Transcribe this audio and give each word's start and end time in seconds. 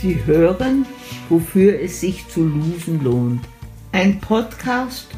Sie 0.00 0.24
hören, 0.26 0.86
wofür 1.28 1.80
es 1.80 2.00
sich 2.00 2.28
zu 2.28 2.44
losen 2.44 3.02
lohnt. 3.02 3.40
Ein 3.90 4.20
Podcast 4.20 5.08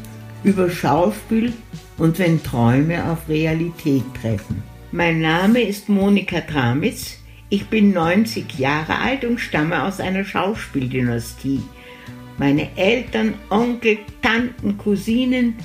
über 0.43 0.71
Schauspiel 0.71 1.53
und 1.99 2.17
wenn 2.17 2.41
Träume 2.41 3.11
auf 3.11 3.29
Realität 3.29 4.03
treffen. 4.19 4.63
Mein 4.91 5.21
Name 5.21 5.61
ist 5.61 5.87
Monika 5.87 6.41
Tramitz. 6.41 7.19
Ich 7.49 7.67
bin 7.67 7.93
90 7.93 8.57
Jahre 8.57 8.97
alt 8.97 9.23
und 9.23 9.39
stamme 9.39 9.83
aus 9.83 9.99
einer 9.99 10.25
Schauspieldynastie. 10.25 11.61
Meine 12.39 12.75
Eltern, 12.75 13.35
Onkel, 13.51 13.99
Tanten, 14.23 14.79
Cousinen 14.79 15.57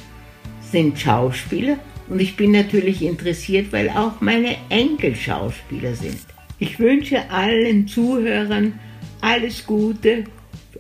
sind 0.61 0.99
Schauspieler 0.99 1.79
und 2.11 2.21
ich 2.21 2.37
bin 2.37 2.51
natürlich 2.51 3.01
interessiert, 3.01 3.73
weil 3.73 3.89
auch 3.89 4.21
meine 4.21 4.57
Enkel 4.69 5.17
Schauspieler 5.17 5.95
sind. 5.95 6.19
Ich 6.59 6.79
wünsche 6.79 7.31
allen 7.31 7.89
Zuhörern 7.89 8.79
alles 9.27 9.67
Gute, 9.67 10.23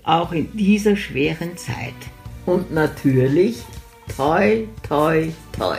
auch 0.05 0.30
in 0.30 0.56
dieser 0.56 0.96
schweren 0.96 1.56
Zeit. 1.56 1.95
Und 2.46 2.73
natürlich, 2.73 3.64
toi, 4.16 4.68
toi, 4.87 5.32
toi. 5.50 5.78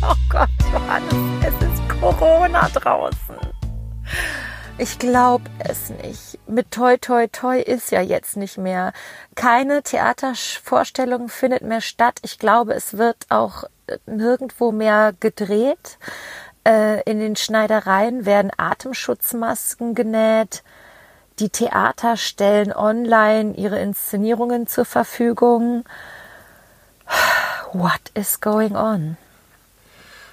Oh 0.00 0.14
Gott, 0.30 0.48
Johannes, 0.72 1.14
es 1.42 1.54
ist 1.66 2.00
Corona 2.00 2.66
draußen. 2.70 3.36
Ich 4.80 5.00
glaube 5.00 5.42
es 5.58 5.90
nicht. 5.90 6.38
Mit 6.46 6.70
Toi 6.70 6.98
Toi 6.98 7.26
Toi 7.26 7.60
ist 7.60 7.90
ja 7.90 8.00
jetzt 8.00 8.36
nicht 8.36 8.58
mehr. 8.58 8.92
Keine 9.34 9.82
Theatervorstellung 9.82 11.28
findet 11.28 11.62
mehr 11.62 11.80
statt. 11.80 12.20
Ich 12.22 12.38
glaube, 12.38 12.74
es 12.74 12.96
wird 12.96 13.26
auch 13.28 13.64
äh, 13.88 13.98
nirgendwo 14.06 14.70
mehr 14.70 15.14
gedreht. 15.18 15.98
Äh, 16.64 17.02
in 17.10 17.18
den 17.18 17.34
Schneidereien 17.34 18.24
werden 18.24 18.52
Atemschutzmasken 18.56 19.96
genäht. 19.96 20.62
Die 21.40 21.50
Theater 21.50 22.16
stellen 22.16 22.72
online 22.72 23.54
ihre 23.54 23.80
Inszenierungen 23.80 24.68
zur 24.68 24.84
Verfügung. 24.84 25.84
What 27.72 28.12
is 28.14 28.40
going 28.40 28.76
on? 28.76 29.16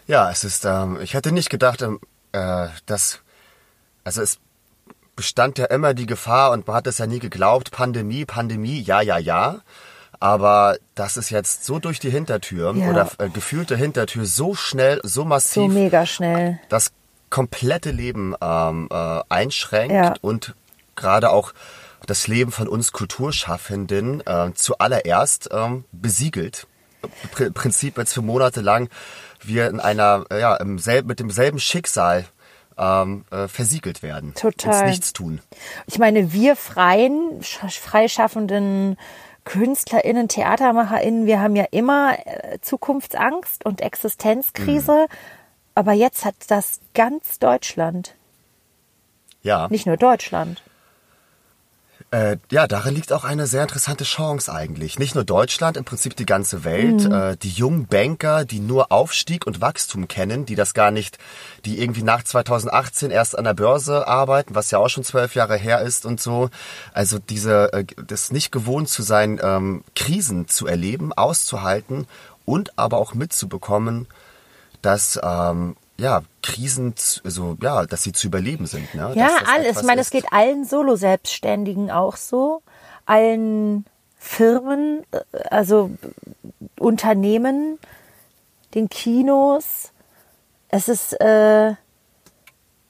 Ja, 0.06 0.30
es 0.30 0.44
ist, 0.44 0.66
ähm, 0.66 1.00
ich 1.02 1.16
hätte 1.16 1.32
nicht 1.32 1.50
gedacht, 1.50 1.82
ähm, 1.82 2.00
äh, 2.32 2.68
dass 2.86 3.22
also 4.06 4.22
es 4.22 4.38
bestand 5.18 5.58
ja 5.58 5.66
immer 5.66 5.94
die 5.94 6.06
Gefahr 6.06 6.52
und 6.52 6.66
man 6.68 6.76
hat 6.78 6.88
es 6.88 6.98
ja 7.00 7.08
nie 7.08 7.20
geglaubt, 7.20 7.72
Pandemie, 7.72 8.24
Pandemie, 8.26 8.82
ja, 8.82 9.02
ja, 9.02 9.18
ja. 9.18 9.60
Aber 10.20 10.78
das 10.96 11.18
ist 11.18 11.30
jetzt 11.30 11.66
so 11.66 11.80
durch 11.80 12.00
die 12.00 12.10
Hintertür 12.10 12.74
Ja. 12.76 12.90
oder 12.90 13.10
äh, 13.18 13.30
gefühlte 13.30 13.76
Hintertür 13.76 14.26
so 14.26 14.56
schnell, 14.56 15.00
so 15.04 15.26
massiv, 15.26 15.64
So 15.64 15.68
mega 15.68 16.06
schnell. 16.06 16.60
das 16.70 16.92
komplette 17.30 17.92
Leben 17.92 18.34
ähm, 18.42 18.88
äh, 18.92 19.22
einschränkt 19.30 19.94
Ja. 19.94 20.14
und 20.22 20.56
gerade 20.96 21.32
auch 21.32 21.54
das 22.08 22.28
Leben 22.28 22.52
von 22.52 22.68
uns 22.68 22.92
Kulturschaffenden 22.92 24.26
äh, 24.26 24.54
zuallererst 24.54 25.50
ähm, 25.52 25.86
besiegelt. 25.92 26.68
Pr 27.34 27.52
Prinzip 27.52 27.98
jetzt 27.98 28.14
für 28.14 28.22
Monate 28.22 28.62
lang 28.62 28.90
wir 29.44 29.68
in 29.68 29.80
einer, 29.80 30.26
ja, 30.32 30.56
im 30.56 30.80
selben, 30.80 31.08
mit 31.08 31.20
demselben 31.20 31.60
Schicksal 31.60 32.26
ähm, 32.78 33.26
äh, 33.32 33.48
versiegelt 33.48 34.04
werden. 34.04 34.34
Total. 34.36 34.82
Ins 34.82 34.90
Nichts 34.90 35.14
tun. 35.14 35.42
Ich 35.88 35.98
meine, 36.00 36.34
wir 36.34 36.56
freien, 36.56 37.42
sch- 37.42 37.80
freischaffenden 37.80 38.98
KünstlerInnen, 39.46 40.28
TheatermacherInnen, 40.28 41.26
wir 41.28 41.40
haben 41.40 41.56
ja 41.56 41.66
immer 41.72 42.18
äh, 42.26 42.60
Zukunftsangst 42.62 43.66
und 43.66 43.82
Existenzkrise. 43.82 45.08
Aber 45.76 45.92
jetzt 45.94 46.26
hat 46.26 46.36
das 46.48 46.80
ganz 46.94 47.38
Deutschland, 47.40 48.16
Ja. 49.44 49.68
nicht 49.70 49.86
nur 49.86 49.98
Deutschland. 49.98 50.64
Äh, 52.16 52.38
ja, 52.50 52.66
darin 52.66 52.96
liegt 52.96 53.12
auch 53.12 53.26
eine 53.26 53.46
sehr 53.46 53.64
interessante 53.64 54.06
Chance 54.06 54.54
eigentlich. 54.54 55.00
Nicht 55.00 55.16
nur 55.16 55.26
Deutschland, 55.26 55.76
im 55.76 55.84
Prinzip 55.84 56.16
die 56.16 56.26
ganze 56.26 56.64
Welt. 56.64 57.04
Äh, 57.12 57.36
die 57.36 57.50
jungen 57.50 57.88
Banker, 57.88 58.46
die 58.46 58.62
nur 58.62 58.94
Aufstieg 58.94 59.46
und 59.46 59.60
Wachstum 59.60 60.08
kennen, 60.08 60.46
die 60.46 60.56
das 60.56 60.74
gar 60.74 60.92
nicht, 60.92 61.18
die 61.66 61.82
irgendwie 61.82 62.04
nach 62.04 62.24
2018 62.24 63.12
erst 63.12 63.38
an 63.38 63.44
der 63.44 63.54
Börse 63.54 64.08
arbeiten, 64.08 64.56
was 64.56 64.72
ja 64.72 64.80
auch 64.80 64.88
schon 64.88 65.04
zwölf 65.04 65.36
Jahre 65.36 65.58
her 65.58 65.82
ist 65.82 66.06
und 66.06 66.22
so. 66.22 66.50
Also 66.94 67.20
diese, 67.20 67.74
äh, 67.74 67.84
das 68.08 68.32
nicht 68.32 68.50
gewohnt 68.50 68.88
zu 68.88 69.02
sein, 69.02 69.38
ähm, 69.44 69.84
Krisen 69.94 70.48
zu 70.48 70.68
erleben, 70.68 71.12
auszuhalten 71.12 72.08
und 72.46 72.80
aber 72.80 72.98
auch 72.98 73.14
mitzubekommen, 73.14 74.08
dass 74.82 75.20
ähm, 75.22 75.76
ja 75.98 76.22
Krisen, 76.42 76.94
also 77.24 77.58
ja, 77.62 77.86
dass 77.86 78.04
sie 78.04 78.12
zu 78.12 78.28
überleben 78.28 78.66
sind. 78.66 78.94
Ne? 78.94 79.14
Ja, 79.16 79.40
alles. 79.54 79.78
Ich 79.78 79.84
meine, 79.84 80.02
es 80.02 80.10
geht 80.10 80.32
allen 80.32 80.66
Solo-Selbstständigen 80.66 81.92
auch 81.92 82.18
so, 82.18 82.62
allen 83.06 83.86
Firmen, 84.18 85.04
äh, 85.12 85.20
also 85.50 85.92
Unternehmen, 86.80 87.80
den 88.74 88.90
Kinos. 88.90 89.92
Es 90.70 90.90
ist, 90.90 91.14
äh, 91.22 91.76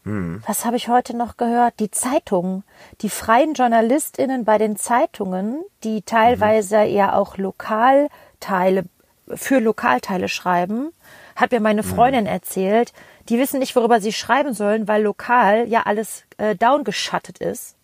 was 0.06 0.66
habe 0.66 0.78
ich 0.78 0.88
heute 0.88 1.18
noch 1.18 1.36
gehört? 1.36 1.80
Die 1.80 1.90
Zeitungen, 1.90 2.64
die 3.02 3.10
freien 3.10 3.56
JournalistInnen 3.56 4.46
bei 4.46 4.60
den 4.60 4.78
Zeitungen, 4.78 5.64
die 5.84 6.04
teilweise 6.04 6.84
ja 6.84 7.14
auch 7.14 7.38
Lokalteile, 7.38 8.86
für 9.34 9.60
Lokalteile 9.60 10.30
schreiben, 10.30 10.92
hat 11.36 11.52
mir 11.52 11.60
meine 11.60 11.84
Freundin 11.84 12.26
erzählt, 12.26 12.94
die 13.30 13.38
wissen 13.40 13.60
nicht, 13.60 13.76
worüber 13.76 14.00
sie 14.02 14.14
schreiben 14.14 14.54
sollen, 14.54 14.88
weil 14.88 15.04
lokal 15.04 15.68
ja 15.68 15.84
alles 15.84 16.24
äh, 16.38 16.56
downgeschattet 16.56 17.40
ist. 17.40 17.76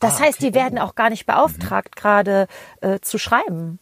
Das 0.00 0.16
Ah, 0.16 0.24
heißt, 0.24 0.38
okay. 0.38 0.50
die 0.50 0.54
werden 0.54 0.78
auch 0.78 0.94
gar 0.94 1.10
nicht 1.10 1.26
beauftragt, 1.26 1.96
gerade 1.96 2.46
äh, 2.80 3.00
zu 3.00 3.18
schreiben. 3.18 3.78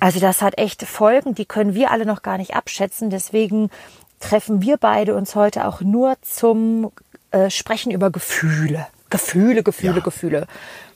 Also 0.00 0.20
das 0.20 0.42
hat 0.42 0.58
echt 0.58 0.82
Folgen, 0.82 1.34
die 1.34 1.46
können 1.46 1.72
wir 1.72 1.90
alle 1.90 2.04
noch 2.04 2.20
gar 2.20 2.36
nicht 2.36 2.54
abschätzen. 2.54 3.08
Deswegen 3.08 3.70
treffen 4.20 4.60
wir 4.60 4.76
beide 4.76 5.14
uns 5.14 5.34
heute 5.34 5.66
auch 5.66 5.80
nur 5.80 6.16
zum 6.20 6.92
äh, 7.30 7.48
Sprechen 7.48 7.90
über 7.90 8.10
Gefühle. 8.10 8.86
Gefühle, 9.08 9.62
Gefühle, 9.62 9.96
Ja. 9.98 10.02
Gefühle. 10.04 10.46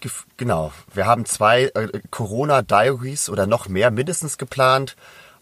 Gef- 0.02 0.24
Genau. 0.36 0.72
Wir 0.92 1.06
haben 1.06 1.24
zwei 1.24 1.70
äh, 1.74 1.88
Corona-Diaries 2.10 3.30
oder 3.30 3.46
noch 3.46 3.68
mehr 3.68 3.90
mindestens 3.90 4.36
geplant. 4.36 4.94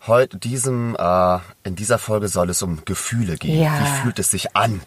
Heute 0.09 0.39
diesem, 0.39 0.97
äh, 0.99 1.39
in 1.65 1.77
dieser 1.77 1.99
Folge 1.99 2.29
soll 2.29 2.49
es 2.51 2.63
um 2.63 2.85
Gefühle 2.85 3.37
gehen. 3.37 3.63
Ja. 3.63 3.79
Wie 3.81 4.03
fühlt 4.03 4.19
es 4.19 4.31
sich 4.31 4.57
an, 4.57 4.81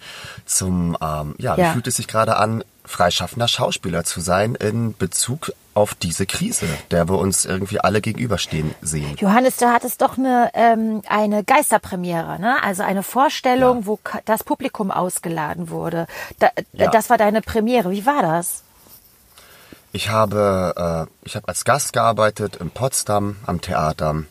zum, 0.46 0.98
ähm, 1.02 1.36
ja, 1.38 1.56
wie 1.58 1.62
Ja. 1.62 1.74
fühlt 1.74 1.88
es 1.88 1.96
sich 1.98 2.08
gerade 2.08 2.38
an, 2.38 2.64
freischaffender 2.84 3.48
Schauspieler 3.48 4.04
zu 4.04 4.20
sein 4.20 4.56
in 4.56 4.98
Bezug 4.98 5.52
auf 5.76 5.94
diese 5.94 6.26
Krise, 6.26 6.66
der 6.90 7.08
wir 7.08 7.20
uns 7.20 7.46
irgendwie 7.46 7.80
alle 7.80 8.02
gegenüberstehen 8.02 8.74
sehen. 8.82 9.16
Johannes, 9.18 9.58
du 9.58 9.68
hattest 9.68 10.02
doch 10.02 10.18
eine, 10.18 10.50
ähm, 10.56 11.02
eine 11.08 11.44
Geisterpremiere, 11.44 12.40
ne? 12.40 12.62
Also 12.64 12.82
eine 12.84 13.04
Vorstellung, 13.04 13.82
Ja. 13.82 13.86
wo 13.86 14.00
das 14.26 14.44
Publikum 14.44 14.90
ausgeladen 14.92 15.70
wurde. 15.70 16.08
Da, 16.40 16.50
Ja. 16.74 16.90
Das 16.90 17.10
war 17.12 17.18
deine 17.18 17.42
Premiere. 17.42 17.92
Wie 17.92 18.06
war 18.08 18.22
das? 18.24 18.64
Ich 19.94 20.10
habe, 20.10 21.08
äh, 21.08 21.28
ich 21.28 21.36
habe 21.36 21.48
als 21.48 21.64
Gast 21.64 21.94
gearbeitet 21.94 22.56
in 22.58 22.72
Potsdam 22.72 23.38
am 23.46 23.62
Theater 23.62 24.24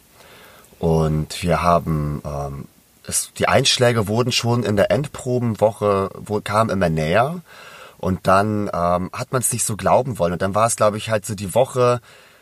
und 0.80 1.42
wir 1.42 1.62
haben, 1.62 2.22
ähm, 2.24 2.64
es, 3.06 3.32
die 3.38 3.46
Einschläge 3.46 4.08
wurden 4.08 4.32
schon 4.32 4.64
in 4.64 4.76
der 4.76 4.90
Endprobenwoche, 4.90 6.10
wo, 6.14 6.40
kamen 6.40 6.70
immer 6.70 6.88
näher 6.88 7.42
und 7.98 8.26
dann 8.26 8.70
ähm, 8.72 9.10
hat 9.12 9.30
man 9.30 9.42
es 9.42 9.52
nicht 9.52 9.64
so 9.64 9.76
glauben 9.76 10.18
wollen 10.18 10.32
und 10.32 10.42
dann 10.42 10.54
war 10.54 10.66
es, 10.66 10.76
glaube 10.76 10.96
ich, 10.96 11.10
halt 11.10 11.26
so 11.26 11.34
die 11.34 11.54
Woche, 11.54 12.00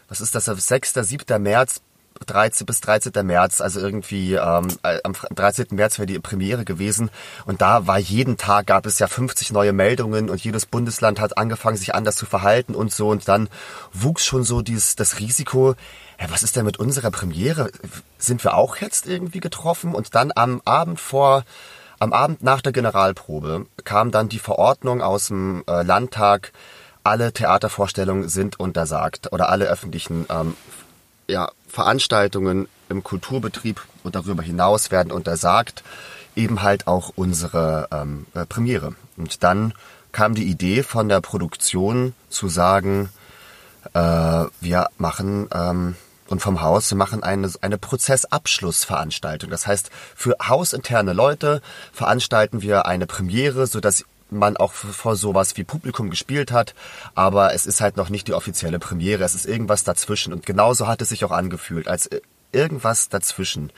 was 0.08 0.20
ist 0.20 0.36
das, 0.36 0.44
6., 0.46 0.94
7. 0.94 1.42
März, 1.42 1.82
13 2.26 2.66
bis 2.66 2.80
13. 2.80 3.12
März, 3.24 3.60
also 3.60 3.80
irgendwie 3.80 4.34
ähm, 4.34 4.68
äh, 4.82 5.00
am 5.04 5.12
13. 5.12 5.66
März 5.72 5.98
wäre 5.98 6.06
die 6.06 6.18
Premiere 6.18 6.64
gewesen 6.64 7.10
und 7.46 7.60
da 7.60 7.86
war 7.86 7.98
jeden 7.98 8.36
Tag 8.36 8.66
gab 8.66 8.86
es 8.86 8.98
ja 8.98 9.06
50 9.06 9.52
neue 9.52 9.72
Meldungen 9.72 10.30
und 10.30 10.42
jedes 10.42 10.66
Bundesland 10.66 11.20
hat 11.20 11.38
angefangen 11.38 11.76
sich 11.76 11.94
anders 11.94 12.16
zu 12.16 12.26
verhalten 12.26 12.74
und 12.74 12.92
so 12.92 13.08
und 13.08 13.28
dann 13.28 13.48
wuchs 13.92 14.24
schon 14.24 14.44
so 14.44 14.62
dieses 14.62 14.96
das 14.96 15.18
Risiko, 15.18 15.74
ja, 16.20 16.30
was 16.30 16.42
ist 16.42 16.56
denn 16.56 16.64
mit 16.64 16.78
unserer 16.78 17.10
Premiere? 17.10 17.70
Sind 18.18 18.42
wir 18.44 18.54
auch 18.54 18.76
jetzt 18.76 19.06
irgendwie 19.06 19.40
getroffen? 19.40 19.94
Und 19.94 20.14
dann 20.14 20.32
am 20.34 20.60
Abend 20.64 21.00
vor 21.00 21.44
am 22.00 22.12
Abend 22.12 22.42
nach 22.42 22.60
der 22.60 22.72
Generalprobe 22.72 23.66
kam 23.84 24.10
dann 24.10 24.28
die 24.28 24.38
Verordnung 24.38 25.02
aus 25.02 25.28
dem 25.28 25.64
äh, 25.66 25.82
Landtag, 25.82 26.52
alle 27.02 27.32
Theatervorstellungen 27.32 28.28
sind 28.28 28.60
untersagt 28.60 29.32
oder 29.32 29.48
alle 29.48 29.66
öffentlichen 29.66 30.26
ähm, 30.28 30.54
ja, 31.26 31.50
Veranstaltungen 31.68 32.68
im 32.88 33.04
Kulturbetrieb 33.04 33.80
und 34.02 34.14
darüber 34.14 34.42
hinaus 34.42 34.90
werden 34.90 35.12
untersagt, 35.12 35.84
eben 36.34 36.62
halt 36.62 36.86
auch 36.86 37.12
unsere 37.14 37.88
ähm, 37.92 38.26
äh, 38.34 38.44
Premiere. 38.46 38.94
Und 39.16 39.42
dann 39.42 39.74
kam 40.12 40.34
die 40.34 40.48
Idee 40.48 40.82
von 40.82 41.08
der 41.08 41.20
Produktion 41.20 42.14
zu 42.30 42.48
sagen, 42.48 43.10
Äh, 43.94 44.46
wir 44.60 44.88
machen 44.98 45.48
ähm, 45.54 45.94
und 46.28 46.42
vom 46.42 46.60
Haus, 46.60 46.90
wir 46.90 46.98
machen 46.98 47.22
eine, 47.22 47.48
eine 47.62 47.78
Prozessabschlussveranstaltung. 47.78 49.48
Das 49.50 49.66
heißt, 49.66 49.88
für 50.14 50.34
hausinterne 50.46 51.14
Leute 51.14 51.62
veranstalten 51.92 52.60
wir 52.60 52.84
eine 52.84 53.06
Premiere, 53.06 53.66
sodass 53.66 54.04
man 54.30 54.56
auch 54.56 54.72
vor 54.72 55.16
sowas 55.16 55.56
wie 55.56 55.64
Publikum 55.64 56.10
gespielt 56.10 56.52
hat, 56.52 56.74
aber 57.14 57.54
es 57.54 57.66
ist 57.66 57.80
halt 57.80 57.96
noch 57.96 58.08
nicht 58.08 58.28
die 58.28 58.34
offizielle 58.34 58.78
Premiere, 58.78 59.24
es 59.24 59.34
ist 59.34 59.46
irgendwas 59.46 59.84
dazwischen 59.84 60.32
und 60.32 60.46
genauso 60.46 60.86
hat 60.86 61.02
es 61.02 61.10
sich 61.10 61.24
auch 61.24 61.30
angefühlt, 61.30 61.88
als 61.88 62.08
irgendwas 62.52 63.08
dazwischen. 63.08 63.72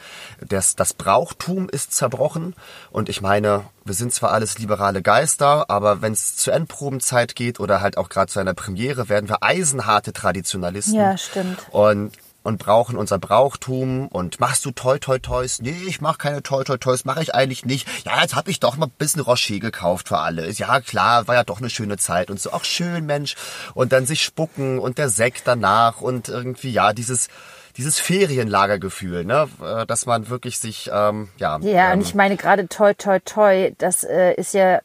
Das, 0.46 0.76
das 0.76 0.94
Brauchtum 0.94 1.68
ist 1.68 1.92
zerbrochen 1.92 2.54
und 2.90 3.08
ich 3.08 3.20
meine, 3.20 3.64
wir 3.84 3.94
sind 3.94 4.12
zwar 4.12 4.30
alles 4.30 4.58
liberale 4.58 5.02
Geister, 5.02 5.68
aber 5.68 6.02
wenn 6.02 6.12
es 6.12 6.36
zur 6.36 6.54
Endprobenzeit 6.54 7.34
geht 7.34 7.58
oder 7.58 7.80
halt 7.80 7.96
auch 7.96 8.08
gerade 8.08 8.30
zu 8.30 8.38
einer 8.38 8.54
Premiere, 8.54 9.08
werden 9.08 9.28
wir 9.28 9.42
eisenharte 9.42 10.12
Traditionalisten. 10.12 10.94
Ja, 10.94 11.16
stimmt. 11.18 11.66
Und 11.70 12.12
und 12.42 12.58
brauchen 12.58 12.96
unser 12.96 13.18
Brauchtum 13.18 14.08
und 14.08 14.40
machst 14.40 14.64
du 14.64 14.70
Toy 14.70 14.98
Toy 14.98 15.20
Toys? 15.20 15.60
Nee, 15.60 15.76
ich 15.86 16.00
mach 16.00 16.18
keine 16.18 16.42
Toy 16.42 16.64
Toy 16.64 16.78
Toys, 16.78 17.04
mache 17.04 17.22
ich 17.22 17.34
eigentlich 17.34 17.64
nicht. 17.64 17.88
Ja, 18.04 18.20
jetzt 18.22 18.34
habe 18.34 18.50
ich 18.50 18.60
doch 18.60 18.76
mal 18.76 18.86
ein 18.86 18.92
bisschen 18.98 19.22
Rocher 19.22 19.58
gekauft 19.58 20.08
für 20.08 20.18
alle. 20.18 20.50
Ja, 20.50 20.80
klar, 20.80 21.28
war 21.28 21.34
ja 21.34 21.44
doch 21.44 21.58
eine 21.58 21.70
schöne 21.70 21.98
Zeit 21.98 22.30
und 22.30 22.40
so. 22.40 22.50
Ach 22.52 22.64
schön, 22.64 23.06
Mensch. 23.06 23.36
Und 23.74 23.92
dann 23.92 24.06
sich 24.06 24.22
spucken 24.22 24.78
und 24.78 24.98
der 24.98 25.08
Sekt 25.08 25.42
danach 25.46 26.00
und 26.00 26.28
irgendwie 26.28 26.70
ja, 26.70 26.92
dieses 26.92 27.28
dieses 27.76 27.98
Ferienlagergefühl, 27.98 29.24
ne, 29.24 29.48
äh, 29.62 29.86
dass 29.86 30.06
man 30.06 30.28
wirklich 30.28 30.58
sich, 30.58 30.90
ähm, 30.92 31.28
ja. 31.38 31.58
Ja, 31.60 31.92
ähm, 31.92 31.98
und 31.98 32.04
ich 32.04 32.14
meine 32.14 32.36
gerade 32.36 32.68
toi 32.68 32.94
toi 32.94 33.20
toi, 33.24 33.72
das 33.78 34.04
äh, 34.04 34.34
ist 34.34 34.54
ja 34.54 34.80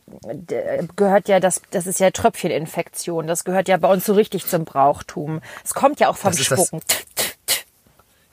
gehört 0.95 1.27
ja, 1.27 1.39
das 1.39 1.61
das 1.71 1.87
ist 1.87 1.99
ja 1.99 2.11
Tröpfcheninfektion, 2.11 3.27
das 3.27 3.43
gehört 3.43 3.67
ja 3.67 3.77
bei 3.77 3.91
uns 3.91 4.05
so 4.05 4.13
richtig 4.13 4.45
zum 4.45 4.65
Brauchtum. 4.65 5.41
Es 5.63 5.73
kommt 5.73 5.99
ja 5.99 6.09
auch 6.09 6.17
vom 6.17 6.33
Spucken. 6.33 6.81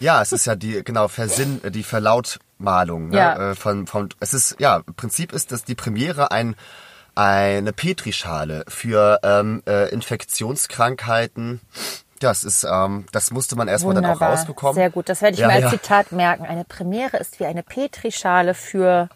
Ja, 0.02 0.20
es 0.20 0.32
ist 0.32 0.44
ja 0.46 0.54
die 0.56 0.82
genau 0.84 1.08
Versinn, 1.08 1.60
die 1.70 1.82
Verlautmalung 1.84 3.08
ne, 3.10 3.16
Ja. 3.16 3.50
äh, 3.50 3.54
von 3.54 3.86
von. 3.86 4.08
Es 4.20 4.34
ist 4.34 4.56
ja 4.58 4.82
im 4.86 4.94
Prinzip 4.94 5.32
ist 5.32 5.52
das 5.52 5.64
die 5.64 5.74
Premiere 5.74 6.30
ein 6.32 6.56
eine 7.14 7.72
Petrischale 7.72 8.64
für 8.68 9.20
ähm, 9.22 9.62
äh, 9.68 9.90
Infektionskrankheiten. 9.90 11.60
Das 12.20 12.44
ist, 12.44 12.64
ähm, 12.64 13.04
das 13.12 13.32
musste 13.32 13.56
man 13.56 13.68
erstmal 13.68 13.94
dann 13.94 14.06
auch 14.06 14.20
rausbekommen. 14.20 14.74
sehr 14.74 14.90
gut. 14.90 15.08
Das 15.08 15.22
werde 15.22 15.34
ich 15.34 15.40
Ja, 15.40 15.48
mir 15.48 15.54
als 15.54 15.62
ja. 15.64 15.70
Zitat 15.70 16.12
merken. 16.12 16.46
Eine 16.46 16.64
Premiere 16.64 17.16
ist 17.18 17.40
wie 17.40 17.46
eine 17.46 17.62
Petrischale 17.62 18.54
für 18.54 19.08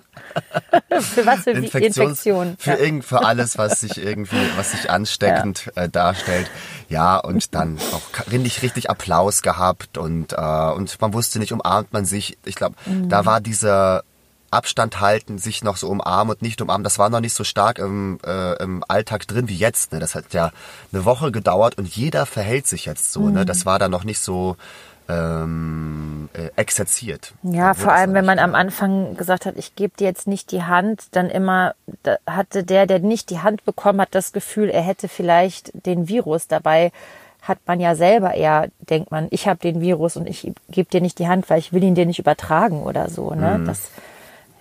für 1.00 1.26
was 1.26 1.40
für 1.40 1.50
Infektions 1.50 1.96
Infektionen. 1.98 2.56
für 2.58 2.70
Ja. 2.70 2.76
irgend 2.78 3.04
für 3.04 3.24
alles, 3.24 3.58
was 3.58 3.80
sich 3.80 3.96
irgendwie, 3.98 4.36
was 4.56 4.72
sich 4.72 4.90
ansteckend 4.90 5.70
äh, 5.76 5.88
darstellt. 5.88 6.50
Ja, 6.88 7.16
und 7.18 7.54
dann 7.54 7.78
auch 7.92 8.30
richtig, 8.30 8.62
richtig 8.62 8.90
Applaus 8.90 9.42
gehabt 9.42 9.98
und 9.98 10.32
äh, 10.32 10.36
und 10.76 11.00
man 11.00 11.12
wusste 11.14 11.38
nicht, 11.38 11.52
umarmt 11.52 11.92
man 11.92 12.04
sich. 12.04 12.38
Ich 12.44 12.54
glaube, 12.54 12.76
Mhm. 12.86 13.08
da 13.08 13.24
war 13.26 13.40
dieser 13.40 14.04
Abstand 14.52 15.00
halten, 15.00 15.38
sich 15.38 15.64
noch 15.64 15.76
so 15.76 15.88
umarmen 15.88 16.34
und 16.34 16.40
nicht 16.42 16.60
umarmen, 16.62 16.84
das 16.84 16.98
war 17.00 17.10
noch 17.10 17.20
nicht 17.20 17.34
so 17.34 17.42
stark 17.42 17.78
im, 17.80 18.20
äh, 18.24 18.54
im 18.62 18.84
Alltag 18.86 19.26
drin 19.26 19.48
wie 19.48 19.56
jetzt. 19.56 19.92
Ne? 19.92 19.98
Das 19.98 20.14
hat 20.14 20.32
ja 20.32 20.52
eine 20.92 21.04
Woche 21.04 21.32
gedauert 21.32 21.76
und 21.78 21.88
jeder 21.88 22.26
verhält 22.26 22.66
sich 22.68 22.84
jetzt 22.86 23.12
so. 23.12 23.22
Mhm. 23.22 23.32
Ne? 23.32 23.44
Das 23.44 23.66
war 23.66 23.78
da 23.80 23.88
noch 23.88 24.04
nicht 24.04 24.20
so 24.20 24.56
ähm, 25.08 26.28
äh, 26.32 26.50
exerziert. 26.56 27.32
Ja, 27.42 27.74
vor 27.74 27.92
allem, 27.92 28.14
wenn 28.14 28.24
man 28.24 28.38
am 28.38 28.54
Anfang 28.54 29.16
gesagt 29.16 29.46
hat, 29.46 29.56
ich 29.56 29.74
gebe 29.76 29.96
dir 29.96 30.04
jetzt 30.06 30.26
nicht 30.26 30.50
die 30.52 30.62
Hand, 30.64 31.04
dann 31.12 31.30
immer 31.30 31.74
da 32.02 32.16
hatte 32.26 32.64
der, 32.64 32.86
der 32.86 32.98
nicht 33.00 33.30
die 33.30 33.40
Hand 33.40 33.64
bekommen 33.64 34.00
hat, 34.00 34.14
das 34.14 34.32
Gefühl, 34.32 34.68
er 34.68 34.82
hätte 34.82 35.08
vielleicht 35.08 35.70
den 35.86 36.08
Virus. 36.08 36.48
Dabei 36.48 36.92
hat 37.42 37.58
man 37.66 37.78
ja 37.78 37.94
selber 37.94 38.34
eher, 38.34 38.68
denkt 38.80 39.12
man, 39.12 39.28
ich 39.30 39.46
habe 39.46 39.60
den 39.60 39.80
Virus 39.80 40.16
und 40.16 40.28
ich 40.28 40.52
gebe 40.68 40.90
dir 40.90 41.00
nicht 41.00 41.18
die 41.20 41.28
Hand, 41.28 41.48
weil 41.48 41.60
ich 41.60 41.72
will 41.72 41.84
ihn 41.84 41.94
dir 41.94 42.06
nicht 42.06 42.18
übertragen 42.18 42.82
oder 42.82 43.08
so. 43.08 43.32
Ne? 43.34 43.58
Mhm. 43.58 43.66
Das, 43.66 43.90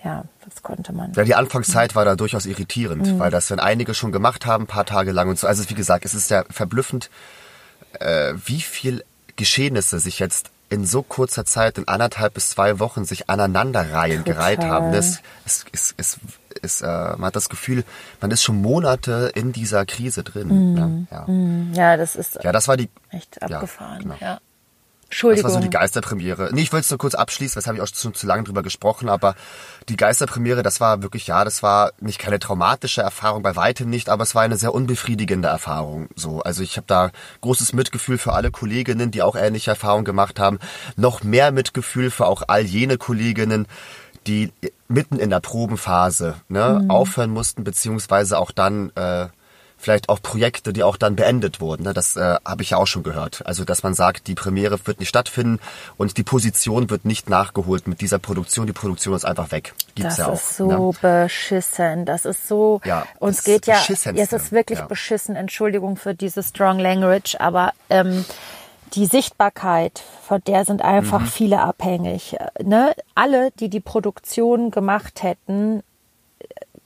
ja, 0.04 0.24
das 0.48 0.62
konnte 0.62 0.94
man. 0.94 1.14
Ja, 1.14 1.24
die 1.24 1.34
Anfangszeit 1.34 1.96
war 1.96 2.06
da 2.06 2.16
durchaus 2.16 2.46
irritierend, 2.46 3.14
Mhm. 3.14 3.20
weil 3.20 3.32
das 3.32 3.48
dann 3.48 3.60
einige 3.60 3.96
schon 3.96 4.12
gemacht 4.12 4.46
haben, 4.46 4.66
ein 4.66 4.68
paar 4.68 4.86
Tage 4.86 5.12
lang 5.12 5.30
und 5.30 5.40
so. 5.40 5.48
Also 5.48 5.68
wie 5.70 5.74
gesagt, 5.74 6.06
es 6.06 6.14
ist 6.14 6.30
ja 6.30 6.44
verblüffend, 6.52 7.10
äh, 8.00 8.34
wie 8.46 8.62
viel 8.62 9.04
Geschehnisse 9.36 10.00
sich 10.00 10.20
jetzt 10.20 10.52
in 10.70 10.86
so 10.86 11.04
kurzer 11.04 11.46
Zeit, 11.46 11.78
in 11.78 11.88
anderthalb 11.88 12.34
bis 12.34 12.50
zwei 12.50 12.80
Wochen, 12.80 13.06
sich 13.06 13.30
aneinanderreihen, 13.30 14.24
Total. 14.26 14.34
gereiht 14.34 14.64
haben. 14.64 14.92
Das, 14.92 15.22
es, 15.46 15.66
es, 15.72 15.94
es, 15.98 16.20
es, 16.62 16.82
äh, 16.82 16.88
man 16.88 17.26
hat 17.26 17.36
das 17.36 17.50
Gefühl, 17.50 17.84
man 18.20 18.32
ist 18.32 18.44
schon 18.44 18.62
Monate 18.62 19.32
in 19.36 19.52
dieser 19.52 19.86
Krise 19.86 20.24
drin. 20.24 20.74
Ne? 20.74 21.08
Ja. 21.12 21.28
Ja, 21.74 21.98
das 21.98 22.16
ist 22.16 22.40
ja, 22.44 22.52
das 22.52 22.68
war 22.68 22.78
die, 22.78 22.90
echt 23.12 23.38
ja, 23.42 23.48
abgefahren. 23.48 24.00
genau. 24.02 24.16
Ja. 24.20 24.40
Das 25.16 25.24
war 25.24 25.30
Entschuldigung. 25.32 25.52
so 25.52 25.60
die 25.60 25.70
Geisterpremiere. 25.70 26.50
Nee, 26.52 26.62
ich 26.62 26.74
wollte 26.74 26.86
es 26.86 26.90
nur 26.90 26.98
kurz 26.98 27.16
abschließen, 27.16 27.56
das 27.56 27.68
habe 27.68 27.78
ich 27.78 27.84
auch 27.84 27.88
schon 27.88 28.14
zu 28.14 28.28
lange 28.28 28.44
drüber 28.44 28.64
gesprochen, 28.64 29.10
aber 29.10 29.36
die 29.90 29.98
Geisterpremiere, 29.98 30.64
das 30.64 30.82
war 30.82 31.02
wirklich, 31.02 31.28
ja, 31.28 31.44
das 31.44 31.64
war 31.64 31.92
nicht 32.00 32.20
keine 32.20 32.40
traumatische 32.40 33.02
Erfahrung, 33.02 33.42
bei 33.44 33.56
weitem 33.56 33.90
nicht, 33.90 34.10
aber 34.10 34.24
es 34.24 34.36
war 34.36 34.42
eine 34.42 34.58
sehr 34.58 34.74
unbefriedigende 34.74 35.48
Erfahrung. 35.48 36.10
So, 36.16 36.42
also 36.42 36.64
ich 36.64 36.78
habe 36.78 36.88
da 36.88 37.12
großes 37.42 37.74
Mitgefühl 37.74 38.18
für 38.18 38.34
alle 38.34 38.52
Kolleginnen, 38.52 39.12
die 39.12 39.22
auch 39.22 39.36
ähnliche 39.36 39.72
Erfahrungen 39.72 40.06
gemacht 40.06 40.40
haben. 40.40 40.60
Noch 40.96 41.24
mehr 41.24 41.52
Mitgefühl 41.52 42.12
für 42.12 42.26
auch 42.26 42.44
all 42.48 42.62
jene 42.62 42.98
Kolleginnen, 42.98 43.68
die 44.28 44.52
mitten 44.88 45.18
in 45.18 45.30
der 45.30 45.40
Probenphase 45.40 46.36
ne, 46.48 46.86
aufhören 46.90 47.30
mussten, 47.30 47.64
beziehungsweise 47.64 48.38
auch 48.40 48.52
dann 48.52 48.92
äh, 48.96 49.28
vielleicht 49.86 50.10
auch 50.10 50.20
Projekte, 50.22 50.74
die 50.74 50.84
auch 50.84 50.98
dann 50.98 51.16
beendet 51.16 51.62
wurden. 51.62 51.84
Ne? 51.84 51.94
Das 51.94 52.18
äh, 52.18 52.36
habe 52.44 52.64
ich 52.64 52.72
ja 52.72 52.78
auch 52.78 52.88
schon 52.88 53.04
gehört. 53.04 53.44
Also, 53.46 53.64
dass 53.66 53.84
man 53.84 53.94
sagt, 53.94 54.26
die 54.28 54.34
Premiere 54.36 54.78
wird 54.86 55.00
nicht 55.00 55.10
stattfinden 55.10 55.60
und 55.96 56.18
die 56.18 56.24
Position 56.24 56.90
wird 56.90 57.06
nicht 57.06 57.30
nachgeholt 57.30 57.88
mit 57.88 58.02
dieser 58.02 58.18
Produktion. 58.20 58.66
Die 58.68 58.74
Produktion 58.74 59.14
ist 59.16 59.26
einfach 59.26 59.52
weg. 59.52 59.74
Gibt's 59.94 60.16
Das 60.16 60.18
ja 60.18 60.28
auch. 60.28 60.34
ist 60.34 60.58
so 60.58 60.68
ne? 60.68 60.98
beschissen. 61.02 62.06
Das 62.06 62.26
ist 62.26 62.48
so. 62.48 62.82
Ja, 62.84 63.06
uns 63.20 63.44
geht 63.44 63.68
ja. 63.68 63.78
Es 63.88 64.34
ist 64.34 64.52
wirklich 64.52 64.80
ja. 64.80 64.86
beschissen. 64.88 65.36
Entschuldigung 65.36 65.96
für 65.98 66.16
diese 66.16 66.42
Strong 66.44 66.80
Language, 66.80 67.36
aber 67.40 67.72
ähm, 67.90 68.26
die 68.94 69.06
Sichtbarkeit, 69.06 70.02
von 70.28 70.42
der 70.48 70.66
sind 70.66 70.82
einfach 70.82 71.22
Mhm. 71.22 71.28
viele 71.28 71.60
abhängig. 71.62 72.34
Äh, 72.40 72.64
Ne? 72.64 72.94
Alle, 73.14 73.52
die 73.60 73.70
die 73.70 73.82
Produktion 73.82 74.72
gemacht 74.72 75.22
hätten, 75.24 75.84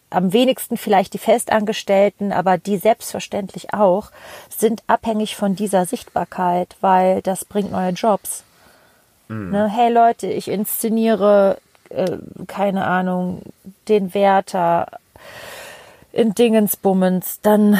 am 0.09 0.33
wenigsten 0.33 0.77
vielleicht 0.77 1.13
die 1.13 1.19
Festangestellten, 1.19 2.31
aber 2.31 2.57
die 2.57 2.77
selbstverständlich 2.77 3.73
auch, 3.73 4.11
sind 4.49 4.83
abhängig 4.87 5.35
von 5.35 5.55
dieser 5.55 5.85
Sichtbarkeit, 5.85 6.75
weil 6.81 7.21
das 7.21 7.45
bringt 7.45 7.71
neue 7.71 7.91
Jobs. 7.91 8.43
Ne? 9.51 9.69
Hey 9.69 9.91
Leute, 9.91 10.27
ich 10.27 10.47
inszeniere, 10.47 11.59
äh, 11.89 12.17
keine 12.47 12.85
Ahnung, 12.85 13.43
den 13.87 14.13
Wärter 14.13 14.99
in 16.11 16.33
Dingensbummens, 16.33 17.39
dann 17.41 17.77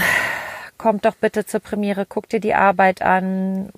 kommt 0.78 1.06
doch 1.06 1.16
bitte 1.16 1.46
zur 1.46 1.60
Premiere, 1.60 2.06
guck 2.06 2.30
dir 2.30 2.40
die 2.40 2.54
Arbeit 2.54 3.02
an. 3.02 3.70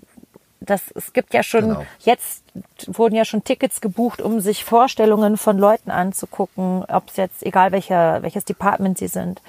Das, 0.63 0.82
es 0.94 1.12
gibt 1.13 1.34
ja 1.34 1.41
schon, 1.41 1.70
Genau. 1.70 1.86
jetzt 2.01 2.44
wurden 2.86 3.15
ja 3.15 3.25
schon 3.25 3.44
Tickets 3.44 3.82
gebucht, 3.82 4.22
um 4.22 4.39
sich 4.41 4.63
Vorstellungen 4.63 5.38
von 5.38 5.58
Leuten 5.58 5.89
anzugucken, 5.89 6.86
ob 6.88 7.10
es 7.10 7.18
jetzt, 7.18 7.44
egal 7.44 7.72
welcher, 7.72 8.22
welches 8.22 8.46
Department 8.46 9.00
sie 9.00 9.08
sind. 9.08 9.41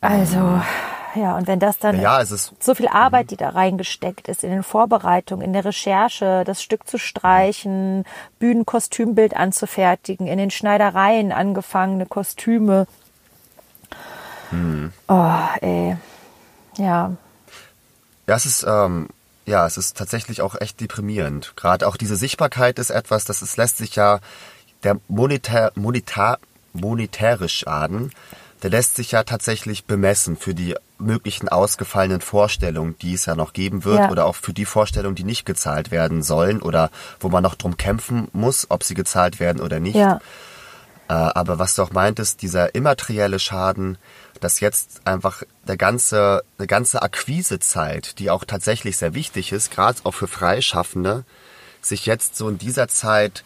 Also, 0.00 0.62
ja, 1.14 1.36
und 1.36 1.46
wenn 1.46 1.58
das 1.58 1.78
dann 1.78 2.00
Ja, 2.00 2.22
es 2.22 2.30
ist 2.30 2.54
so 2.60 2.74
viel 2.74 2.88
Arbeit, 2.88 3.30
die 3.30 3.36
da 3.36 3.50
reingesteckt 3.50 4.28
ist 4.28 4.42
in 4.42 4.50
den 4.50 4.62
Vorbereitungen, 4.62 5.44
in 5.44 5.52
der 5.52 5.66
Recherche, 5.66 6.44
das 6.46 6.62
Stück 6.62 6.88
zu 6.88 6.96
streichen, 6.98 8.04
Bühnenkostümbild 8.38 9.36
anzufertigen, 9.36 10.26
in 10.26 10.38
den 10.38 10.50
Schneidereien 10.50 11.32
angefangene 11.32 12.06
Kostüme. 12.06 12.86
Oh, 15.08 15.38
ey. 15.60 15.96
Ja, 18.26 18.36
es 18.36 18.46
ist, 18.46 18.64
ähm, 18.66 19.08
ja, 19.50 19.66
es 19.66 19.76
ist 19.76 19.96
tatsächlich 19.96 20.40
auch 20.40 20.58
echt 20.60 20.80
deprimierend. 20.80 21.52
Gerade 21.56 21.86
auch 21.86 21.96
diese 21.96 22.16
Sichtbarkeit 22.16 22.78
ist 22.78 22.90
etwas, 22.90 23.24
das 23.26 23.42
es 23.42 23.56
lässt 23.56 23.76
sich 23.76 23.96
ja, 23.96 24.20
der 24.84 24.98
monetär, 25.08 25.72
monetär, 25.74 26.38
monetäre 26.72 27.48
Schaden, 27.48 28.12
der 28.62 28.70
lässt 28.70 28.96
sich 28.96 29.12
ja 29.12 29.22
tatsächlich 29.24 29.84
bemessen 29.86 30.36
für 30.36 30.54
die 30.54 30.74
möglichen 30.98 31.48
ausgefallenen 31.48 32.20
Vorstellungen, 32.20 32.94
die 33.00 33.14
es 33.14 33.26
ja 33.26 33.34
noch 33.34 33.52
geben 33.52 33.84
wird 33.84 33.98
Ja. 33.98 34.10
oder 34.10 34.26
auch 34.26 34.36
für 34.36 34.52
die 34.52 34.66
Vorstellungen, 34.66 35.14
die 35.16 35.24
nicht 35.24 35.46
gezahlt 35.46 35.90
werden 35.90 36.22
sollen 36.22 36.60
oder 36.62 36.90
wo 37.20 37.28
man 37.28 37.42
noch 37.42 37.54
drum 37.54 37.76
kämpfen 37.76 38.28
muss, 38.32 38.66
ob 38.70 38.84
sie 38.84 38.94
gezahlt 38.94 39.40
werden 39.40 39.60
oder 39.60 39.80
nicht. 39.80 39.96
ja, 39.96 40.20
Äh, 41.08 41.14
aber 41.14 41.58
was 41.58 41.74
du 41.74 41.82
auch 41.82 41.90
meintest, 41.90 42.40
dieser 42.42 42.74
immaterielle 42.74 43.38
Schaden, 43.40 43.98
dass 44.40 44.60
jetzt 44.60 45.02
einfach 45.04 45.42
der 45.66 45.76
ganze, 45.76 46.42
eine 46.58 46.66
ganze 46.66 47.02
Akquisezeit, 47.02 48.18
die 48.18 48.30
auch 48.30 48.44
tatsächlich 48.44 48.96
sehr 48.96 49.14
wichtig 49.14 49.52
ist, 49.52 49.70
gerade 49.70 49.98
auch 50.04 50.14
für 50.14 50.28
Freischaffende, 50.28 51.24
sich 51.80 52.06
jetzt 52.06 52.36
so 52.36 52.48
in 52.48 52.58
dieser 52.58 52.88
Zeit 52.88 53.44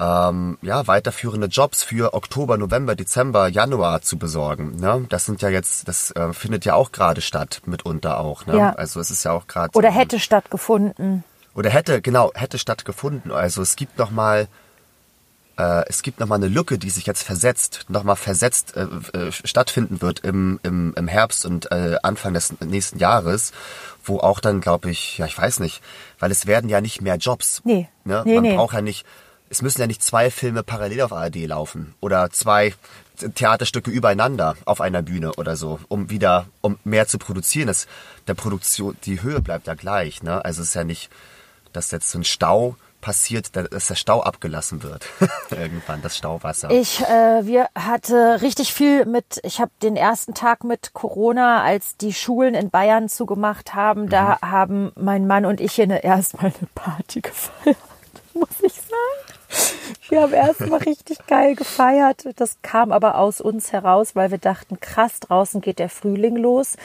ähm, 0.00 0.58
ja, 0.62 0.86
weiterführende 0.86 1.46
Jobs 1.46 1.82
für 1.82 2.14
Oktober, 2.14 2.56
November, 2.56 2.96
Dezember, 2.96 3.48
Januar 3.48 4.02
zu 4.02 4.18
besorgen. 4.18 4.76
Ne? 4.76 5.06
Das 5.08 5.26
sind 5.26 5.42
ja 5.42 5.48
jetzt, 5.48 5.86
das 5.86 6.10
äh, 6.12 6.32
findet 6.32 6.64
ja 6.64 6.74
auch 6.74 6.92
gerade 6.92 7.20
statt, 7.20 7.62
mitunter 7.66 8.18
auch. 8.18 8.46
Ne? 8.46 8.56
Ja. 8.56 8.72
Also 8.72 9.00
es 9.00 9.10
ist 9.10 9.24
ja 9.24 9.32
auch 9.32 9.46
gerade. 9.46 9.76
Oder 9.76 9.90
hätte 9.90 10.18
stattgefunden. 10.18 11.24
Oder 11.54 11.70
hätte, 11.70 12.00
genau, 12.00 12.32
hätte 12.34 12.58
stattgefunden. 12.58 13.30
Also 13.30 13.62
es 13.62 13.76
gibt 13.76 13.98
noch 13.98 14.10
mal, 14.10 14.48
äh, 15.62 15.84
es 15.88 16.02
gibt 16.02 16.20
noch 16.20 16.26
mal 16.26 16.36
eine 16.36 16.48
Lücke, 16.48 16.78
die 16.78 16.90
sich 16.90 17.06
jetzt 17.06 17.22
versetzt, 17.22 17.86
noch 17.88 18.02
mal 18.04 18.16
versetzt 18.16 18.74
äh, 18.76 18.86
äh, 19.16 19.32
stattfinden 19.32 20.02
wird 20.02 20.20
im, 20.20 20.58
im, 20.62 20.92
im 20.96 21.08
Herbst 21.08 21.46
und 21.46 21.70
äh, 21.70 21.96
Anfang 22.02 22.34
des 22.34 22.54
nächsten 22.60 22.98
Jahres, 22.98 23.52
wo 24.04 24.18
auch 24.18 24.40
dann, 24.40 24.60
glaube 24.60 24.90
ich, 24.90 25.18
ja, 25.18 25.26
ich 25.26 25.38
weiß 25.38 25.60
nicht, 25.60 25.82
weil 26.18 26.30
es 26.30 26.46
werden 26.46 26.68
ja 26.68 26.80
nicht 26.80 27.00
mehr 27.00 27.16
Jobs. 27.16 27.62
Nee. 27.64 27.88
Ne? 28.04 28.22
Nee, 28.24 28.34
Man 28.34 28.42
nee. 28.42 28.56
braucht 28.56 28.74
ja 28.74 28.82
nicht, 28.82 29.06
es 29.50 29.62
müssen 29.62 29.80
ja 29.80 29.86
nicht 29.86 30.02
zwei 30.02 30.30
Filme 30.30 30.62
parallel 30.62 31.02
auf 31.02 31.12
ARD 31.12 31.46
laufen 31.46 31.94
oder 32.00 32.30
zwei 32.30 32.74
Theaterstücke 33.34 33.90
übereinander 33.90 34.56
auf 34.64 34.80
einer 34.80 35.02
Bühne 35.02 35.34
oder 35.34 35.56
so, 35.56 35.78
um 35.88 36.10
wieder, 36.10 36.46
um 36.60 36.78
mehr 36.82 37.06
zu 37.06 37.18
produzieren. 37.18 37.68
Das, 37.68 37.86
der 38.26 38.34
Produktion, 38.34 38.96
die 39.04 39.22
Höhe 39.22 39.40
bleibt 39.40 39.66
ja 39.66 39.74
gleich. 39.74 40.22
Ne? 40.22 40.44
Also 40.44 40.62
es 40.62 40.68
ist 40.68 40.74
ja 40.74 40.84
nicht, 40.84 41.10
dass 41.72 41.90
jetzt 41.90 42.10
so 42.10 42.18
ein 42.18 42.24
Stau 42.24 42.76
passiert, 43.02 43.54
dass 43.54 43.88
der 43.88 43.96
Stau 43.96 44.22
abgelassen 44.22 44.82
wird. 44.82 45.06
Irgendwann, 45.50 46.00
das 46.00 46.16
Stauwasser. 46.16 46.70
Ich, 46.70 47.02
äh, 47.02 47.44
wir 47.44 47.68
hatte 47.74 48.40
richtig 48.40 48.72
viel 48.72 49.04
mit, 49.04 49.40
ich 49.42 49.60
habe 49.60 49.70
den 49.82 49.96
ersten 49.96 50.32
Tag 50.32 50.64
mit 50.64 50.94
Corona, 50.94 51.62
als 51.62 51.98
die 51.98 52.14
Schulen 52.14 52.54
in 52.54 52.70
Bayern 52.70 53.10
zugemacht 53.10 53.74
haben, 53.74 54.08
da 54.08 54.40
haben 54.40 54.92
mein 54.94 55.26
Mann 55.26 55.44
und 55.44 55.60
ich 55.60 55.72
hier 55.72 55.84
eine, 55.84 56.02
erstmal 56.02 56.46
eine 56.46 56.68
Party 56.74 57.20
gefeiert, 57.22 57.76
muss 58.32 58.62
ich 58.62 58.72
sagen. 58.72 59.82
Wir 60.08 60.22
haben 60.22 60.32
erstmal 60.32 60.80
richtig 60.86 61.26
geil 61.26 61.54
gefeiert. 61.54 62.24
Das 62.36 62.56
kam 62.62 62.92
aber 62.92 63.18
aus 63.18 63.40
uns 63.40 63.72
heraus, 63.72 64.14
weil 64.14 64.30
wir 64.30 64.38
dachten, 64.38 64.80
krass, 64.80 65.20
draußen 65.20 65.60
geht 65.60 65.78
der 65.78 65.90
Frühling 65.90 66.36
los. 66.36 66.76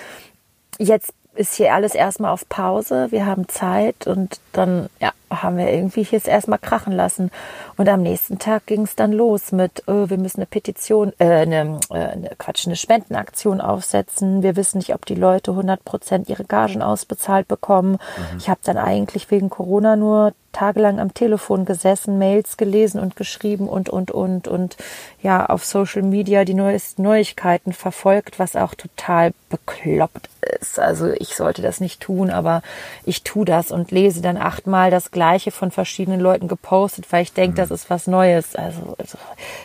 Jetzt 0.77 1.13
ist 1.35 1.55
hier 1.55 1.73
alles 1.73 1.95
erstmal 1.95 2.31
auf 2.31 2.49
Pause. 2.49 3.07
Wir 3.11 3.25
haben 3.25 3.47
Zeit 3.47 4.07
und 4.07 4.39
dann 4.57 4.89
ja, 4.99 5.11
haben 5.29 5.57
wir 5.57 5.71
irgendwie 5.71 6.03
hier 6.03 6.17
jetzt 6.17 6.27
erstmal 6.27 6.59
krachen 6.59 6.93
lassen. 6.93 7.31
Und 7.75 7.89
am 7.89 8.01
nächsten 8.01 8.39
Tag 8.39 8.65
ging 8.65 8.83
es 8.83 8.95
dann 8.95 9.11
los 9.11 9.51
mit, 9.51 9.87
äh, 9.87 10.09
wir 10.09 10.17
müssen 10.17 10.39
eine 10.39 10.45
Petition, 10.45 11.13
äh, 11.19 11.25
eine, 11.25 11.79
äh, 11.89 11.95
eine 11.95 12.29
Quatsch, 12.37 12.65
eine 12.65 12.75
Spendenaktion 12.75 13.61
aufsetzen. 13.61 14.43
Wir 14.43 14.55
wissen 14.55 14.77
nicht, 14.77 14.93
ob 14.93 15.05
die 15.05 15.15
Leute 15.15 15.51
100 15.51 15.83
Prozent 15.83 16.29
ihre 16.29 16.45
Gagen 16.45 16.81
ausbezahlt 16.81 17.47
bekommen. 17.47 17.97
Ich 18.37 18.49
habe 18.49 18.59
dann 18.63 18.77
eigentlich 18.77 19.29
wegen 19.31 19.49
Corona 19.49 19.95
nur 19.95 20.33
tagelang 20.57 20.99
am 20.99 21.13
Telefon 21.13 21.65
gesessen, 21.65 22.17
Mails 22.17 22.57
gelesen 22.57 22.99
und 22.99 23.15
geschrieben 23.15 23.69
und, 23.69 23.89
und, 23.89 24.09
und, 24.09 24.47
und 24.47 24.75
ja, 25.21 25.45
auf 25.45 25.63
Social 25.63 26.01
Media 26.01 26.45
die 26.45 26.55
neuesten 26.55 27.03
Neuigkeiten 27.03 27.73
verfolgt, 27.73 28.39
was 28.39 28.55
auch 28.55 28.73
total 28.73 29.33
bekloppt 29.49 30.29
ist. 30.59 30.79
Also 30.79 31.11
ich 31.11 31.35
sollte 31.35 31.61
das 31.61 31.79
nicht 31.79 32.01
tun, 32.01 32.31
aber 32.31 32.63
ich 33.05 33.23
tue 33.23 33.45
das 33.45 33.71
und 33.71 33.91
lese 33.91 34.21
dann 34.21 34.37
achtmal 34.47 34.89
das 34.91 35.11
Gleiche 35.11 35.51
von 35.51 35.71
verschiedenen 35.71 36.19
Leuten 36.19 36.47
gepostet, 36.47 37.05
weil 37.11 37.23
ich 37.23 37.33
denke, 37.33 37.57
das 37.57 37.71
ist 37.71 37.89
was 37.89 38.07
Neues. 38.07 38.55
Also, 38.55 38.95
also 38.97 39.17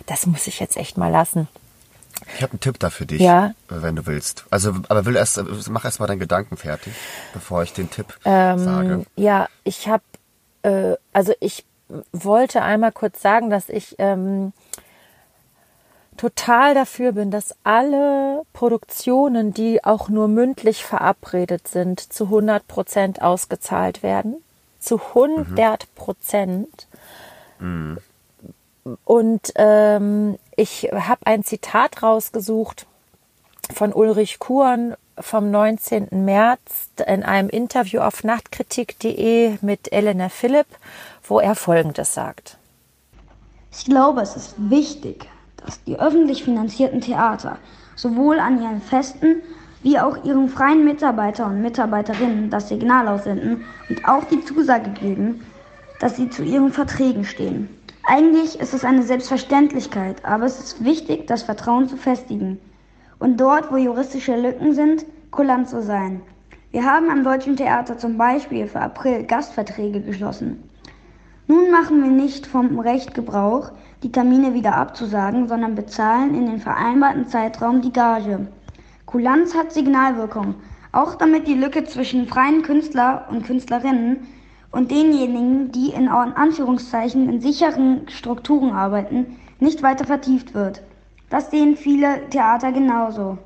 das 0.07 0.27
muss 0.27 0.47
ich 0.47 0.61
jetzt 0.61 0.77
echt 0.77 0.97
mal 0.99 1.11
lassen. 1.11 1.49
Ich 2.37 2.43
habe 2.43 2.53
einen 2.53 2.61
Tipp 2.61 2.79
da 2.79 2.91
für 2.91 3.07
dich, 3.07 3.21
Ja. 3.21 3.53
wenn 3.69 3.97
du 3.97 4.07
willst. 4.07 4.45
Also, 4.51 4.75
aber 4.89 5.05
will 5.07 5.17
erst, 5.17 5.41
mach 5.71 5.85
erst 5.85 5.99
mal 6.01 6.07
deinen 6.07 6.21
Gedanken 6.21 6.57
fertig, 6.57 6.93
bevor 7.33 7.63
ich 7.63 7.73
den 7.73 7.91
Tipp 7.91 8.07
Ähm, 8.25 8.59
sage. 8.59 9.07
Ja, 9.17 9.49
ich 9.65 9.89
habe, 9.89 10.03
äh, 10.63 10.97
also 11.13 11.33
ich 11.41 11.65
wollte 12.13 12.63
einmal 12.63 12.93
kurz 12.93 13.21
sagen, 13.23 13.51
dass 13.51 13.69
ich 13.69 13.97
ähm, 13.99 14.53
total 16.17 16.75
dafür 16.75 17.13
bin, 17.13 17.31
dass 17.31 17.55
alle 17.65 18.43
Produktionen, 18.53 19.53
die 19.53 19.83
auch 19.85 20.09
nur 20.09 20.29
mündlich 20.29 20.85
verabredet 20.85 21.69
sind, 21.69 22.01
zu 22.13 22.25
100 22.27 22.67
Prozent 22.69 23.23
ausgezahlt 23.23 24.03
werden. 24.03 24.37
Zu 24.83 25.01
100 25.15 25.95
Prozent. 25.95 26.89
Und 29.05 29.53
ähm, 29.55 30.39
ich 30.57 30.91
habe 30.93 31.27
ein 31.27 31.45
Zitat 31.45 32.03
rausgesucht 32.03 32.87
von 33.73 33.93
Ulrich 33.93 34.41
Kuhn 34.41 34.97
vom 35.19 35.53
19. 35.53 36.09
März 36.25 36.89
in 37.07 37.23
einem 37.23 37.49
Interview 37.49 38.01
auf 38.01 38.25
nachtkritik.de 38.25 39.59
mit 39.61 39.93
Elena 39.93 40.29
Philipp, 40.29 40.67
wo 41.23 41.39
er 41.39 41.55
Folgendes 41.55 42.13
sagt. 42.13 42.59
Ich 43.71 43.85
glaube, 43.85 44.21
es 44.23 44.35
ist 44.35 44.55
wichtig, 44.59 45.29
dass 45.59 45.83
die 45.85 45.97
öffentlich 45.99 46.43
finanzierten 46.43 47.01
Theater 47.01 47.59
sowohl 47.95 48.41
an 48.41 48.61
ihren 48.61 48.83
festen 48.83 49.43
wie 49.83 49.99
auch 49.99 50.25
ihren 50.25 50.49
freien 50.49 50.85
Mitarbeiter 50.85 51.47
und 51.47 51.63
Mitarbeiterinnen 51.63 52.51
das 52.51 52.69
Signal 52.69 53.09
aussenden 53.09 53.65
und 53.89 54.09
auch 54.09 54.25
die 54.25 54.45
Zusage 54.45 54.91
geben, 54.91 55.41
dass 56.01 56.17
sie 56.17 56.31
zu 56.31 56.43
ihren 56.43 56.73
Verträgen 56.73 57.25
stehen. 57.25 57.69
Eigentlich 58.05 58.59
ist 58.59 58.75
es 58.75 58.85
eine 58.85 59.03
Selbstverständlichkeit, 59.03 60.25
aber 60.25 60.45
es 60.45 60.59
ist 60.59 60.85
wichtig, 60.85 61.27
das 61.27 61.45
Vertrauen 61.45 61.89
zu 61.89 61.97
festigen 61.97 62.59
und 63.19 63.41
dort, 63.41 63.71
wo 63.71 63.77
juristische 63.77 64.35
Lücken 64.37 64.75
sind, 64.75 65.07
kulant 65.31 65.69
zu 65.69 65.83
sein. 65.83 66.21
Wir 66.73 66.85
haben 66.85 67.11
am 67.11 67.23
Deutschen 67.23 67.57
Theater 67.57 67.99
zum 67.99 68.19
Beispiel 68.19 68.67
für 68.67 68.81
April 68.81 69.25
Gastverträge 69.25 70.01
geschlossen. 70.01 70.69
Nun 71.47 71.71
machen 71.71 72.03
wir 72.03 72.11
nicht 72.11 72.47
vom 72.47 72.79
Recht 72.81 73.15
Gebrauch, 73.15 73.71
die 74.03 74.11
Termine 74.11 74.55
wieder 74.55 74.75
abzusagen, 74.75 75.47
sondern 75.49 75.75
bezahlen 75.75 76.35
in 76.35 76.47
den 76.47 76.59
vereinbarten 76.59 77.29
Zeitraum 77.29 77.83
die 77.83 77.93
Gage. 77.93 78.47
Kulanz 79.13 79.55
hat 79.55 79.73
Signalwirkung, 79.73 80.55
auch 80.91 81.17
damit 81.17 81.47
die 81.47 81.53
Lücke 81.53 81.85
zwischen 81.85 82.27
freien 82.27 82.63
Künstler 82.63 83.27
und 83.31 83.45
Künstlerinnen 83.45 84.27
und 84.71 84.91
denjenigen, 84.91 85.71
die 85.71 85.91
in 85.91 86.09
Anführungszeichen 86.09 87.29
in 87.29 87.43
sicheren 87.43 88.09
Strukturen 88.09 88.71
arbeiten, 88.73 89.39
nicht 89.61 89.83
weiter 89.83 90.07
vertieft 90.07 90.55
wird. 90.55 90.81
Das 91.29 91.51
sehen 91.51 91.77
viele 91.77 92.27
Theater 92.31 92.73
genauso. 92.73 93.37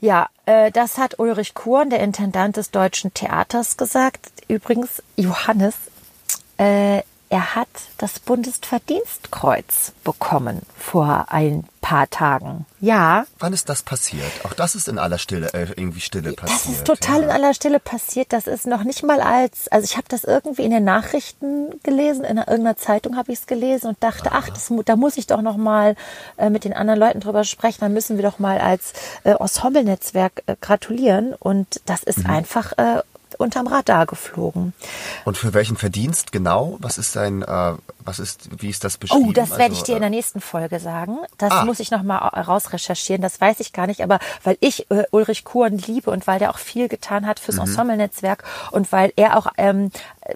Ja, 0.00 0.26
äh, 0.46 0.72
das 0.72 0.98
hat 0.98 1.20
Ulrich 1.20 1.54
Kuhn, 1.54 1.88
der 1.88 2.00
Intendant 2.00 2.56
des 2.56 2.72
Deutschen 2.72 3.14
Theaters, 3.14 3.76
gesagt. 3.76 4.32
Übrigens, 4.48 5.00
Johannes, 5.16 5.76
äh, 6.58 7.02
er 7.32 7.54
hat 7.54 7.68
das 7.96 8.20
Bundesverdienstkreuz 8.20 9.92
bekommen 10.04 10.60
vor 10.78 11.26
ein 11.30 11.64
paar 11.80 12.08
Tagen. 12.10 12.66
Ja, 12.80 13.24
Wann 13.38 13.52
ist 13.54 13.68
das 13.70 13.82
passiert? 13.82 14.30
Auch 14.44 14.52
das 14.52 14.74
ist 14.74 14.86
in 14.86 14.98
aller 14.98 15.16
Stille, 15.18 15.52
äh, 15.54 15.66
irgendwie 15.76 16.00
Stille 16.00 16.32
passiert. 16.34 16.60
das 16.60 16.66
ist 16.68 16.84
total 16.86 17.20
ja. 17.20 17.24
in 17.24 17.30
aller 17.30 17.54
Stille 17.54 17.80
passiert. 17.80 18.32
Das 18.34 18.46
ist 18.46 18.66
noch 18.66 18.84
nicht 18.84 19.02
mal 19.02 19.20
als, 19.20 19.66
also 19.68 19.84
ich 19.84 19.96
habe 19.96 20.06
das 20.08 20.24
irgendwie 20.24 20.62
in 20.62 20.70
den 20.70 20.84
Nachrichten 20.84 21.70
gelesen, 21.82 22.24
in 22.24 22.36
irgendeiner 22.36 22.76
Zeitung 22.76 23.16
habe 23.16 23.32
ich 23.32 23.40
es 23.40 23.46
gelesen 23.46 23.88
und 23.88 24.02
dachte, 24.02 24.30
ach, 24.32 24.48
das, 24.50 24.70
da 24.84 24.96
muss 24.96 25.16
ich 25.16 25.26
doch 25.26 25.40
noch 25.42 25.56
mal 25.56 25.96
äh, 26.36 26.50
mit 26.50 26.64
den 26.64 26.74
anderen 26.74 27.00
Leuten 27.00 27.20
drüber 27.20 27.44
sprechen. 27.44 27.78
Dann 27.80 27.94
müssen 27.94 28.16
wir 28.16 28.22
doch 28.24 28.38
mal 28.38 28.58
als 28.58 28.92
äh, 29.24 29.30
Ensemble-Netzwerk 29.30 30.42
äh, 30.46 30.56
gratulieren. 30.60 31.34
Und 31.34 31.80
das 31.86 32.02
Mhm. 32.02 32.08
ist 32.10 32.26
einfach 32.26 32.72
äh, 32.78 33.02
unterm 33.38 33.66
Radar 33.66 34.06
geflogen. 34.06 34.72
Und 35.24 35.36
für 35.36 35.54
welchen 35.54 35.76
Verdienst 35.76 36.32
genau? 36.32 36.78
Was 36.80 36.98
ist 36.98 37.16
dein, 37.16 37.42
äh, 37.42 37.74
was 38.04 38.18
ist, 38.18 38.48
wie 38.62 38.68
ist 38.70 38.84
das 38.84 38.98
beschrieben? 38.98 39.28
Oh, 39.28 39.32
das 39.32 39.50
werde 39.50 39.64
Also, 39.64 39.76
ich 39.76 39.82
dir 39.84 39.92
in 39.92 39.98
äh, 39.98 40.00
der 40.00 40.10
nächsten 40.10 40.40
Folge 40.40 40.80
sagen. 40.80 41.18
Das 41.38 41.52
Ah. 41.52 41.64
muss 41.64 41.80
ich 41.80 41.90
noch 41.90 42.02
mal 42.02 42.16
rausrecherchieren. 42.18 43.22
Das 43.22 43.40
weiß 43.40 43.60
ich 43.60 43.72
gar 43.72 43.86
nicht, 43.86 44.02
aber 44.02 44.18
weil 44.44 44.56
ich 44.60 44.90
äh, 44.90 45.04
Ulrich 45.10 45.44
Kuhn 45.44 45.76
liebe 45.78 46.10
und 46.10 46.26
weil 46.26 46.38
der 46.38 46.50
auch 46.50 46.58
viel 46.58 46.88
getan 46.88 47.26
hat 47.26 47.38
Mhm. 47.40 47.44
fürs 47.44 47.58
Ensemble-Netzwerk 47.58 48.44
und 48.72 48.90
weil 48.92 49.12
er 49.16 49.36
auch 49.36 49.46
ähm, 49.58 49.90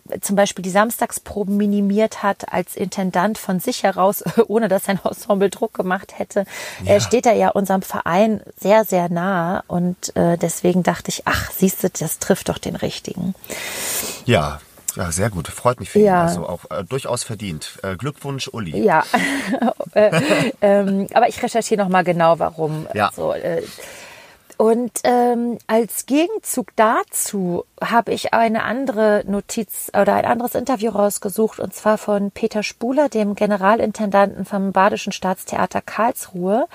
äh, 0.09 0.21
zum 0.21 0.37
Beispiel 0.37 0.63
die 0.63 0.71
Samstagsproben 0.71 1.57
minimiert 1.57 2.23
hat 2.23 2.53
als 2.53 2.77
Intendant 2.77 3.39
von 3.39 3.61
sich 3.61 3.83
heraus, 3.83 4.23
ohne 4.49 4.69
dass 4.69 4.85
sein 4.85 4.99
Ensemble 5.05 5.51
Druck 5.51 5.75
gemacht 5.75 6.19
hätte, 6.19 6.45
äh, 6.85 7.01
steht 7.01 7.27
er 7.27 7.35
ja 7.35 7.51
unserem 7.51 7.83
Verein 7.83 8.41
sehr, 8.59 8.85
sehr 8.85 9.09
nahe 9.09 9.63
und 9.67 10.15
äh, 10.17 10.37
deswegen 10.39 10.83
dachte 10.83 11.11
ich, 11.11 11.23
ach, 11.27 11.51
siehst 11.51 11.83
du, 11.85 11.91
das 11.91 12.19
trifft 12.19 12.49
doch 12.49 12.59
den 12.59 12.77
Richtigen. 12.77 13.35
Ja, 14.25 14.61
ja, 14.97 15.13
sehr 15.13 15.31
gut. 15.31 15.49
Freut 15.49 15.81
mich 15.81 15.91
für 15.91 15.99
ihn. 15.99 16.07
Ja. 16.07 16.23
Also 16.23 16.49
auch 16.49 16.65
äh, 16.71 16.85
durchaus 16.85 17.25
verdient. 17.25 17.79
Äh, 17.83 17.97
Glückwunsch, 17.97 18.49
Uli. 18.49 18.77
Ja, 18.83 19.05
äh, 19.93 20.21
ähm, 20.61 21.07
aber 21.13 21.29
ich 21.29 21.43
recherchiere 21.43 21.83
noch 21.83 21.89
mal 21.89 22.05
genau, 22.05 22.39
warum. 22.39 22.87
Ja. 22.95 23.11
So, 23.15 23.33
äh, 23.33 23.63
und 24.59 25.01
ähm, 25.05 25.59
als 25.67 26.07
Gegenzug 26.07 26.69
dazu 26.77 27.67
habe 27.79 28.13
ich 28.15 28.33
eine 28.33 28.63
andere 28.63 29.23
Notiz 29.27 29.91
oder 29.91 30.15
ein 30.15 30.25
anderes 30.25 30.55
Interview 30.55 30.91
rausgesucht 30.91 31.61
und 31.61 31.75
zwar 31.75 31.99
von 31.99 32.31
Peter 32.31 32.63
Spuler, 32.63 33.11
dem 33.11 33.35
Generalintendanten 33.35 34.47
vom 34.47 34.73
Badischen 34.73 35.13
Staatstheater 35.13 35.83
Karlsruhe, 35.83 36.69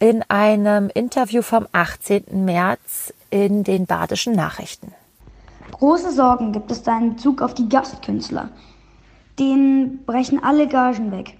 in 0.00 0.22
einem 0.28 0.90
Interview 0.92 1.40
vom 1.40 1.66
18. 1.72 2.44
März 2.44 3.14
in 3.30 3.64
den 3.64 3.86
Badischen 3.86 4.34
Nachrichten. 4.34 4.92
Große 5.74 6.12
Sorgen 6.12 6.52
gibt 6.52 6.70
es 6.70 6.82
da 6.82 6.98
in 6.98 7.14
Bezug 7.14 7.42
auf 7.42 7.54
die 7.54 7.68
Gastkünstler. 7.68 8.48
denen 9.38 10.04
brechen 10.04 10.42
alle 10.42 10.68
Gagen 10.68 11.12
weg. 11.12 11.34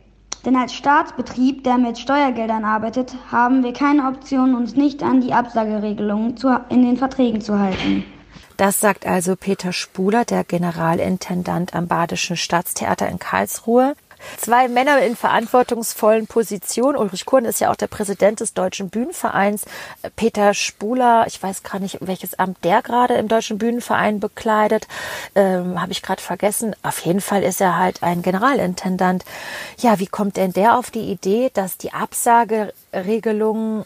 Denn 0.45 0.57
als 0.57 0.75
Staatsbetrieb, 0.75 1.65
der 1.65 1.79
mit 1.79 1.99
Steuergeldern 1.99 2.65
arbeitet, 2.65 3.15
haben 3.33 3.65
wir 3.65 3.73
keine 3.73 4.07
Option, 4.07 4.55
uns 4.55 4.77
nicht 4.77 5.03
an 5.03 5.23
die 5.23 5.33
Absageregelungen 5.33 6.35
in 6.69 6.83
den 6.83 6.97
Verträgen 6.99 7.41
zu 7.41 7.59
halten. 7.59 8.05
Das 8.57 8.79
sagt 8.79 9.07
also 9.07 9.37
Peter 9.37 9.73
Spuler, 9.73 10.25
der 10.25 10.45
Generalintendant 10.45 11.75
am 11.75 11.89
Badischen 11.89 12.37
Staatstheater 12.37 13.09
in 13.09 13.19
Karlsruhe. 13.19 13.97
Zwei 14.37 14.69
Männer 14.69 15.01
in 15.01 15.17
verantwortungsvollen 15.17 16.27
Positionen. 16.27 16.97
Ulrich 16.97 17.27
Kurn 17.27 17.45
ist 17.45 17.61
ja 17.61 17.71
auch 17.71 17.77
der 17.77 17.87
Präsident 17.87 18.41
des 18.41 18.55
Deutschen 18.55 18.91
Bühnenvereins. 18.91 19.65
Peter 20.17 20.55
Spuler, 20.55 21.25
ich 21.27 21.43
weiß 21.43 21.63
gar 21.63 21.79
nicht, 21.79 21.99
welches 22.01 22.39
Amt 22.39 22.65
der 22.65 22.83
gerade 22.83 23.15
im 23.15 23.29
Deutschen 23.29 23.59
Bühnenverein 23.59 24.21
bekleidet, 24.21 24.87
ähm, 25.35 25.81
habe 25.81 25.93
ich 25.93 26.03
gerade 26.03 26.23
vergessen. 26.23 26.75
Auf 26.83 26.99
jeden 27.01 27.21
Fall 27.21 27.43
ist 27.43 27.61
er 27.61 27.79
halt 27.79 28.03
ein 28.03 28.23
Generalintendant. 28.23 29.25
Ja, 29.79 29.99
wie 29.99 30.07
kommt 30.07 30.37
denn 30.37 30.53
der 30.53 30.79
auf 30.79 30.91
die 30.91 31.11
Idee, 31.11 31.51
dass 31.53 31.79
die 31.79 31.93
Absageregelung 31.93 33.85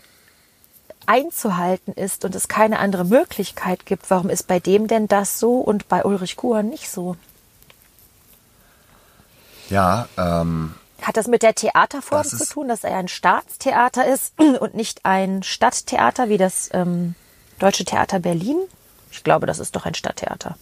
einzuhalten 1.07 1.95
ist 1.95 2.25
und 2.25 2.35
es 2.35 2.49
keine 2.49 2.79
andere 2.79 3.05
Möglichkeit 3.05 3.87
gibt? 3.87 4.11
Warum 4.11 4.29
ist 4.31 4.47
bei 4.47 4.61
dem 4.61 4.87
denn 4.87 5.09
das 5.09 5.41
so 5.41 5.57
und 5.57 5.89
bei 5.89 6.05
Ulrich 6.05 6.37
Kuhn 6.37 6.69
nicht 6.69 6.91
so? 6.91 7.17
Ja, 9.69 10.09
ähm, 10.17 10.75
hat 11.03 11.17
das 11.17 11.29
mit 11.29 11.43
der 11.43 11.55
Theaterform 11.55 12.25
zu 12.25 12.45
tun, 12.47 12.69
dass 12.69 12.85
er 12.85 12.97
ein 12.97 13.09
Staatstheater 13.09 14.07
ist 14.07 14.35
und 14.61 14.75
nicht 14.75 15.05
ein 15.05 15.43
Stadttheater 15.43 16.29
wie 16.29 16.39
das 16.39 16.71
ähm, 16.73 17.15
Deutsche 17.59 17.85
Theater 17.85 18.19
Berlin? 18.19 18.57
Ich 19.11 19.25
glaube, 19.25 19.47
das 19.47 19.59
ist 19.59 19.75
doch 19.77 19.87
ein 19.87 19.95
Stadttheater. 19.95 20.57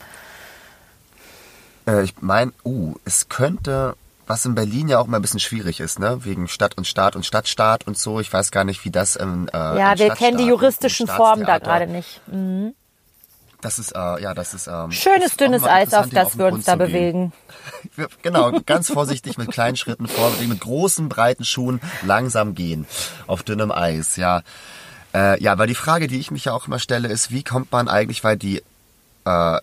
Äh, 1.86 2.04
ich 2.04 2.14
meine, 2.20 2.52
uh, 2.64 2.94
es 3.04 3.28
könnte, 3.28 3.96
was 4.26 4.44
in 4.44 4.54
Berlin 4.54 4.88
ja 4.88 4.98
auch 4.98 5.06
mal 5.06 5.18
ein 5.18 5.22
bisschen 5.22 5.40
schwierig 5.40 5.80
ist, 5.80 5.98
ne? 5.98 6.24
Wegen 6.24 6.48
Stadt 6.48 6.76
und 6.76 6.86
Staat 6.86 7.16
und 7.16 7.24
Stadtstaat 7.24 7.86
und 7.86 7.98
so. 7.98 8.20
Ich 8.20 8.32
weiß 8.32 8.50
gar 8.50 8.64
nicht, 8.64 8.84
wie 8.84 8.90
das 8.90 9.16
im 9.16 9.48
äh, 9.48 9.56
Ja, 9.56 9.98
wir 9.98 10.10
kennen 10.10 10.36
die 10.36 10.46
juristischen 10.46 11.06
Formen 11.06 11.44
da 11.44 11.58
gerade 11.58 11.86
nicht. 11.86 12.20
Mhm. 12.26 12.74
Das 13.60 13.78
ist, 13.78 13.92
äh, 13.92 14.22
ja, 14.22 14.34
das 14.34 14.54
ist. 14.54 14.66
Ähm, 14.66 14.92
Schönes 14.92 15.28
ist 15.28 15.40
dünnes 15.40 15.64
Eis, 15.64 15.94
auf 15.94 16.10
das 16.10 16.26
auf 16.26 16.38
wir 16.38 16.46
uns 16.46 16.64
da 16.66 16.76
bewegen. 16.76 17.32
genau, 18.22 18.52
ganz 18.66 18.90
vorsichtig 18.90 19.38
mit 19.38 19.50
kleinen 19.50 19.76
Schritten 19.76 20.06
vor, 20.06 20.32
mit 20.46 20.60
großen, 20.60 21.08
breiten 21.08 21.44
Schuhen 21.44 21.80
langsam 22.02 22.54
gehen. 22.54 22.86
Auf 23.26 23.42
dünnem 23.42 23.72
Eis, 23.72 24.16
ja. 24.16 24.42
Äh, 25.14 25.42
ja, 25.42 25.56
weil 25.58 25.66
die 25.66 25.74
Frage, 25.74 26.08
die 26.08 26.18
ich 26.18 26.30
mich 26.30 26.44
ja 26.44 26.52
auch 26.52 26.66
immer 26.66 26.78
stelle, 26.78 27.08
ist, 27.08 27.30
wie 27.30 27.42
kommt 27.42 27.72
man 27.72 27.88
eigentlich, 27.88 28.22
weil 28.22 28.36
die 28.36 28.62
äh, 29.24 29.58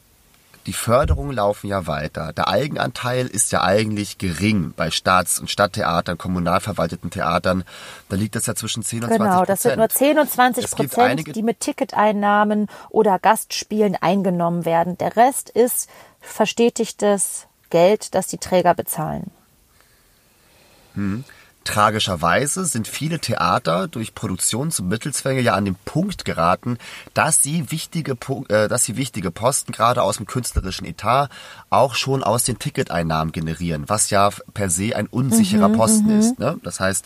die 0.65 0.73
Förderungen 0.73 1.33
laufen 1.33 1.67
ja 1.67 1.87
weiter. 1.87 2.33
Der 2.33 2.47
Eigenanteil 2.47 3.27
ist 3.27 3.51
ja 3.51 3.63
eigentlich 3.63 4.17
gering 4.17 4.73
bei 4.75 4.91
Staats- 4.91 5.39
und 5.39 5.49
Stadttheatern, 5.49 6.17
kommunal 6.17 6.61
verwalteten 6.61 7.09
Theatern. 7.09 7.63
Da 8.09 8.15
liegt 8.15 8.35
es 8.35 8.45
ja 8.45 8.55
zwischen 8.55 8.83
10 8.83 9.03
und 9.03 9.09
genau, 9.09 9.17
20 9.17 9.27
Prozent. 9.27 9.39
Genau, 9.39 9.45
das 9.45 9.61
sind 9.61 9.77
nur 9.77 9.89
10 9.89 10.19
und 10.19 10.31
20 10.31 10.71
Prozent, 10.71 11.35
die 11.35 11.43
mit 11.43 11.59
Ticketeinnahmen 11.59 12.67
oder 12.89 13.19
Gastspielen 13.19 13.95
eingenommen 13.95 14.65
werden. 14.65 14.97
Der 14.97 15.15
Rest 15.15 15.49
ist 15.49 15.89
verstetigtes 16.21 17.47
Geld, 17.69 18.15
das 18.15 18.27
die 18.27 18.37
Träger 18.37 18.73
bezahlen. 18.73 19.31
Hm. 20.95 21.23
Tragischerweise 21.63 22.65
sind 22.65 22.87
viele 22.87 23.19
Theater 23.19 23.87
durch 23.87 24.13
Produktions- 24.13 24.79
und 24.79 24.89
Mittelzwänge 24.89 25.41
ja 25.41 25.53
an 25.53 25.65
den 25.65 25.75
Punkt 25.85 26.25
geraten, 26.25 26.77
dass 27.13 27.41
sie 27.41 27.71
wichtige, 27.71 28.17
äh, 28.49 28.67
dass 28.67 28.83
sie 28.83 28.97
wichtige 28.97 29.31
Posten 29.31 29.71
gerade 29.71 30.01
aus 30.01 30.17
dem 30.17 30.25
künstlerischen 30.25 30.85
Etat 30.85 31.29
auch 31.69 31.95
schon 31.95 32.23
aus 32.23 32.43
den 32.43 32.59
Ticketeinnahmen 32.59 33.31
generieren, 33.31 33.85
was 33.87 34.09
ja 34.09 34.29
per 34.53 34.69
se 34.69 34.95
ein 34.95 35.07
unsicherer 35.07 35.69
mhm, 35.69 35.77
Posten 35.77 36.13
mhm. 36.13 36.19
ist. 36.19 36.39
Ne? 36.39 36.57
Das 36.63 36.79
heißt, 36.79 37.05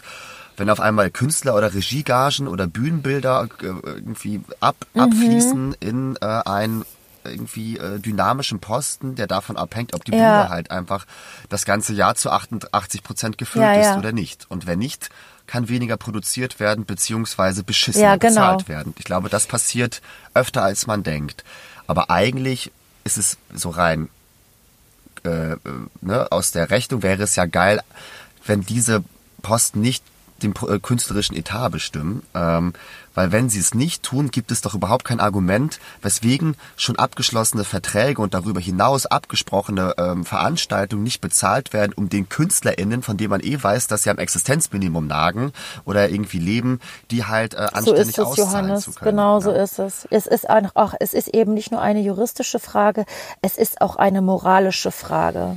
wenn 0.58 0.72
auf 0.72 0.80
einmal 0.80 1.12
Künstler 1.12 1.56
oder 1.56 1.74
Regiegagen 1.74 2.48
oder 2.48 2.66
Bühnenbilder 2.66 3.48
äh, 3.62 3.66
irgendwie 3.66 4.42
ab, 4.60 4.76
mhm. 4.94 5.02
abfließen 5.02 5.76
in 5.80 6.16
äh, 6.20 6.26
ein 6.26 6.84
irgendwie 7.30 7.78
äh, 7.78 8.00
dynamischen 8.00 8.60
Posten, 8.60 9.16
der 9.16 9.28
davon 9.28 9.58
abhängt, 9.58 9.94
ob 9.94 10.06
die 10.06 10.12
ja. 10.12 10.42
Bude 10.42 10.50
halt 10.50 10.72
einfach 10.72 11.06
das 11.50 11.66
ganze 11.66 11.94
Jahr 11.94 12.16
zu 12.16 12.32
88 12.32 13.04
Prozent 13.04 13.38
gefüllt 13.38 13.66
ja, 13.66 13.92
ist 13.92 13.98
oder 13.98 14.12
nicht. 14.12 14.46
Und 14.50 14.68
wenn 14.68 14.80
nicht, 14.80 15.10
kann 15.48 15.70
weniger 15.70 15.98
produziert 15.98 16.60
werden, 16.60 16.86
beziehungsweise 16.86 17.64
beschissen 17.64 18.02
ja, 18.02 18.18
genau. 18.18 18.34
bezahlt 18.34 18.70
werden. 18.70 18.94
Ich 18.98 19.06
glaube, 19.06 19.30
das 19.30 19.48
passiert 19.48 20.02
öfter, 20.34 20.64
als 20.64 20.88
man 20.88 21.04
denkt. 21.04 21.44
Aber 21.88 22.10
eigentlich 22.10 22.72
ist 23.06 23.18
es 23.18 23.38
so 23.54 23.70
rein 23.70 24.10
äh, 25.24 25.54
äh 25.54 25.58
ne, 26.02 26.32
aus 26.32 26.52
der 26.52 26.70
Rechnung 26.70 27.02
wäre 27.02 27.24
es 27.24 27.36
ja 27.36 27.46
geil, 27.46 27.82
wenn 28.46 28.66
diese 28.66 29.04
Posten 29.42 29.82
nicht 29.82 30.04
den 30.44 30.54
äh, 30.68 30.80
künstlerischen 30.80 31.36
Etat 31.36 31.70
bestimmen. 31.70 32.24
Ähm, 32.34 32.74
weil 33.18 33.32
wenn 33.32 33.50
sie 33.50 33.60
es 33.60 33.74
nicht 33.74 34.04
tun, 34.04 34.30
gibt 34.30 34.52
es 34.52 34.62
doch 34.62 34.76
überhaupt 34.76 35.04
kein 35.04 35.20
Argument, 35.20 35.80
weswegen 36.04 36.56
schon 36.76 37.00
abgeschlossene 37.00 37.64
Verträge 37.64 38.22
und 38.22 38.36
darüber 38.36 38.60
hinaus 38.60 39.08
abgesprochene 39.08 39.96
ähm, 39.98 40.24
Veranstaltungen 40.24 41.02
nicht 41.02 41.20
bezahlt 41.20 41.74
werden, 41.74 41.94
um 41.96 42.10
den 42.10 42.30
KünstlerInnen, 42.30 43.02
von 43.02 43.18
denen 43.18 43.32
man 43.32 43.42
eh 43.42 43.58
weiß, 43.60 43.88
dass 43.88 44.04
sie 44.04 44.12
am 44.12 44.20
Existenzminimum 44.20 45.08
nagen 45.08 45.52
oder 45.84 46.10
irgendwie 46.10 46.38
leben, 46.38 46.80
die 47.10 47.26
halt 47.26 47.56
äh, 47.56 47.68
anständig 47.74 48.16
so 48.16 48.22
ist 48.22 48.30
es, 48.30 48.38
Johannes. 48.38 48.84
zu 48.84 48.92
können. 48.92 49.10
Genau 49.10 49.38
ja. 49.38 49.42
so 49.42 49.52
ist 49.52 49.80
es. 49.80 50.08
Es 50.12 50.28
ist 50.28 50.48
auch, 50.48 50.76
auch, 50.76 50.94
es 51.00 51.16
ist 51.16 51.30
eben 51.30 51.56
nicht 51.56 51.72
nur 51.72 51.82
eine 51.82 52.02
juristische 52.02 52.60
Frage, 52.60 53.04
es 53.42 53.58
ist 53.58 53.82
auch 53.82 53.96
eine 53.96 54.22
moralische 54.22 54.92
Frage. 54.92 55.56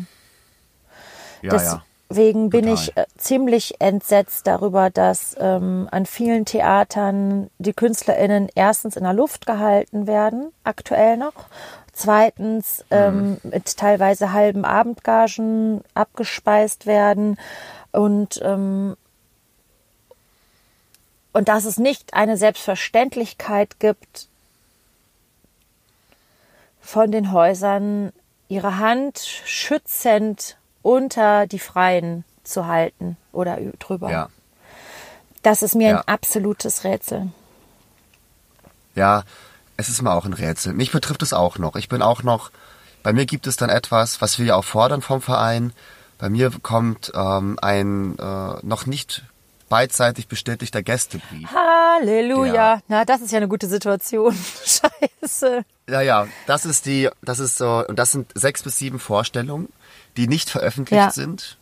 Ja, 1.42 1.50
das, 1.50 1.64
ja. 1.64 1.82
Deswegen 2.10 2.50
bin 2.50 2.66
ich 2.66 2.96
äh, 2.96 3.06
ziemlich 3.16 3.80
entsetzt 3.80 4.48
darüber, 4.48 4.90
dass 4.90 5.36
ähm, 5.38 5.88
an 5.92 6.06
vielen 6.06 6.44
Theatern 6.44 7.50
die 7.58 7.72
KünstlerInnen 7.72 8.48
erstens 8.56 8.96
in 8.96 9.04
der 9.04 9.12
Luft 9.12 9.46
gehalten 9.46 10.08
werden, 10.08 10.52
aktuell 10.64 11.16
noch. 11.16 11.46
Zweitens 11.92 12.84
ähm, 12.90 13.38
mhm. 13.42 13.50
mit 13.50 13.76
teilweise 13.76 14.32
halben 14.32 14.64
Abendgagen 14.64 15.82
abgespeist 15.94 16.86
werden 16.86 17.38
und 17.92 18.40
ähm, 18.42 18.96
und 21.32 21.48
dass 21.48 21.64
es 21.64 21.78
nicht 21.78 22.14
eine 22.14 22.36
Selbstverständlichkeit 22.36 23.78
gibt, 23.78 24.26
von 26.80 27.12
den 27.12 27.30
Häusern 27.30 28.12
ihre 28.48 28.78
Hand 28.78 29.20
schützend 29.20 30.56
unter 30.82 31.46
die 31.46 31.58
Freien 31.58 32.24
zu 32.44 32.66
halten 32.66 33.16
oder 33.32 33.58
drüber. 33.78 34.10
Ja. 34.10 34.28
Das 35.42 35.62
ist 35.62 35.74
mir 35.74 35.88
ja. 35.88 35.98
ein 35.98 36.08
absolutes 36.08 36.84
Rätsel. 36.84 37.30
Ja, 38.94 39.24
es 39.76 39.88
ist 39.88 40.02
mir 40.02 40.12
auch 40.12 40.26
ein 40.26 40.34
Rätsel. 40.34 40.74
Mich 40.74 40.92
betrifft 40.92 41.22
es 41.22 41.32
auch 41.32 41.58
noch. 41.58 41.76
Ich 41.76 41.88
bin 41.88 42.02
auch 42.02 42.22
noch, 42.22 42.50
bei 43.02 43.12
mir 43.12 43.24
gibt 43.24 43.46
es 43.46 43.56
dann 43.56 43.70
etwas, 43.70 44.20
was 44.20 44.38
wir 44.38 44.46
ja 44.46 44.56
auch 44.56 44.64
fordern 44.64 45.00
vom 45.00 45.22
Verein. 45.22 45.72
Bei 46.18 46.28
mir 46.28 46.50
kommt 46.62 47.12
ähm, 47.14 47.58
ein 47.62 48.18
äh, 48.18 48.54
noch 48.62 48.84
nicht 48.84 49.24
beidseitig 49.70 50.28
bestätigter 50.28 50.82
Gästebrief. 50.82 51.48
Halleluja. 51.54 52.76
Der, 52.76 52.82
Na, 52.88 53.04
das 53.06 53.22
ist 53.22 53.30
ja 53.30 53.38
eine 53.38 53.48
gute 53.48 53.68
Situation. 53.68 54.36
Scheiße. 55.22 55.64
Ja, 55.88 56.00
ja, 56.02 56.26
das 56.46 56.66
ist 56.66 56.84
die, 56.84 57.08
das 57.22 57.38
ist 57.38 57.56
so, 57.56 57.86
und 57.86 57.98
das 57.98 58.12
sind 58.12 58.30
sechs 58.34 58.62
bis 58.62 58.76
sieben 58.76 58.98
Vorstellungen 58.98 59.72
die 60.16 60.28
nicht 60.28 60.50
veröffentlicht 60.50 61.00
ja. 61.00 61.10
sind 61.10 61.56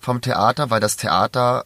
vom 0.00 0.20
Theater, 0.20 0.70
weil 0.70 0.80
das 0.80 0.96
Theater 0.96 1.64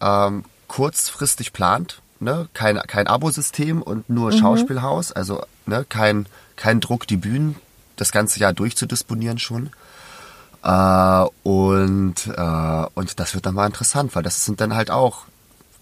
ähm, 0.00 0.44
kurzfristig 0.68 1.52
plant, 1.52 2.00
ne? 2.18 2.48
kein, 2.54 2.78
kein 2.78 3.06
Abosystem 3.06 3.82
und 3.82 4.08
nur 4.08 4.32
mhm. 4.32 4.38
Schauspielhaus, 4.38 5.12
also 5.12 5.44
ne? 5.66 5.84
kein, 5.88 6.26
kein 6.56 6.80
Druck, 6.80 7.06
die 7.06 7.16
Bühnen 7.16 7.56
das 7.96 8.12
ganze 8.12 8.40
Jahr 8.40 8.52
durchzudisponieren 8.52 9.38
schon. 9.38 9.70
Äh, 10.62 11.24
und, 11.42 12.26
äh, 12.26 12.86
und 12.94 13.20
das 13.20 13.34
wird 13.34 13.46
dann 13.46 13.54
mal 13.54 13.66
interessant, 13.66 14.14
weil 14.14 14.22
das 14.22 14.44
sind 14.44 14.60
dann 14.60 14.74
halt 14.74 14.90
auch, 14.90 15.24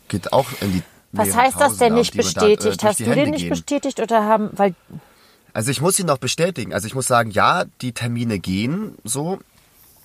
geht 0.09 0.33
auch 0.33 0.47
in 0.61 0.73
die 0.73 0.83
was 1.11 1.35
heißt 1.35 1.59
das 1.59 1.79
denn 1.79 1.95
nicht 1.95 2.15
bestätigt? 2.15 2.83
Da, 2.83 2.89
äh, 2.89 2.91
Hast 2.91 3.01
du 3.01 3.05
den 3.05 3.31
nicht 3.31 3.41
gehen. 3.41 3.49
bestätigt 3.49 3.99
oder 3.99 4.25
haben, 4.25 4.51
weil 4.53 4.75
also 5.55 5.71
ich 5.71 5.81
muss 5.81 5.99
ihn 5.99 6.07
noch 6.07 6.19
bestätigen. 6.19 6.75
Also 6.75 6.87
ich 6.87 6.95
muss 6.95 7.07
sagen, 7.07 7.31
ja, 7.31 7.65
die 7.81 7.93
Termine 7.93 8.39
gehen 8.39 8.95
so, 9.05 9.39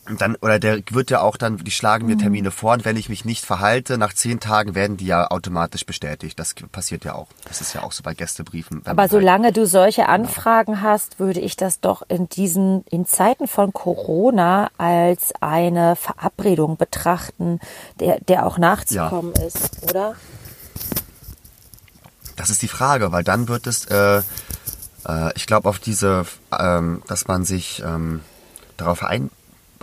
und 0.05 0.19
dann, 0.19 0.35
oder 0.35 0.59
der 0.59 0.81
wird 0.91 1.11
ja 1.11 1.21
auch 1.21 1.37
dann, 1.37 1.57
die 1.57 1.71
schlagen 1.71 2.07
mir 2.07 2.15
mhm. 2.15 2.19
Termine 2.19 2.51
vor 2.51 2.73
und 2.73 2.83
wenn 2.83 2.97
ich 2.97 3.07
mich 3.07 3.23
nicht 3.23 3.45
verhalte, 3.45 3.97
nach 3.97 4.13
zehn 4.13 4.41
Tagen 4.41 4.75
werden 4.75 4.97
die 4.97 5.05
ja 5.05 5.31
automatisch 5.31 5.85
bestätigt. 5.85 6.37
Das 6.37 6.55
passiert 6.71 7.05
ja 7.05 7.15
auch. 7.15 7.27
Das 7.45 7.61
ist 7.61 7.73
ja 7.73 7.83
auch 7.83 7.93
so 7.93 8.03
bei 8.03 8.13
Gästebriefen. 8.13 8.81
Aber 8.85 9.07
solange 9.07 9.45
halt, 9.45 9.57
du 9.57 9.65
solche 9.65 10.09
Anfragen 10.09 10.73
genau. 10.73 10.83
hast, 10.83 11.19
würde 11.19 11.39
ich 11.39 11.55
das 11.55 11.79
doch 11.79 12.03
in 12.09 12.27
diesen, 12.27 12.83
in 12.89 13.05
Zeiten 13.05 13.47
von 13.47 13.71
Corona 13.71 14.69
als 14.77 15.31
eine 15.39 15.95
Verabredung 15.95 16.75
betrachten, 16.75 17.61
der, 17.99 18.19
der 18.19 18.45
auch 18.45 18.57
nachzukommen 18.57 19.33
ja. 19.37 19.45
ist, 19.45 19.83
oder? 19.83 20.15
Das 22.35 22.49
ist 22.49 22.61
die 22.61 22.67
Frage, 22.67 23.13
weil 23.13 23.23
dann 23.23 23.47
wird 23.47 23.67
es, 23.67 23.85
äh, 23.85 24.21
äh, 25.07 25.31
ich 25.35 25.45
glaube 25.45 25.69
auf 25.69 25.79
diese, 25.79 26.25
ähm, 26.57 27.03
dass 27.07 27.27
man 27.27 27.45
sich 27.45 27.81
ähm, 27.85 28.19
darauf 28.75 29.03
ein 29.03 29.29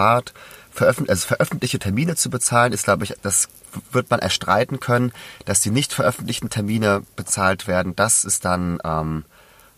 spart, 0.01 0.33
veröffent 0.71 1.11
also 1.11 1.27
veröffentlichte 1.27 1.79
Termine 1.79 2.17
zu 2.17 2.31
bezahlen, 2.31 2.73
ist, 2.73 2.85
glaube 2.85 3.05
ich, 3.05 3.15
das 3.23 3.49
wird 3.93 4.11
man 4.11 4.21
erstreiten 4.21 4.81
können, 4.81 5.13
dass 5.45 5.61
die 5.61 5.71
nicht 5.71 5.93
veröffentlichten 5.93 6.51
Termine 6.51 7.03
bezahlt 7.17 7.67
werden. 7.67 7.95
Das 7.95 8.25
ist 8.25 8.45
dann, 8.45 8.79
ähm, 8.85 9.25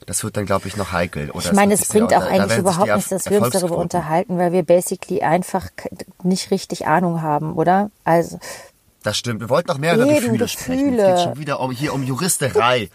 das 0.07 0.23
wird 0.25 0.37
dann, 0.37 0.47
glaube 0.47 0.69
ich, 0.69 0.77
noch 0.77 0.93
heikel. 0.93 1.31
Oder 1.31 1.47
ich 1.47 1.53
meine, 1.53 1.75
es 1.75 1.89
bringt 1.89 2.15
auch 2.15 2.25
eigentlich 2.25 2.59
überhaupt 2.59 2.95
nichts, 2.95 3.11
dass 3.11 3.29
wir 3.29 3.43
uns 3.43 3.51
darüber 3.51 3.77
unterhalten, 3.79 4.39
weil 4.39 4.53
wir 4.53 4.63
basically 4.63 5.23
einfach 5.23 5.69
nicht 6.23 6.51
richtig 6.51 6.87
Ahnung 6.87 7.21
haben, 7.21 7.55
oder? 7.55 7.91
Also. 8.05 8.39
Das 9.03 9.19
stimmt. 9.19 9.41
Wir 9.41 9.49
wollten 9.49 9.69
noch 9.69 9.79
mehrere 9.79 10.07
Gefühle, 10.07 10.21
Gefühle 10.21 10.49
sprechen. 10.49 10.99
Es 10.99 11.17
geht 11.17 11.25
schon 11.25 11.39
wieder 11.39 11.61
um, 11.61 11.73
hier 11.73 11.93
um 11.93 12.05
Juristerei. 12.05 12.89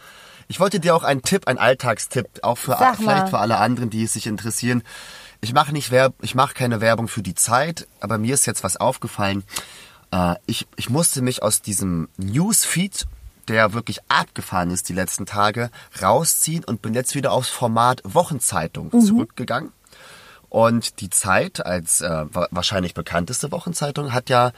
Ich 0.48 0.62
wollte 0.62 0.80
dir 0.80 0.96
auch 0.96 1.04
einen 1.04 1.22
Tipp, 1.22 1.48
einen 1.48 1.58
Alltagstipp, 1.58 2.28
auch 2.42 2.58
für 2.58 2.78
vielleicht 2.98 3.30
für 3.30 3.40
alle 3.40 3.58
anderen, 3.58 3.90
die 3.90 4.06
es 4.06 4.14
sich 4.14 4.28
interessieren. 4.28 4.82
Ich 5.42 5.54
mache 5.54 5.72
nicht 5.72 5.92
Werb, 5.92 6.16
ich 6.22 6.36
mache 6.36 6.54
keine 6.54 6.82
Werbung 6.82 7.08
für 7.08 7.22
die 7.22 7.36
Zeit, 7.36 7.88
aber 8.00 8.18
mir 8.18 8.34
ist 8.34 8.46
jetzt 8.46 8.64
was 8.64 8.78
aufgefallen. 8.78 9.44
Äh, 10.12 10.36
ich, 10.46 10.68
ich 10.76 10.90
musste 10.90 11.22
mich 11.22 11.44
aus 11.44 11.62
diesem 11.62 12.10
Newsfeed 12.18 13.06
der 13.48 13.74
wirklich 13.74 14.00
abgefahren 14.10 14.72
ist 14.72 14.90
die 14.90 14.94
letzten 14.94 15.26
Tage, 15.26 15.70
rausziehen 16.02 16.64
und 16.64 16.82
bin 16.82 16.94
jetzt 16.94 17.16
wieder 17.16 17.32
aufs 17.32 17.50
Format 17.50 18.02
Wochenzeitung 18.04 18.90
mhm. 18.92 19.02
zurückgegangen. 19.02 19.72
Und 20.50 21.02
die 21.02 21.10
Zeit 21.10 21.66
als 21.66 22.02
äh, 22.02 22.26
wahrscheinlich 22.32 22.94
bekannteste 22.94 23.52
Wochenzeitung 23.52 24.14
hat 24.14 24.30
ja 24.30 24.52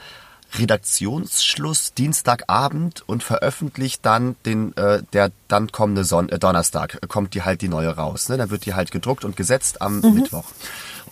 Redaktionsschluss 0.58 1.94
Dienstagabend 1.94 3.02
und 3.06 3.22
veröffentlicht 3.22 4.04
dann 4.04 4.36
den 4.44 4.76
äh, 4.76 5.02
der 5.12 5.30
dann 5.48 5.70
kommende 5.72 6.04
Son 6.04 6.28
äh, 6.28 6.38
Donnerstag 6.38 6.98
äh, 7.02 7.06
kommt 7.06 7.34
die 7.34 7.42
halt 7.42 7.62
die 7.62 7.68
neue 7.68 7.90
raus. 7.90 8.28
Ne? 8.28 8.36
Dann 8.36 8.50
wird 8.50 8.66
die 8.66 8.74
halt 8.74 8.90
gedruckt 8.90 9.24
und 9.24 9.36
gesetzt 9.36 9.80
am 9.82 10.00
mhm. 10.00 10.14
Mittwoch. 10.14 10.46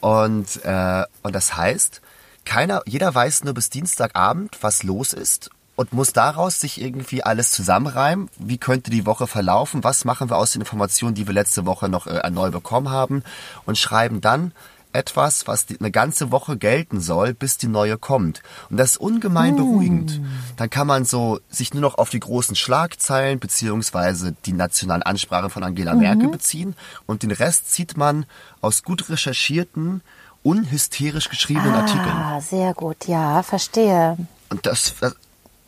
Und 0.00 0.64
äh, 0.64 1.04
und 1.22 1.34
das 1.34 1.56
heißt, 1.56 2.00
keiner 2.44 2.82
jeder 2.86 3.14
weiß 3.14 3.44
nur 3.44 3.54
bis 3.54 3.70
Dienstagabend, 3.70 4.58
was 4.60 4.82
los 4.82 5.12
ist 5.12 5.50
und 5.78 5.92
muss 5.92 6.12
daraus 6.12 6.58
sich 6.58 6.80
irgendwie 6.80 7.22
alles 7.22 7.52
zusammenreimen. 7.52 8.28
Wie 8.36 8.58
könnte 8.58 8.90
die 8.90 9.06
Woche 9.06 9.28
verlaufen? 9.28 9.84
Was 9.84 10.04
machen 10.04 10.28
wir 10.28 10.36
aus 10.36 10.50
den 10.50 10.62
Informationen, 10.62 11.14
die 11.14 11.28
wir 11.28 11.34
letzte 11.34 11.66
Woche 11.66 11.88
noch 11.88 12.08
äh, 12.08 12.28
neu 12.30 12.50
bekommen 12.50 12.90
haben? 12.90 13.22
Und 13.64 13.78
schreiben 13.78 14.20
dann 14.20 14.50
etwas, 14.98 15.46
was 15.46 15.66
die, 15.66 15.78
eine 15.78 15.90
ganze 15.90 16.32
Woche 16.32 16.56
gelten 16.56 17.00
soll, 17.00 17.32
bis 17.32 17.56
die 17.56 17.68
neue 17.68 17.96
kommt. 17.96 18.42
Und 18.68 18.76
das 18.76 18.92
ist 18.92 18.96
ungemein 18.98 19.54
mm. 19.54 19.56
beruhigend. 19.56 20.20
Dann 20.56 20.68
kann 20.68 20.86
man 20.88 21.04
so 21.04 21.38
sich 21.48 21.72
nur 21.72 21.80
noch 21.80 21.96
auf 21.96 22.10
die 22.10 22.20
großen 22.20 22.56
Schlagzeilen 22.56 23.38
beziehungsweise 23.38 24.34
die 24.44 24.52
nationalen 24.52 25.02
Ansprachen 25.02 25.50
von 25.50 25.62
Angela 25.62 25.94
mhm. 25.94 26.00
Merkel 26.00 26.28
beziehen 26.28 26.74
und 27.06 27.22
den 27.22 27.30
Rest 27.30 27.70
zieht 27.70 27.96
man 27.96 28.26
aus 28.60 28.82
gut 28.82 29.08
recherchierten, 29.08 30.02
unhysterisch 30.42 31.28
geschriebenen 31.28 31.74
ah, 31.74 31.80
Artikeln. 31.80 32.08
Ah, 32.08 32.40
sehr 32.40 32.74
gut, 32.74 33.06
ja, 33.06 33.42
verstehe. 33.42 34.16
Und 34.50 34.66
das, 34.66 34.94
das 35.00 35.14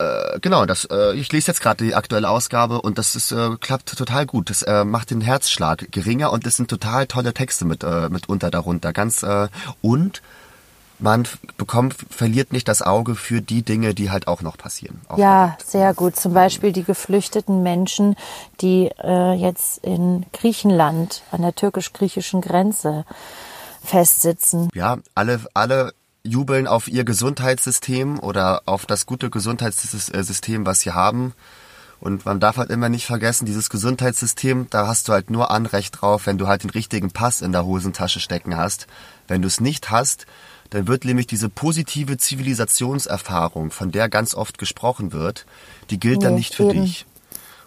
äh, 0.01 0.39
genau, 0.39 0.65
das, 0.65 0.85
äh, 0.85 1.13
ich 1.15 1.31
lese 1.31 1.51
jetzt 1.51 1.61
gerade 1.61 1.83
die 1.83 1.95
aktuelle 1.95 2.29
Ausgabe 2.29 2.81
und 2.81 2.97
das 2.97 3.15
ist, 3.15 3.31
äh, 3.31 3.51
klappt 3.59 3.95
total 3.97 4.25
gut. 4.25 4.49
Das 4.49 4.63
äh, 4.63 4.83
macht 4.83 5.11
den 5.11 5.21
Herzschlag 5.21 5.91
geringer 5.91 6.31
und 6.31 6.45
es 6.45 6.55
sind 6.55 6.69
total 6.69 7.07
tolle 7.07 7.33
Texte 7.33 7.65
mit 7.65 7.83
äh, 7.83 8.09
mitunter 8.09 8.51
darunter. 8.51 8.93
Ganz 8.93 9.23
äh, 9.23 9.47
und 9.81 10.21
man 11.01 11.27
bekommt, 11.57 11.95
verliert 12.09 12.53
nicht 12.53 12.67
das 12.67 12.81
Auge 12.81 13.15
für 13.15 13.41
die 13.41 13.63
Dinge, 13.63 13.95
die 13.95 14.11
halt 14.11 14.27
auch 14.27 14.41
noch 14.41 14.57
passieren. 14.57 15.01
Ja, 15.17 15.57
sehr 15.65 15.93
gut. 15.93 16.15
Zum 16.15 16.33
Beispiel 16.33 16.71
die 16.71 16.83
geflüchteten 16.83 17.63
Menschen, 17.63 18.15
die 18.61 18.91
äh, 19.03 19.33
jetzt 19.33 19.79
in 19.83 20.25
Griechenland 20.31 21.23
an 21.31 21.41
der 21.41 21.55
türkisch-griechischen 21.55 22.41
Grenze 22.41 23.05
festsitzen. 23.83 24.69
Ja, 24.75 24.99
alle, 25.15 25.39
alle 25.55 25.93
jubeln 26.23 26.67
auf 26.67 26.87
ihr 26.87 27.03
Gesundheitssystem 27.03 28.19
oder 28.19 28.63
auf 28.65 28.85
das 28.85 29.05
gute 29.05 29.29
Gesundheitssystem, 29.29 30.65
was 30.65 30.81
sie 30.81 30.91
haben. 30.91 31.33
Und 31.99 32.25
man 32.25 32.39
darf 32.39 32.57
halt 32.57 32.71
immer 32.71 32.89
nicht 32.89 33.05
vergessen, 33.05 33.45
dieses 33.45 33.69
Gesundheitssystem, 33.69 34.67
da 34.71 34.87
hast 34.87 35.07
du 35.07 35.13
halt 35.13 35.29
nur 35.29 35.51
Anrecht 35.51 36.01
drauf, 36.01 36.25
wenn 36.25 36.39
du 36.39 36.47
halt 36.47 36.63
den 36.63 36.71
richtigen 36.71 37.11
Pass 37.11 37.41
in 37.41 37.51
der 37.51 37.65
Hosentasche 37.65 38.19
stecken 38.19 38.57
hast. 38.57 38.87
Wenn 39.27 39.43
du 39.43 39.47
es 39.47 39.59
nicht 39.59 39.91
hast, 39.91 40.25
dann 40.71 40.87
wird 40.87 41.05
nämlich 41.05 41.27
diese 41.27 41.49
positive 41.49 42.17
Zivilisationserfahrung, 42.17 43.69
von 43.69 43.91
der 43.91 44.09
ganz 44.09 44.33
oft 44.33 44.57
gesprochen 44.57 45.13
wird, 45.13 45.45
die 45.91 45.99
gilt 45.99 46.19
nee, 46.19 46.25
dann 46.25 46.35
nicht 46.35 46.55
für 46.55 46.71
eben. 46.71 46.81
dich. 46.81 47.05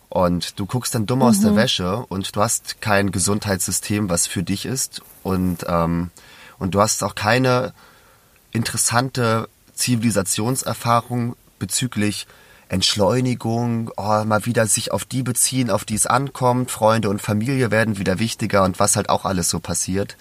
Und 0.08 0.58
du 0.58 0.66
guckst 0.66 0.94
dann 0.94 1.06
dumm 1.06 1.20
mhm. 1.20 1.26
aus 1.26 1.40
der 1.40 1.52
mhm. 1.52 1.56
Wäsche 1.56 2.06
und 2.06 2.34
du 2.34 2.40
hast 2.40 2.80
kein 2.80 3.12
Gesundheitssystem, 3.12 4.08
was 4.08 4.26
für 4.26 4.42
dich 4.42 4.66
ist. 4.66 5.02
Und, 5.22 5.64
ähm, 5.68 6.10
und 6.58 6.74
du 6.74 6.80
hast 6.80 7.04
auch 7.04 7.14
keine 7.14 7.72
interessante 8.54 9.48
Zivilisationserfahrung 9.74 11.36
bezüglich 11.58 12.26
Entschleunigung, 12.68 13.90
oh, 13.96 14.24
mal 14.24 14.46
wieder 14.46 14.66
sich 14.66 14.90
auf 14.90 15.04
die 15.04 15.22
beziehen, 15.22 15.70
auf 15.70 15.84
die 15.84 15.94
es 15.94 16.06
ankommt. 16.06 16.70
Freunde 16.70 17.10
und 17.10 17.20
Familie 17.20 17.70
werden 17.70 17.98
wieder 17.98 18.18
wichtiger 18.18 18.64
und 18.64 18.80
was 18.80 18.96
halt 18.96 19.10
auch 19.10 19.26
alles 19.26 19.50
so 19.50 19.60
passiert. 19.60 20.16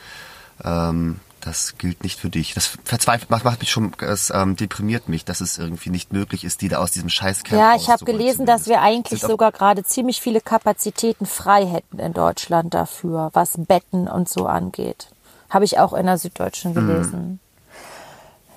Ähm, 0.63 1.19
das 1.39 1.77
gilt 1.77 2.03
nicht 2.03 2.19
für 2.19 2.29
dich. 2.29 2.53
Das 2.53 2.77
verzweifelt 2.83 3.29
macht, 3.29 3.43
macht 3.43 3.59
mich 3.59 3.69
schon, 3.69 3.91
es 3.99 4.29
ähm, 4.29 4.55
deprimiert 4.55 5.09
mich, 5.09 5.25
dass 5.25 5.41
es 5.41 5.57
irgendwie 5.57 5.89
nicht 5.89 6.13
möglich 6.13 6.43
ist, 6.43 6.61
die 6.61 6.69
da 6.69 6.77
aus 6.77 6.91
diesem 6.91 7.09
Scheißcamp 7.09 7.59
Ja, 7.59 7.75
ich 7.75 7.89
habe 7.89 8.05
gelesen, 8.05 8.45
dass 8.45 8.67
wir 8.67 8.81
eigentlich 8.81 9.21
sogar 9.21 9.51
gerade 9.51 9.83
ziemlich 9.83 10.21
viele 10.21 10.41
Kapazitäten 10.41 11.25
frei 11.25 11.65
hätten 11.65 11.99
in 11.99 12.13
Deutschland 12.13 12.73
dafür, 12.73 13.29
was 13.33 13.53
Betten 13.57 14.07
und 14.07 14.29
so 14.29 14.47
angeht. 14.47 15.07
Habe 15.49 15.65
ich 15.65 15.79
auch 15.79 15.93
in 15.93 16.05
der 16.05 16.17
Süddeutschen 16.17 16.71
mhm. 16.71 16.75
gelesen. 16.75 17.39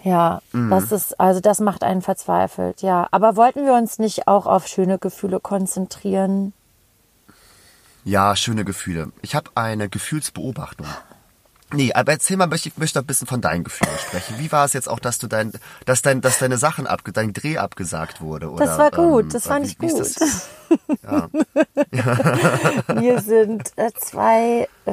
Ja, 0.07 0.41
mhm. 0.53 0.71
das 0.71 0.93
ist, 0.93 1.19
also 1.19 1.41
das 1.41 1.59
macht 1.59 1.83
einen 1.83 2.01
verzweifelt, 2.01 2.81
ja. 2.81 3.09
Aber 3.11 3.35
wollten 3.35 3.67
wir 3.67 3.75
uns 3.75 3.99
nicht 3.99 4.29
auch 4.29 4.47
auf 4.47 4.69
schöne 4.69 5.01
Gefühle 5.01 5.41
konzentrieren? 5.41 6.53
Ja, 8.05 8.37
schöne 8.37 8.65
Gefühle. 8.65 9.11
Ich 9.23 9.35
habe 9.35 9.51
eine 9.57 9.89
Gefühlsbeobachtung. 9.89 10.87
Nee, 11.73 11.93
aber 11.93 12.13
erzähl 12.13 12.37
mal, 12.37 12.49
ich 12.55 12.77
möchte 12.77 13.01
ein 13.01 13.05
bisschen 13.05 13.27
von 13.27 13.41
deinen 13.41 13.65
Gefühlen 13.65 13.99
sprechen. 13.99 14.39
Wie 14.39 14.53
war 14.53 14.65
es 14.65 14.75
jetzt 14.75 14.89
auch, 14.89 15.01
dass 15.01 15.19
du 15.19 15.27
dein, 15.27 15.51
dass 15.87 16.03
dein, 16.03 16.21
dass 16.21 16.39
deine 16.39 16.57
Sachen 16.57 16.87
abge, 16.87 17.11
dein 17.11 17.33
Dreh 17.33 17.59
abgesagt 17.59 18.21
wurde? 18.21 18.49
Oder, 18.53 18.65
das 18.65 18.79
war 18.79 18.93
gut, 18.93 19.25
ähm, 19.25 19.31
das 19.31 19.49
fand 19.49 19.67
wie, 19.67 19.71
ich 19.71 19.79
gut. 19.79 19.99
Das? 19.99 20.49
Ja. 21.03 21.29
Wir 23.01 23.21
sind 23.21 23.73
äh, 23.75 23.91
zwei 23.93 24.69
äh, 24.85 24.93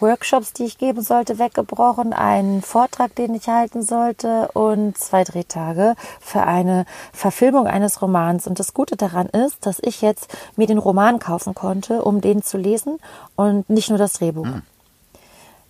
Workshops, 0.00 0.52
die 0.52 0.64
ich 0.64 0.78
geben 0.78 1.02
sollte, 1.02 1.38
weggebrochen, 1.38 2.12
einen 2.12 2.62
Vortrag, 2.62 3.14
den 3.14 3.34
ich 3.34 3.48
halten 3.48 3.82
sollte 3.82 4.48
und 4.52 4.96
zwei 4.98 5.24
Drehtage 5.24 5.94
für 6.20 6.42
eine 6.42 6.84
Verfilmung 7.12 7.66
eines 7.66 8.02
Romans. 8.02 8.46
Und 8.46 8.58
das 8.58 8.74
Gute 8.74 8.96
daran 8.96 9.26
ist, 9.26 9.66
dass 9.66 9.78
ich 9.82 10.00
jetzt 10.02 10.28
mir 10.56 10.66
den 10.66 10.78
Roman 10.78 11.18
kaufen 11.18 11.54
konnte, 11.54 12.02
um 12.02 12.20
den 12.20 12.42
zu 12.42 12.58
lesen 12.58 12.98
und 13.36 13.68
nicht 13.70 13.88
nur 13.88 13.98
das 13.98 14.14
Drehbuch. 14.14 14.46
Mhm. 14.46 14.62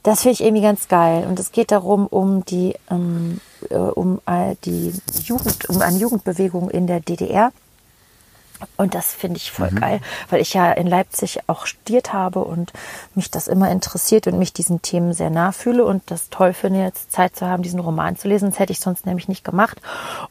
Das 0.03 0.23
finde 0.23 0.35
ich 0.35 0.45
irgendwie 0.45 0.63
ganz 0.63 0.89
geil. 0.89 1.27
Und 1.29 1.39
es 1.39 1.53
geht 1.53 1.71
darum, 1.71 2.07
um 2.07 2.45
die, 2.45 2.75
ähm, 2.91 3.41
äh, 3.69 3.77
um 3.77 4.21
äh, 4.27 4.55
die 4.65 4.93
Jugend, 5.25 5.69
um 5.69 5.81
eine 5.81 5.99
Jugendbewegung 5.99 6.71
in 6.71 6.87
der 6.87 7.01
DDR 7.01 7.53
und 8.77 8.95
das 8.95 9.13
finde 9.15 9.37
ich 9.37 9.51
voll 9.51 9.71
mhm. 9.71 9.81
geil, 9.81 10.01
weil 10.31 10.41
ich 10.41 10.55
ja 10.55 10.73
in 10.73 10.87
Leipzig 10.87 11.41
auch 11.47 11.67
studiert 11.67 12.13
habe 12.13 12.41
und 12.41 12.73
mich 13.15 13.31
das 13.31 13.49
immer 13.49 13.71
interessiert 13.71 14.27
und 14.27 14.39
mich 14.39 14.53
diesen 14.53 14.83
Themen 14.83 15.13
sehr 15.13 15.31
nah 15.31 15.53
fühle 15.53 15.85
und 15.85 16.03
das 16.11 16.31
toll 16.31 16.53
finde, 16.53 16.81
jetzt 16.81 17.13
Zeit 17.13 17.37
zu 17.37 17.47
haben, 17.47 17.63
diesen 17.63 17.81
Roman 17.81 18.17
zu 18.17 18.29
lesen. 18.29 18.51
Das 18.51 18.59
hätte 18.59 18.73
ich 18.73 18.81
sonst 18.81 19.07
nämlich 19.07 19.29
nicht 19.29 19.45
gemacht. 19.45 19.81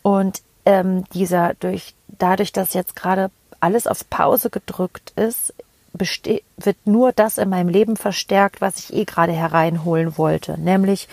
Und 0.01 0.41
ähm, 0.65 1.05
dieser 1.13 1.53
durch 1.59 1.93
dadurch, 2.07 2.51
dass 2.51 2.73
jetzt 2.73 2.95
gerade 2.95 3.31
alles 3.59 3.87
auf 3.87 4.09
Pause 4.09 4.49
gedrückt 4.49 5.13
ist, 5.15 5.53
wird 5.93 6.77
nur 6.85 7.11
das 7.11 7.37
in 7.37 7.49
meinem 7.49 7.69
Leben 7.69 7.97
verstärkt, 7.97 8.61
was 8.61 8.77
ich 8.77 8.93
eh 8.93 9.05
gerade 9.05 9.31
hereinholen 9.31 10.17
wollte, 10.17 10.59
nämlich 10.59 11.07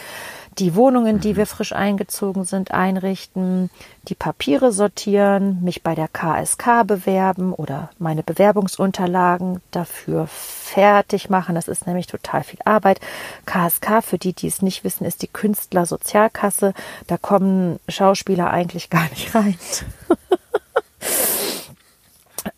die 0.59 0.75
Wohnungen, 0.75 1.21
die 1.21 1.37
wir 1.37 1.47
frisch 1.47 1.73
eingezogen 1.73 2.45
sind, 2.45 2.71
einrichten, 2.71 3.71
die 4.09 4.15
Papiere 4.15 4.73
sortieren, 4.73 5.63
mich 5.63 5.83
bei 5.83 5.95
der 5.95 6.09
KSK 6.09 6.87
bewerben 6.87 7.53
oder 7.53 7.91
meine 7.99 8.23
Bewerbungsunterlagen 8.23 9.61
dafür 9.71 10.27
fertig 10.29 11.31
machen. 11.31 11.55
Das 11.55 11.69
ist 11.69 11.87
nämlich 11.87 12.07
total 12.07 12.45
viel 12.45 12.61
Arbeit. 12.65 13.01
KSK, 13.47 14.03
für 14.03 14.19
die, 14.19 14.33
die 14.33 14.47
es 14.47 14.63
nicht 14.63 14.85
wissen, 14.85 15.05
ist 15.05 15.23
die 15.23 15.29
Künstlersozialkasse. 15.29 16.75
Da 17.07 17.17
kommen 17.17 17.81
Schauspieler 17.89 18.51
eigentlich 18.51 18.91
gar 18.91 19.09
nicht 19.11 19.35
rein. 19.35 19.59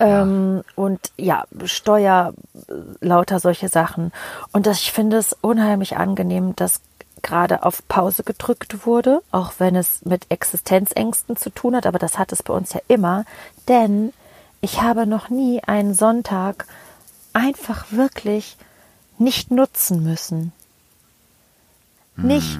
Ja. 0.00 0.22
Ähm, 0.22 0.62
und 0.74 1.12
ja, 1.16 1.44
Steuer, 1.64 2.34
lauter 3.00 3.38
solche 3.38 3.68
Sachen. 3.68 4.12
Und 4.52 4.66
das, 4.66 4.80
ich 4.80 4.92
finde 4.92 5.16
es 5.16 5.32
unheimlich 5.32 5.96
angenehm, 5.96 6.54
dass 6.56 6.80
gerade 7.26 7.64
auf 7.64 7.86
Pause 7.88 8.22
gedrückt 8.22 8.86
wurde, 8.86 9.20
auch 9.32 9.54
wenn 9.58 9.74
es 9.74 10.04
mit 10.04 10.30
Existenzängsten 10.30 11.36
zu 11.36 11.50
tun 11.50 11.74
hat, 11.74 11.84
aber 11.84 11.98
das 11.98 12.18
hat 12.18 12.32
es 12.32 12.42
bei 12.42 12.54
uns 12.54 12.72
ja 12.72 12.80
immer, 12.88 13.24
denn 13.68 14.12
ich 14.60 14.80
habe 14.80 15.06
noch 15.06 15.28
nie 15.28 15.62
einen 15.62 15.92
Sonntag 15.92 16.66
einfach 17.32 17.86
wirklich 17.90 18.56
nicht 19.18 19.50
nutzen 19.50 20.02
müssen. 20.04 20.52
Nicht, 22.16 22.58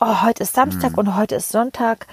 oh, 0.00 0.22
heute 0.22 0.44
ist 0.44 0.54
Samstag 0.54 0.92
Hm. 0.92 0.98
und 0.98 1.16
heute 1.16 1.34
ist 1.34 1.50
Sonntag. 1.50 2.06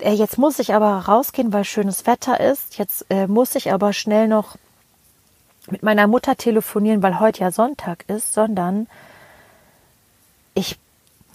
Äh, 0.00 0.12
jetzt 0.12 0.36
muss 0.36 0.58
ich 0.58 0.74
aber 0.74 0.98
rausgehen, 1.06 1.52
weil 1.52 1.64
schönes 1.64 2.06
Wetter 2.06 2.40
ist. 2.40 2.76
Jetzt 2.76 3.06
äh, 3.08 3.26
muss 3.26 3.54
ich 3.54 3.72
aber 3.72 3.92
schnell 3.92 4.28
noch 4.28 4.56
mit 5.70 5.82
meiner 5.82 6.06
Mutter 6.06 6.36
telefonieren, 6.36 7.02
weil 7.02 7.20
heute 7.20 7.40
ja 7.40 7.50
Sonntag 7.50 8.04
ist, 8.08 8.34
sondern 8.34 8.86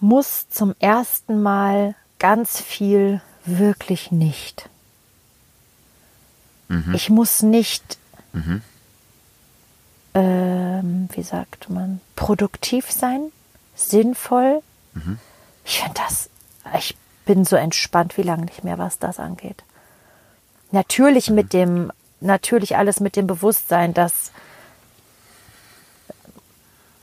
muss 0.01 0.49
zum 0.49 0.75
ersten 0.79 1.41
Mal 1.41 1.95
ganz 2.19 2.59
viel 2.59 3.21
wirklich 3.45 4.11
nicht. 4.11 4.69
Ich 6.93 7.09
muss 7.09 7.41
nicht, 7.41 7.97
ähm, 10.13 11.09
wie 11.13 11.23
sagt 11.23 11.69
man, 11.69 11.99
produktiv 12.15 12.91
sein, 12.91 13.31
sinnvoll. 13.75 14.61
Ich 15.65 15.79
finde 15.79 15.99
das, 16.05 16.29
ich 16.77 16.95
bin 17.25 17.45
so 17.45 17.55
entspannt 17.55 18.17
wie 18.17 18.23
lange 18.23 18.45
nicht 18.45 18.63
mehr, 18.63 18.77
was 18.77 18.99
das 18.99 19.19
angeht. 19.19 19.63
Natürlich 20.71 21.29
mit 21.29 21.53
dem, 21.53 21.91
natürlich 22.21 22.77
alles 22.77 22.99
mit 22.99 23.15
dem 23.15 23.27
Bewusstsein, 23.27 23.93
dass, 23.93 24.31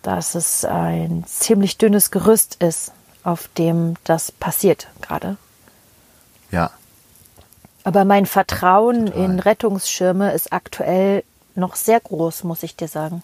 dass 0.02 0.34
es 0.34 0.64
ein 0.64 1.24
ziemlich 1.26 1.78
dünnes 1.78 2.10
Gerüst 2.10 2.56
ist, 2.62 2.92
auf 3.24 3.48
dem 3.58 3.94
das 4.04 4.32
passiert 4.32 4.88
gerade. 5.02 5.36
Ja. 6.50 6.70
Aber 7.84 8.04
mein 8.04 8.26
Vertrauen 8.26 9.06
Total. 9.06 9.24
in 9.24 9.38
Rettungsschirme 9.40 10.32
ist 10.32 10.52
aktuell 10.52 11.24
noch 11.54 11.76
sehr 11.76 12.00
groß, 12.00 12.44
muss 12.44 12.62
ich 12.62 12.76
dir 12.76 12.88
sagen. 12.88 13.22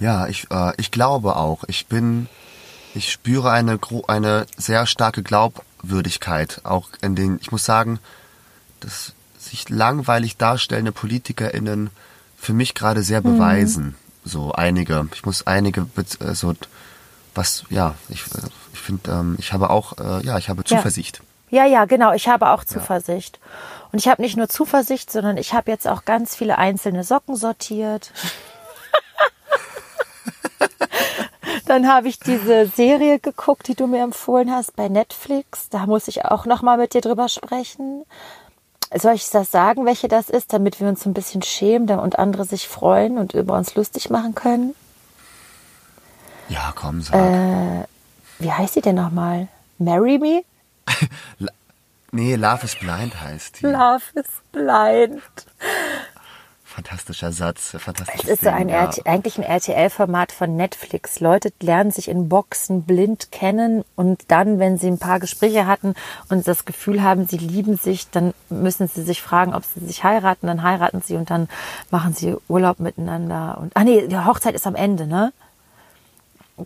Ja, 0.00 0.26
ich, 0.26 0.50
äh, 0.50 0.72
ich 0.76 0.90
glaube 0.90 1.36
auch. 1.36 1.64
Ich 1.66 1.86
bin, 1.86 2.28
ich 2.94 3.10
spüre 3.10 3.50
eine, 3.50 3.78
eine 4.06 4.46
sehr 4.56 4.86
starke 4.86 5.22
Glaubwürdigkeit. 5.22 6.60
Auch 6.64 6.88
in 7.02 7.14
den, 7.14 7.38
ich 7.40 7.50
muss 7.50 7.64
sagen, 7.64 7.98
dass 8.80 9.12
sich 9.38 9.68
langweilig 9.68 10.36
darstellende 10.36 10.92
PolitikerInnen 10.92 11.90
für 12.36 12.52
mich 12.52 12.74
gerade 12.74 13.02
sehr 13.02 13.20
beweisen. 13.20 13.96
So 14.28 14.52
einige. 14.52 15.08
Ich 15.14 15.24
muss 15.24 15.46
einige, 15.46 15.86
äh, 16.20 16.34
so, 16.34 16.54
was, 17.34 17.64
ja, 17.70 17.94
ich, 18.08 18.22
äh, 18.26 18.46
ich 18.72 18.78
finde, 18.78 19.10
ähm, 19.10 19.36
ich 19.38 19.52
habe 19.52 19.70
auch, 19.70 19.94
äh, 19.98 20.24
ja, 20.24 20.38
ich 20.38 20.48
habe 20.48 20.64
Zuversicht. 20.64 21.22
Ja, 21.50 21.64
ja, 21.64 21.86
genau. 21.86 22.12
Ich 22.12 22.28
habe 22.28 22.50
auch 22.50 22.64
Zuversicht. 22.64 23.40
Und 23.90 23.98
ich 24.00 24.08
habe 24.08 24.20
nicht 24.20 24.36
nur 24.36 24.48
Zuversicht, 24.50 25.10
sondern 25.10 25.38
ich 25.38 25.54
habe 25.54 25.70
jetzt 25.70 25.88
auch 25.88 26.04
ganz 26.04 26.34
viele 26.36 26.58
einzelne 26.58 27.04
Socken 27.04 27.36
sortiert. 27.36 28.12
Dann 31.66 31.88
habe 31.88 32.08
ich 32.08 32.18
diese 32.18 32.66
Serie 32.66 33.18
geguckt, 33.18 33.68
die 33.68 33.74
du 33.74 33.86
mir 33.86 34.02
empfohlen 34.02 34.50
hast 34.50 34.76
bei 34.76 34.88
Netflix. 34.88 35.70
Da 35.70 35.86
muss 35.86 36.08
ich 36.08 36.24
auch 36.24 36.44
noch 36.44 36.60
mal 36.62 36.76
mit 36.76 36.92
dir 36.94 37.00
drüber 37.00 37.28
sprechen. 37.28 38.04
Soll 38.94 39.14
ich 39.14 39.28
das 39.30 39.50
sagen, 39.50 39.84
welche 39.84 40.08
das 40.08 40.30
ist, 40.30 40.52
damit 40.52 40.80
wir 40.80 40.88
uns 40.88 41.04
ein 41.04 41.12
bisschen 41.12 41.42
schämen 41.42 41.98
und 41.98 42.18
andere 42.18 42.44
sich 42.44 42.68
freuen 42.68 43.18
und 43.18 43.34
über 43.34 43.56
uns 43.56 43.74
lustig 43.74 44.08
machen 44.08 44.34
können? 44.34 44.74
Ja, 46.48 46.72
komm, 46.74 47.02
sag. 47.02 47.14
Äh, 47.14 47.84
wie 48.38 48.52
heißt 48.52 48.74
sie 48.74 48.80
denn 48.80 48.94
nochmal? 48.94 49.48
Marry 49.78 50.18
Me? 50.18 50.42
nee, 52.12 52.34
Love 52.36 52.64
is 52.64 52.76
Blind 52.76 53.20
heißt 53.20 53.60
die. 53.60 53.66
Love 53.66 54.02
is 54.14 54.26
Blind. 54.52 55.22
Fantastischer 56.78 57.32
Satz, 57.32 57.74
fantastisches 57.76 58.22
Es 58.24 58.30
ist 58.34 58.44
so 58.44 58.50
Ding, 58.50 58.54
ein 58.54 58.68
ja. 58.68 58.84
RT, 58.84 59.04
eigentlich 59.04 59.36
ein 59.36 59.42
RTL-Format 59.42 60.30
von 60.30 60.54
Netflix. 60.54 61.18
Leute 61.18 61.52
lernen 61.60 61.90
sich 61.90 62.06
in 62.08 62.28
Boxen 62.28 62.84
blind 62.84 63.32
kennen 63.32 63.84
und 63.96 64.22
dann, 64.28 64.60
wenn 64.60 64.78
sie 64.78 64.86
ein 64.86 64.98
paar 64.98 65.18
Gespräche 65.18 65.66
hatten 65.66 65.94
und 66.28 66.46
das 66.46 66.66
Gefühl 66.66 67.02
haben, 67.02 67.26
sie 67.26 67.38
lieben 67.38 67.76
sich, 67.78 68.08
dann 68.10 68.32
müssen 68.48 68.86
sie 68.86 69.02
sich 69.02 69.20
fragen, 69.22 69.54
ob 69.54 69.64
sie 69.64 69.84
sich 69.84 70.04
heiraten. 70.04 70.46
Dann 70.46 70.62
heiraten 70.62 71.02
sie 71.04 71.16
und 71.16 71.30
dann 71.30 71.48
machen 71.90 72.14
sie 72.14 72.36
Urlaub 72.46 72.78
miteinander. 72.78 73.58
Und 73.60 73.76
ah 73.76 73.82
nee, 73.82 74.06
die 74.06 74.16
Hochzeit 74.16 74.54
ist 74.54 74.64
am 74.68 74.76
Ende, 74.76 75.08
ne? 75.08 75.32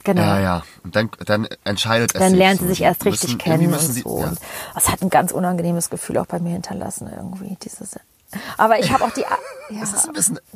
Genau. 0.05 0.21
Ja, 0.21 0.41
ja. 0.41 0.63
Und 0.85 0.95
dann, 0.95 1.09
dann 1.25 1.49
entscheidet 1.65 2.15
es 2.15 2.19
Dann 2.21 2.35
lernen 2.35 2.59
so. 2.59 2.65
sie 2.65 2.69
sich 2.69 2.83
erst 2.83 3.03
müssen- 3.07 3.13
richtig 3.13 3.31
irgendwie 3.31 3.51
kennen 3.51 3.65
und 3.65 3.71
müssen 3.73 3.93
sie, 3.95 4.03
so. 4.03 4.21
Ja. 4.21 4.27
Und 4.27 4.39
das 4.75 4.91
hat 4.91 5.01
ein 5.01 5.09
ganz 5.09 5.33
unangenehmes 5.33 5.89
Gefühl 5.89 6.19
auch 6.19 6.27
bei 6.27 6.39
mir 6.39 6.53
hinterlassen 6.53 7.11
irgendwie. 7.15 7.57
Dieses. 7.63 7.99
Aber 8.59 8.79
ich 8.79 8.93
habe 8.93 9.05
auch 9.05 9.11
die, 9.13 9.21
ja, 9.71 9.83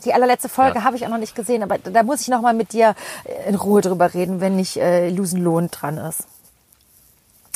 die 0.05 0.15
allerletzte 0.15 0.49
Folge 0.49 0.79
Ja. 0.79 0.85
habe 0.85 0.97
ich 0.97 1.05
auch 1.07 1.11
noch 1.11 1.19
nicht 1.19 1.35
gesehen. 1.35 1.63
Aber 1.63 1.79
da 1.79 2.03
muss 2.03 2.21
ich 2.23 2.29
noch 2.29 2.41
mal 2.41 2.55
mit 2.55 2.73
dir 2.73 2.95
in 3.47 3.55
Ruhe 3.55 3.81
drüber 3.81 4.13
reden, 4.15 4.41
wenn 4.41 4.57
nicht 4.57 4.77
äh, 4.77 5.11
Lusen 5.11 5.43
Lohn 5.43 5.71
dran 5.71 5.99
ist. 5.99 6.25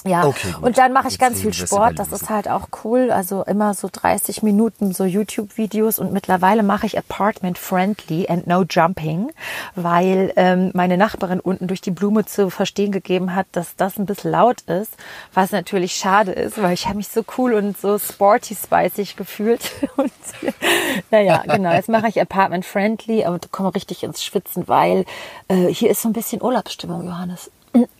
Ja, 0.04 0.24
Okay, 0.24 0.54
und 0.60 0.78
dann 0.78 0.92
mache 0.92 1.08
ich 1.08 1.14
Jetzt 1.14 1.20
ganz 1.20 1.40
viel 1.40 1.52
Sport. 1.52 1.98
Das 1.98 2.12
ist 2.12 2.30
halt 2.30 2.48
auch 2.48 2.68
cool. 2.84 3.10
Also 3.10 3.42
immer 3.44 3.74
so 3.74 3.88
30 3.92 4.42
Minuten 4.42 4.92
so 4.92 5.04
YouTube-Videos 5.04 5.98
und 5.98 6.12
mittlerweile 6.12 6.62
mache 6.62 6.86
ich 6.86 6.96
Apartment 6.96 7.58
Friendly 7.58 8.26
and 8.28 8.46
No 8.46 8.64
Jumping, 8.68 9.30
weil 9.74 10.32
ähm, 10.36 10.70
meine 10.74 10.96
Nachbarin 10.96 11.40
unten 11.40 11.66
durch 11.66 11.80
die 11.80 11.90
Blume 11.90 12.24
zu 12.24 12.50
verstehen 12.50 12.92
gegeben 12.92 13.34
hat, 13.34 13.46
dass 13.52 13.76
das 13.76 13.98
ein 13.98 14.06
bisschen 14.06 14.30
laut 14.30 14.62
ist, 14.62 14.92
was 15.34 15.52
natürlich 15.52 15.94
schade 15.94 16.32
ist, 16.32 16.60
weil 16.62 16.72
ich 16.72 16.86
habe 16.86 16.96
mich 16.96 17.08
so 17.08 17.24
cool 17.36 17.54
und 17.54 17.78
so 17.78 17.98
sporty 17.98 18.54
spicig 18.54 19.16
gefühlt. 19.16 19.70
Und 19.96 20.12
naja, 21.10 21.42
genau. 21.46 21.72
Jetzt 21.72 21.88
mache 21.88 22.08
ich 22.08 22.20
Apartment 22.20 22.64
Friendly 22.64 23.26
und 23.26 23.50
komme 23.52 23.74
richtig 23.74 24.02
ins 24.02 24.24
Schwitzen, 24.24 24.68
weil 24.68 25.04
äh, 25.48 25.66
hier 25.66 25.90
ist 25.90 26.02
so 26.02 26.08
ein 26.08 26.12
bisschen 26.12 26.42
Urlaubsstimmung, 26.42 27.04
Johannes. 27.06 27.50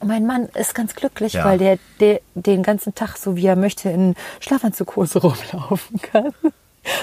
Mein 0.05 0.27
Mann 0.27 0.49
ist 0.55 0.75
ganz 0.75 0.95
glücklich, 0.95 1.35
Ja. 1.35 1.45
weil 1.45 1.59
der, 1.59 1.79
der 2.01 2.21
den 2.35 2.63
ganzen 2.63 2.95
Tag, 2.95 3.17
so 3.17 3.37
wie 3.37 3.47
er 3.47 3.57
möchte, 3.57 3.89
in 3.91 4.15
Schlafanzughose 4.41 5.19
rumlaufen 5.23 6.01
kann. 6.01 6.33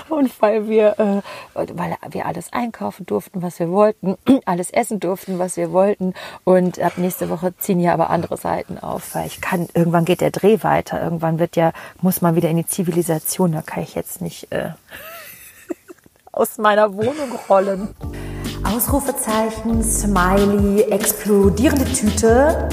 Und 0.09 0.41
weil 0.41 0.67
wir, 0.67 0.99
äh, 0.99 1.21
weil 1.53 1.95
wir 2.09 2.25
alles 2.25 2.51
einkaufen 2.51 3.05
durften, 3.05 3.43
was 3.43 3.59
wir 3.59 3.69
wollten, 3.69 4.17
alles 4.45 4.71
essen 4.71 4.99
durften, 4.99 5.37
was 5.39 5.55
wir 5.55 5.71
wollten. 5.71 6.13
Und 6.43 6.79
ab 6.79 6.93
nächste 6.97 7.29
Woche 7.29 7.55
ziehen 7.57 7.79
ja 7.79 7.93
aber 7.93 8.09
andere 8.09 8.37
Seiten 8.37 8.79
auf, 8.79 9.13
weil 9.13 9.27
ich 9.27 9.39
kann, 9.39 9.67
irgendwann 9.75 10.03
geht 10.05 10.19
der 10.21 10.31
Dreh 10.31 10.63
weiter. 10.63 11.01
Irgendwann 11.01 11.37
wird 11.39 11.55
ja, 11.55 11.73
muss 12.01 12.21
man 12.21 12.35
wieder 12.35 12.49
in 12.49 12.57
die 12.57 12.65
Zivilisation. 12.65 13.51
Da 13.51 13.61
kann 13.61 13.83
ich 13.83 13.93
jetzt 13.93 14.19
nicht 14.19 14.51
äh, 14.51 14.71
aus 16.31 16.57
meiner 16.57 16.93
Wohnung 16.95 17.31
rollen. 17.47 17.89
Ausrufezeichen, 18.63 19.83
Smiley, 19.83 20.83
explodierende 20.91 21.85
Tüte, 21.85 22.69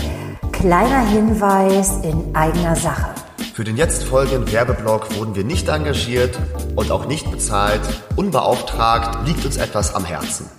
kleiner 0.53 1.01
Hinweis 1.07 1.99
in 2.03 2.35
eigener 2.35 2.77
Sache. 2.77 3.15
Für 3.55 3.65
den 3.65 3.77
jetzt 3.77 4.05
folgenden 4.05 4.51
Werbeblock 4.51 5.17
wurden 5.17 5.35
wir 5.35 5.45
nicht 5.45 5.69
engagiert 5.69 6.39
und 6.75 6.91
auch 6.91 7.07
nicht 7.07 7.31
bezahlt. 7.31 7.83
Unbeauftragt 8.17 9.27
liegt 9.27 9.45
uns 9.45 9.57
etwas 9.57 9.95
am 9.95 10.05
Herzen. 10.05 10.51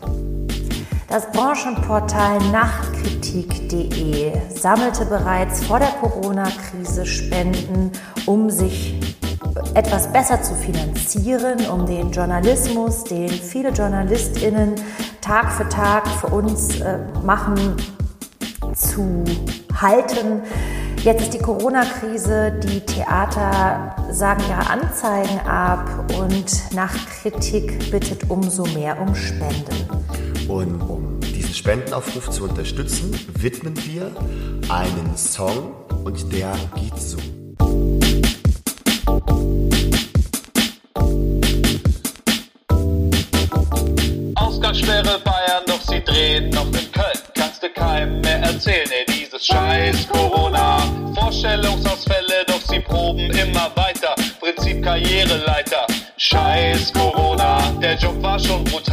Das 1.08 1.32
Branchenportal 1.32 2.39
Nachtkritik.de 2.52 4.34
sammelte 4.50 5.06
bereits 5.06 5.63
vor 5.63 5.80
der 5.80 5.91
Corona-Krise 6.02 7.06
Spenden, 7.06 7.91
um 8.26 8.50
sich 8.50 9.00
etwas 9.76 10.12
besser 10.12 10.41
zu 10.41 10.56
finanzieren, 10.56 11.68
um 11.68 11.86
den 11.86 12.12
Journalismus, 12.12 13.04
den 13.04 13.30
viele 13.30 13.70
JournalistInnen 13.70 14.76
Tag 15.22 15.52
für 15.54 15.70
Tag 15.70 16.08
für 16.08 16.28
uns 16.28 16.80
äh, 16.82 16.98
machen, 17.24 17.78
zu 18.76 19.24
halten. 19.80 20.41
Jetzt 21.04 21.22
ist 21.22 21.34
die 21.34 21.39
Corona-Krise, 21.39 22.60
die 22.63 22.82
Theater 22.82 23.96
sagen 24.10 24.44
ihre 24.50 24.70
Anzeigen 24.70 25.39
ab 25.48 25.88
und 26.20 26.74
Nachtkritik 26.74 27.91
bittet 27.91 28.30
umso 28.30 28.65
mehr 28.65 29.00
um 29.00 29.13
Spenden. 29.13 30.35
Und 30.47 30.79
um 30.81 31.19
diesen 31.21 31.55
Spendenaufruf 31.55 32.29
zu 32.29 32.43
unterstützen, 32.43 33.12
widmen 33.39 33.75
wir 33.88 34.12
einen 34.69 35.17
Song 35.17 35.73
und 36.03 36.31
der 36.31 36.53
geht 36.75 36.99
so. 36.99 37.17
Ausgangssperre 44.36 45.19
Bayern, 45.23 45.63
doch 45.65 45.81
sie 45.81 46.03
drehen 46.03 46.49
noch 46.51 46.67
in 46.67 46.91
Köln. 46.91 47.17
Kannst 47.34 47.63
du 47.63 47.69
keinem 47.69 48.21
mehr 48.21 48.41
erzählen, 48.41 48.89
ey, 48.91 49.05
dieses 49.08 49.47
scheiß 49.47 50.08
Corona. 50.10 50.84
Vorstellungsausfälle, 51.15 52.45
doch 52.45 52.62
sie 52.62 52.81
proben 52.81 53.31
immer 53.31 53.71
weiter. 53.75 54.13
Prinzip 54.39 54.84
Karriereleiter. 54.84 55.88
Scheiß 56.17 56.93
Corona, 56.93 57.71
der 57.81 57.95
Job 57.95 58.21
war 58.21 58.39
schon 58.39 58.63
brutal. 58.63 58.85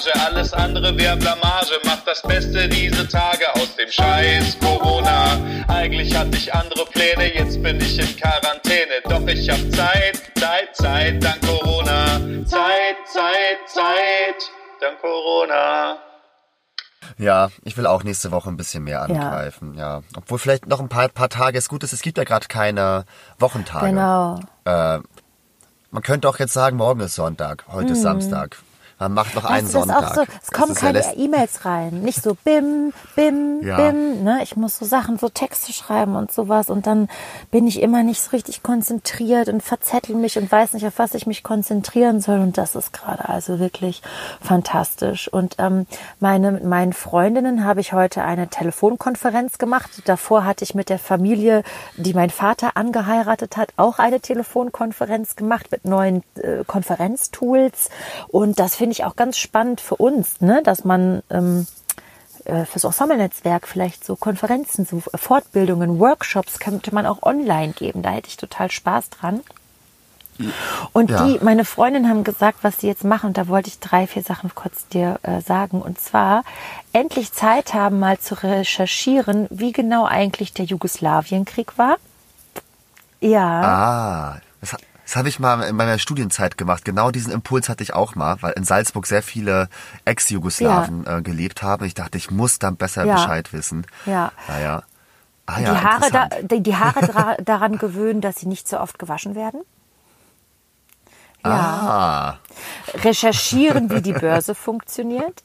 Gage, 0.00 0.26
alles 0.26 0.52
andere 0.52 0.96
wär 0.98 1.16
Blamage. 1.16 1.78
Macht 1.84 2.06
das 2.06 2.22
Beste 2.22 2.68
diese 2.68 3.06
Tage 3.08 3.52
aus 3.54 3.74
dem 3.76 3.90
Scheiß 3.90 4.58
Corona. 4.60 5.38
Eigentlich 5.68 6.16
hatte 6.16 6.36
ich 6.36 6.52
andere 6.54 6.84
Pläne, 6.86 7.34
jetzt 7.34 7.62
bin 7.62 7.80
ich 7.80 7.98
in 7.98 8.16
Quarantäne. 8.16 9.00
Doch 9.04 9.26
ich 9.26 9.48
hab 9.48 9.58
Zeit, 9.72 10.22
Zeit, 10.38 10.76
Zeit, 10.76 11.24
dank 11.24 11.40
Corona. 11.46 12.20
Zeit, 12.46 12.96
Zeit, 13.12 13.58
Zeit. 13.66 14.88
an 14.88 14.96
Corona. 15.00 15.96
Ja, 17.18 17.50
ich 17.64 17.76
will 17.76 17.86
auch 17.86 18.02
nächste 18.02 18.30
Woche 18.30 18.48
ein 18.48 18.56
bisschen 18.56 18.84
mehr 18.84 19.02
angreifen, 19.02 19.74
ja. 19.74 20.00
Obwohl 20.16 20.38
vielleicht 20.38 20.66
noch 20.66 20.80
ein 20.80 20.88
paar, 20.88 21.08
paar 21.08 21.28
Tage 21.28 21.58
ist 21.58 21.68
gut 21.68 21.84
ist. 21.84 21.92
Es 21.92 22.00
gibt 22.00 22.16
ja 22.16 22.24
gerade 22.24 22.46
keine 22.46 23.04
Wochentage. 23.38 23.88
Genau. 23.88 24.40
Äh, 24.64 25.00
man 25.90 26.02
könnte 26.02 26.28
auch 26.28 26.38
jetzt 26.38 26.54
sagen, 26.54 26.76
morgen 26.76 27.00
ist 27.00 27.16
Sonntag, 27.16 27.64
heute 27.68 27.92
ist 27.92 28.02
Samstag. 28.02 28.56
Man 29.00 29.14
macht 29.14 29.34
noch 29.34 29.44
einen 29.44 29.62
das 29.64 29.72
Sonntag. 29.72 30.14
so, 30.14 30.22
es 30.42 30.50
kommen 30.52 30.74
ja 30.74 30.80
keine 30.80 30.98
lässt- 30.98 31.16
E-Mails 31.16 31.64
rein. 31.64 32.02
Nicht 32.02 32.22
so 32.22 32.36
bim, 32.44 32.92
bim, 33.16 33.62
Ja. 33.66 33.76
bim. 33.78 34.22
Ne? 34.22 34.40
Ich 34.42 34.56
muss 34.56 34.78
so 34.78 34.84
Sachen, 34.84 35.18
so 35.18 35.28
Texte 35.30 35.72
schreiben 35.72 36.14
und 36.16 36.30
sowas. 36.30 36.70
Und 36.70 36.86
dann 36.86 37.08
bin 37.50 37.66
ich 37.66 37.80
immer 37.82 38.02
nicht 38.02 38.20
so 38.20 38.30
richtig 38.30 38.62
konzentriert 38.62 39.48
und 39.48 39.62
verzettel 39.62 40.14
mich 40.16 40.36
und 40.38 40.52
weiß 40.52 40.74
nicht, 40.74 40.86
auf 40.86 40.98
was 40.98 41.14
ich 41.14 41.26
mich 41.26 41.42
konzentrieren 41.42 42.20
soll. 42.20 42.40
Und 42.40 42.58
das 42.58 42.74
ist 42.76 42.92
gerade 42.92 43.28
also 43.28 43.58
wirklich 43.58 44.02
fantastisch. 44.40 45.32
Und 45.32 45.56
ähm, 45.58 45.86
meine, 46.20 46.52
mit 46.52 46.64
meinen 46.64 46.92
Freundinnen 46.92 47.64
habe 47.64 47.80
ich 47.80 47.94
heute 47.94 48.22
eine 48.22 48.48
Telefonkonferenz 48.48 49.56
gemacht. 49.58 50.02
Davor 50.04 50.44
hatte 50.44 50.62
ich 50.64 50.74
mit 50.74 50.90
der 50.90 50.98
Familie, 50.98 51.62
die 51.96 52.12
mein 52.12 52.28
Vater 52.30 52.76
angeheiratet 52.76 53.56
hat, 53.56 53.70
auch 53.78 53.98
eine 53.98 54.20
Telefonkonferenz 54.20 55.36
gemacht 55.36 55.68
mit 55.70 55.86
neuen 55.86 56.22
äh, 56.36 56.64
Konferenztools. 56.66 57.88
Und 58.28 58.58
das 58.58 58.74
finde 58.76 58.89
ich 58.92 59.04
auch 59.04 59.16
ganz 59.16 59.38
spannend 59.38 59.80
für 59.80 59.96
uns, 59.96 60.40
ne? 60.40 60.60
dass 60.64 60.84
man 60.84 61.22
ähm, 61.30 61.66
äh, 62.44 62.64
fürs 62.64 62.84
Ensemble-Netzwerk 62.84 63.68
vielleicht 63.68 64.04
so 64.04 64.16
Konferenzen, 64.16 64.84
so 64.86 65.00
Fortbildungen, 65.14 65.98
Workshops 65.98 66.58
könnte 66.58 66.94
man 66.94 67.06
auch 67.06 67.22
online 67.22 67.72
geben. 67.72 68.02
Da 68.02 68.10
hätte 68.10 68.28
ich 68.28 68.36
total 68.36 68.70
Spaß 68.70 69.10
dran. 69.10 69.40
Und 70.94 71.10
Ja. 71.10 71.24
die, 71.26 71.38
meine 71.42 71.66
Freundinnen 71.66 72.08
haben 72.08 72.24
gesagt, 72.24 72.60
was 72.62 72.80
sie 72.80 72.86
jetzt 72.86 73.04
machen. 73.04 73.26
Und 73.26 73.36
da 73.38 73.46
wollte 73.48 73.68
ich 73.68 73.78
drei, 73.78 74.06
vier 74.06 74.22
Sachen 74.22 74.54
kurz 74.54 74.88
dir 74.88 75.18
äh, 75.22 75.42
sagen. 75.42 75.82
Und 75.82 76.00
zwar 76.00 76.44
endlich 76.94 77.32
Zeit 77.34 77.74
haben, 77.74 77.98
mal 77.98 78.18
zu 78.18 78.42
recherchieren, 78.42 79.46
wie 79.50 79.72
genau 79.72 80.06
eigentlich 80.06 80.54
der 80.54 80.64
Jugoslawienkrieg 80.64 81.76
war. 81.76 81.96
Ja. 83.20 83.60
Ah, 83.62 84.40
das, 84.62 84.76
das 85.10 85.16
habe 85.16 85.28
ich 85.28 85.40
mal 85.40 85.60
in 85.62 85.74
meiner 85.74 85.98
Studienzeit 85.98 86.56
gemacht. 86.56 86.84
Genau 86.84 87.10
diesen 87.10 87.32
Impuls 87.32 87.68
hatte 87.68 87.82
ich 87.82 87.94
auch 87.94 88.14
mal, 88.14 88.36
weil 88.42 88.52
in 88.52 88.62
Salzburg 88.62 89.08
sehr 89.08 89.24
viele 89.24 89.68
Ex-Jugoslawen 90.04 91.04
äh, 91.04 91.20
gelebt 91.20 91.64
haben. 91.64 91.84
Ich 91.84 91.94
dachte, 91.94 92.16
ich 92.16 92.30
muss 92.30 92.60
dann 92.60 92.76
besser 92.76 93.04
Ja. 93.04 93.14
Bescheid 93.14 93.52
wissen. 93.52 93.88
Ja. 94.06 94.30
Naja. 94.46 94.84
Ah, 95.46 95.58
ja, 95.58 95.74
die 95.74 95.84
Haare, 95.84 96.10
da, 96.12 96.28
die, 96.42 96.62
die 96.62 96.76
Haare 96.76 97.42
daran 97.42 97.78
gewöhnen, 97.78 98.20
dass 98.20 98.36
sie 98.36 98.46
nicht 98.46 98.68
so 98.68 98.78
oft 98.78 99.00
gewaschen 99.00 99.34
werden. 99.34 99.62
Ja. 101.44 101.50
Ah. 101.50 102.38
Recherchieren, 103.02 103.90
wie 103.90 104.02
die 104.02 104.12
Börse 104.12 104.54
funktioniert. 104.54 105.42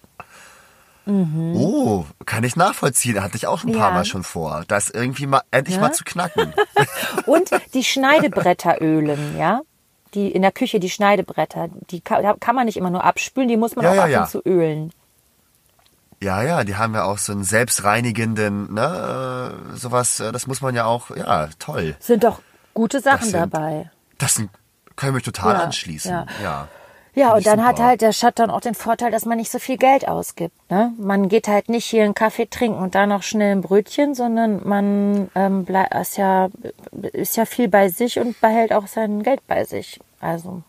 Oh, 1.07 2.05
kann 2.25 2.43
ich 2.43 2.55
nachvollziehen. 2.55 3.21
Hatte 3.21 3.37
ich 3.37 3.45
auch 3.47 3.63
ein 3.63 3.71
paar 3.73 3.89
Ja. 3.89 3.93
Mal 3.95 4.05
schon 4.05 4.23
vor. 4.23 4.63
Das 4.67 4.89
irgendwie 4.89 5.27
mal 5.27 5.41
endlich 5.51 5.75
Ja. 5.75 5.81
mal 5.83 5.91
zu 5.93 6.03
knacken. 6.03 6.53
Und 7.25 7.49
die 7.73 7.83
Schneidebretter 7.83 8.81
ölen, 8.81 9.37
ja. 9.37 9.61
Die 10.13 10.31
in 10.31 10.41
der 10.41 10.51
Küche, 10.51 10.79
die 10.79 10.89
Schneidebretter, 10.89 11.67
die 11.91 12.01
kann, 12.01 12.39
kann 12.39 12.55
man 12.55 12.65
nicht 12.65 12.77
immer 12.77 12.89
nur 12.89 13.03
abspülen, 13.03 13.47
die 13.49 13.57
muss 13.57 13.75
man 13.75 13.85
Ja, 13.85 13.91
auch 13.91 13.97
ab 13.97 14.09
ja. 14.09 14.21
und 14.23 14.29
zu 14.29 14.41
ölen. 14.45 14.91
Ja, 16.23 16.41
ja, 16.41 16.63
die 16.63 16.75
haben 16.75 16.95
ja 16.95 17.03
auch 17.03 17.17
so 17.17 17.33
einen 17.33 17.43
selbstreinigenden, 17.43 18.73
ne, 18.73 19.51
äh, 19.73 19.75
sowas, 19.77 20.19
äh, 20.21 20.31
das 20.31 20.47
muss 20.47 20.61
man 20.61 20.73
ja 20.73 20.85
auch, 20.85 21.09
ja, 21.15 21.49
toll. 21.59 21.95
Sind 21.99 22.23
doch 22.23 22.39
gute 22.73 23.01
Sachen 23.01 23.29
sind- 23.29 23.33
dabei. 23.39 23.91
Das 24.17 24.35
sind, 24.35 24.49
können 24.95 25.13
wir 25.13 25.21
total 25.21 25.57
anschließen. 25.57 26.25
ja. 26.41 26.67
Ja. 27.15 27.33
Und 27.35 27.45
dann 27.47 27.63
hat 27.63 27.77
super. 27.77 27.89
halt 27.89 28.01
der 28.01 28.11
Shutdown 28.11 28.49
auch 28.49 28.61
den 28.61 28.75
Vorteil, 28.75 29.11
dass 29.11 29.25
man 29.25 29.37
nicht 29.37 29.51
so 29.51 29.59
viel 29.59 29.77
Geld 29.77 30.07
ausgibt. 30.07 30.53
Ne? 30.69 30.93
Man 30.97 31.29
geht 31.29 31.47
halt 31.47 31.69
nicht 31.69 31.85
hier 31.85 32.03
einen 32.03 32.13
Kaffee 32.13 32.47
trinken 32.49 32.77
und 32.77 32.93
da 32.93 33.07
noch 33.07 33.23
schnell 33.23 33.53
ein 33.53 33.61
Brötchen, 33.61 34.13
sondern 34.13 34.61
man 34.67 35.29
ähm, 35.35 35.65
ist, 35.99 36.17
ja, 36.17 36.49
ist 37.13 37.37
ja 37.37 37.45
viel 37.45 37.69
bei 37.69 37.89
sich 37.89 38.19
und 38.19 38.39
behält 38.41 38.73
auch 38.73 38.87
sein 38.87 39.23
Geld 39.23 39.45
bei 39.47 39.63
sich. 39.63 39.99
Also 40.19 40.61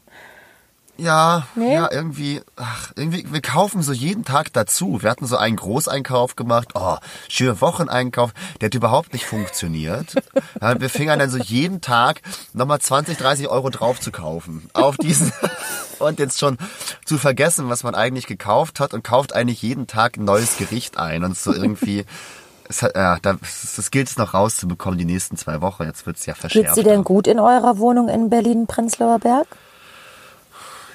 Ja, 0.99 1.47
Nee? 1.55 1.75
ja, 1.75 1.91
irgendwie, 1.91 2.41
ach, 2.57 2.93
irgendwie, 2.97 3.31
wir 3.31 3.43
kaufen 3.43 3.83
so 3.83 3.93
jeden 3.93 4.25
Tag 4.25 4.53
dazu. 4.53 5.03
Wir 5.03 5.11
hatten 5.11 5.27
so 5.27 5.37
einen 5.37 5.57
Großeinkauf 5.57 6.37
gemacht, 6.37 6.69
oh, 6.75 6.97
schöner 7.29 7.61
Wocheneinkauf, 7.61 8.33
der 8.61 8.67
hat 8.67 8.75
überhaupt 8.75 9.13
nicht 9.13 9.27
funktioniert. 9.27 10.15
Ja, 10.61 10.81
wir 10.81 10.89
fingen 10.89 11.11
an 11.11 11.19
dann 11.19 11.31
so 11.31 11.39
jeden 11.39 11.81
Tag 11.81 12.23
nochmal 12.53 12.81
20, 12.81 13.19
30 13.19 13.49
Euro 13.49 13.69
drauf 13.71 14.01
zu 14.01 14.11
kaufen. 14.11 14.69
Auf 14.73 14.97
diesen, 14.97 15.33
und 15.99 16.19
jetzt 16.19 16.39
schon 16.39 16.57
zu 17.05 17.19
vergessen, 17.19 17.69
was 17.69 17.83
man 17.83 17.95
eigentlich 17.95 18.27
gekauft 18.27 18.81
hat 18.81 18.95
und 18.95 19.05
kauft 19.05 19.35
eigentlich 19.35 19.61
jeden 19.63 19.87
Tag 19.87 20.17
ein 20.17 20.25
neues 20.25 20.57
Gericht 20.57 20.99
ein 20.99 21.25
und 21.25 21.37
so 21.37 21.53
irgendwie, 21.53 22.05
es 22.69 22.83
hat, 22.83 22.97
ja, 22.97 23.19
das, 23.21 23.75
das 23.77 23.91
gilt 23.91 24.09
es 24.09 24.17
noch 24.17 24.35
rauszubekommen 24.35 24.99
die 24.99 25.05
nächsten 25.05 25.37
zwei 25.37 25.61
Wochen. 25.61 25.85
Jetzt 25.85 26.07
wird's 26.07 26.27
ja 26.27 26.35
verschärft. 26.35 26.75
geht's 26.75 26.75
dir 26.75 26.91
denn 26.91 27.05
gut 27.05 27.27
in 27.27 27.39
eurer 27.39 27.79
Wohnung 27.79 28.09
in 28.09 28.31
Berlin-Prenzlauer 28.31 29.19
Berg? 29.19 29.47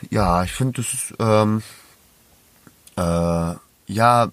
Ja, 0.10 0.44
ich 0.44 0.52
finde, 0.52 0.82
das 0.82 0.94
ist, 0.94 1.14
ähm, 1.20 1.62
äh, 2.98 3.56
ja, 3.88 4.30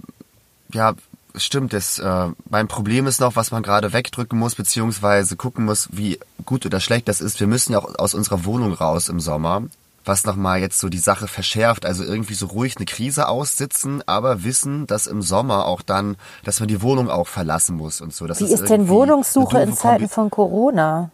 ja, 0.73 0.95
es 1.35 1.45
stimmt. 1.45 1.73
Das, 1.73 1.99
äh, 1.99 2.29
mein 2.49 2.69
Problem 2.69 3.07
ist 3.07 3.21
noch, 3.21 3.37
was 3.37 3.51
man 3.51 3.63
gerade 3.63 3.93
wegdrücken 3.93 4.39
muss, 4.39 4.55
beziehungsweise 4.55 5.37
gucken 5.37 5.65
muss, 5.65 5.89
wie 5.93 6.19
gut 6.45 6.67
oder 6.67 6.81
schlecht 6.81 7.09
das 7.09 7.21
ist. 7.21 7.41
Wir 7.41 7.47
müssen 7.47 7.73
ja 7.73 7.79
auch 7.79 7.99
aus 7.99 8.15
unserer 8.15 8.45
Wohnung 8.45 8.73
raus 8.73 9.09
im 9.09 9.21
Sommer, 9.21 9.63
was 10.05 10.25
nochmal 10.25 10.61
jetzt 10.61 10.79
so 10.79 10.89
die 10.89 10.99
Sache 10.99 11.29
verschärft. 11.29 11.85
Also 11.85 12.03
irgendwie 12.05 12.35
so 12.35 12.47
ruhig 12.47 12.77
eine 12.77 12.87
Krise 12.87 13.29
aussitzen, 13.29 14.03
aber 14.07 14.45
wissen, 14.45 14.87
dass 14.87 15.07
im 15.07 15.23
Sommer 15.23 15.67
auch 15.67 15.83
dann, 15.83 16.17
dass 16.45 16.61
man 16.61 16.69
die 16.69 16.83
Wohnung 16.83 17.11
auch 17.11 17.29
verlassen 17.29 17.77
muss 17.77 18.01
und 18.01 18.15
so. 18.15 18.27
Das 18.27 18.41
Wie 18.41 18.45
ist 18.45 18.63
denn 18.63 18.83
irgendwie 18.83 18.91
Wohnungssuche 18.91 19.61
in 19.61 19.75
Zeiten 19.75 20.09
von 20.09 20.31
Corona? 20.31 21.11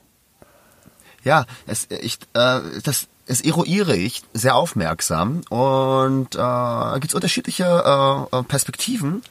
ja, 1.24 1.46
es, 1.66 1.88
ich, 1.90 2.18
äh, 2.34 2.60
das, 2.84 3.08
es 3.26 3.40
eruiere 3.40 3.96
ich 3.96 4.22
sehr 4.32 4.54
aufmerksam 4.54 5.42
und 5.48 6.34
äh, 6.34 6.94
gibt 7.00 7.08
es 7.08 7.14
unterschiedliche 7.14 7.64
äh, 7.64 8.36
äh, 8.38 8.42
Perspektiven. 8.42 9.22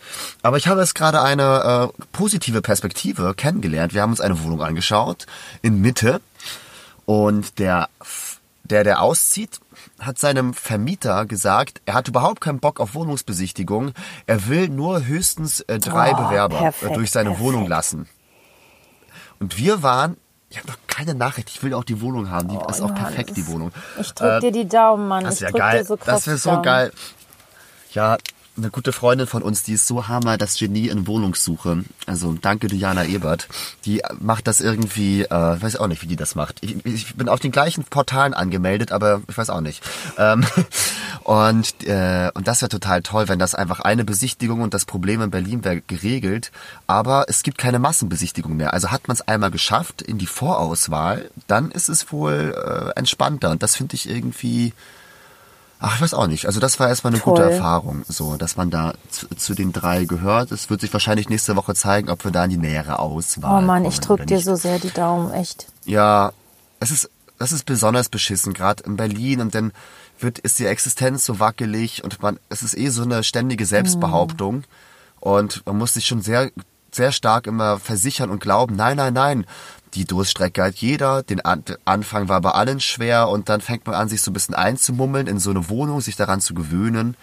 Aber 0.41 0.57
ich 0.57 0.67
habe 0.67 0.81
jetzt 0.81 0.95
gerade 0.95 1.21
eine 1.21 1.91
äh, 1.93 2.03
positive 2.11 2.61
Perspektive 2.61 3.33
kennengelernt. 3.35 3.93
Wir 3.93 4.01
haben 4.01 4.11
uns 4.11 4.21
eine 4.21 4.43
Wohnung 4.43 4.61
angeschaut 4.61 5.25
in 5.61 5.79
Mitte 5.81 6.21
und 7.05 7.59
der, 7.59 7.89
der, 8.63 8.83
der 8.83 9.01
auszieht, 9.01 9.59
hat 9.99 10.17
seinem 10.17 10.53
Vermieter 10.53 11.25
gesagt, 11.25 11.81
er 11.85 11.93
hat 11.93 12.07
überhaupt 12.07 12.41
keinen 12.41 12.59
Bock 12.59 12.79
auf 12.79 12.95
Wohnungsbesichtigung. 12.95 13.93
Er 14.25 14.47
will 14.47 14.69
nur 14.69 15.05
höchstens 15.05 15.61
äh, 15.61 15.79
drei 15.79 16.13
Oh, 16.13 16.15
Bewerber 16.23 16.57
perfekt, 16.57 16.91
äh, 16.91 16.95
durch 16.95 17.11
seine 17.11 17.29
perfekt. 17.31 17.45
Wohnung 17.45 17.67
lassen. 17.67 18.07
Und 19.39 19.57
wir 19.57 19.83
waren, 19.83 20.17
ich 20.53 20.59
habe 20.59 20.67
noch 20.67 20.77
keine 20.85 21.15
Nachricht, 21.15 21.49
ich 21.49 21.63
will 21.63 21.73
auch 21.73 21.83
die 21.83 21.99
Wohnung 21.99 22.29
haben. 22.29 22.47
Die 22.47 22.55
ist 22.69 22.79
auch 22.79 22.93
perfekt, 22.93 23.35
die 23.35 23.47
Wohnung. 23.47 23.71
Ich 23.99 24.11
drück 24.13 24.39
dir 24.39 24.51
die 24.51 24.67
Daumen, 24.67 25.07
Mann. 25.07 25.23
Das 25.23 25.41
wäre 25.41 25.51
drück 25.51 25.59
geil. 25.59 25.83
so 25.83 25.95
das 25.95 26.27
wäre 26.27 26.37
so 26.37 26.61
geil. 26.61 26.91
Ja, 27.93 28.17
eine 28.55 28.69
gute 28.69 28.91
Freundin 28.91 29.27
von 29.27 29.41
uns, 29.41 29.63
die 29.63 29.73
ist 29.73 29.87
so 29.87 30.07
hammer, 30.07 30.37
das 30.37 30.57
Genie 30.57 30.87
in 30.87 31.07
Wohnungssuche. 31.07 31.83
Also 32.05 32.33
danke 32.39 32.67
Diana 32.67 33.05
Ebert. 33.05 33.47
Die 33.85 34.01
macht 34.19 34.47
das 34.47 34.61
irgendwie, 34.61 35.23
äh, 35.23 35.55
ich 35.55 35.63
weiß 35.63 35.77
auch 35.77 35.87
nicht, 35.87 36.03
wie 36.03 36.07
die 36.07 36.15
das 36.15 36.35
macht. 36.35 36.57
Ich, 36.61 36.85
ich 36.85 37.15
bin 37.15 37.29
auf 37.29 37.39
den 37.39 37.51
gleichen 37.51 37.83
Portalen 37.83 38.33
angemeldet, 38.33 38.91
aber 38.91 39.21
ich 39.27 39.37
weiß 39.37 39.49
auch 39.49 39.61
nicht. 39.61 39.83
Ähm, 40.17 40.45
und, 41.23 41.87
äh, 41.87 42.29
und 42.35 42.47
das 42.47 42.61
wäre 42.61 42.69
total 42.69 43.01
toll, 43.01 43.27
wenn 43.27 43.39
das 43.39 43.55
einfach 43.55 43.79
eine 43.79 44.05
Besichtigung 44.05 44.61
und 44.61 44.73
das 44.73 44.85
Problem 44.85 45.21
in 45.21 45.31
Berlin 45.31 45.63
wäre 45.63 45.81
geregelt. 45.81 46.51
Aber 46.85 47.25
es 47.27 47.41
gibt 47.41 47.57
keine 47.57 47.79
Massenbesichtigung 47.79 48.55
mehr. 48.55 48.73
Also 48.73 48.91
hat 48.91 49.07
man 49.07 49.15
es 49.15 49.27
einmal 49.27 49.51
geschafft 49.51 50.01
in 50.01 50.19
die 50.19 50.27
Vorauswahl, 50.27 51.31
dann 51.47 51.71
ist 51.71 51.89
es 51.89 52.11
wohl 52.11 52.55
äh, 52.55 52.99
entspannter. 52.99 53.49
Und 53.49 53.63
das 53.63 53.75
finde 53.75 53.95
ich 53.95 54.07
irgendwie 54.07 54.73
Ach, 55.85 55.95
ich 55.95 56.01
weiß 56.01 56.13
auch 56.13 56.27
nicht. 56.27 56.45
Also 56.45 56.61
das 56.61 56.79
war 56.79 56.87
erstmal 56.87 57.11
eine 57.11 57.21
Toll. 57.21 57.33
gute 57.33 57.51
Erfahrung, 57.51 58.05
so, 58.07 58.37
dass 58.37 58.55
man 58.55 58.69
da 58.69 58.93
zu, 59.09 59.27
zu 59.35 59.53
den 59.53 59.73
drei 59.73 60.05
gehört. 60.05 60.53
Es 60.53 60.69
wird 60.69 60.79
sich 60.79 60.93
wahrscheinlich 60.93 61.27
nächste 61.27 61.57
Woche 61.57 61.75
zeigen, 61.75 62.09
ob 62.09 62.23
wir 62.23 62.31
da 62.31 62.45
in 62.45 62.51
die 62.51 62.57
nähere 62.57 62.99
Auswahl 62.99 63.61
Oh 63.61 63.65
Mann, 63.67 63.83
ich 63.83 63.99
drück 63.99 64.25
dir 64.25 64.37
nicht. 64.37 64.45
so 64.45 64.55
sehr 64.55 64.79
die 64.79 64.91
Daumen, 64.91 65.33
echt. 65.33 65.67
Ja, 65.83 66.31
es 66.79 66.91
ist, 66.91 67.09
das 67.37 67.51
ist 67.51 67.65
besonders 67.65 68.07
beschissen, 68.07 68.53
gerade 68.53 68.81
in 68.83 68.95
Berlin 68.95 69.41
und 69.41 69.55
dann 69.55 69.73
wird, 70.21 70.39
ist 70.39 70.57
die 70.57 70.67
Existenz 70.67 71.25
so 71.25 71.41
wackelig 71.41 72.01
und 72.01 72.21
man, 72.21 72.39
es 72.47 72.63
ist 72.63 72.77
eh 72.77 72.87
so 72.87 73.03
eine 73.03 73.21
ständige 73.25 73.65
Selbstbehauptung 73.65 74.63
und 75.19 75.65
man 75.65 75.77
muss 75.77 75.95
sich 75.95 76.05
schon 76.05 76.21
sehr, 76.21 76.49
sehr 76.91 77.11
stark 77.11 77.45
immer 77.45 77.77
versichern 77.77 78.29
und 78.29 78.39
glauben, 78.39 78.77
nein, 78.77 78.95
nein, 78.95 79.13
nein, 79.13 79.45
die 79.93 80.05
Durststrecke 80.05 80.63
hat 80.63 80.75
jeder, 80.75 81.23
den 81.23 81.41
An 81.41 81.63
Anfang 81.85 82.29
war 82.29 82.41
bei 82.41 82.51
allen 82.51 82.79
schwer 82.79 83.29
und 83.29 83.49
dann 83.49 83.61
fängt 83.61 83.85
man 83.85 83.95
an, 83.95 84.09
sich 84.09 84.21
so 84.21 84.31
ein 84.31 84.33
bisschen 84.33 84.55
einzumummeln 84.55 85.27
in 85.27 85.39
so 85.39 85.49
eine 85.49 85.69
Wohnung, 85.69 86.01
sich 86.01 86.15
daran 86.15 86.41
zu 86.41 86.53
gewöhnen 86.53 87.15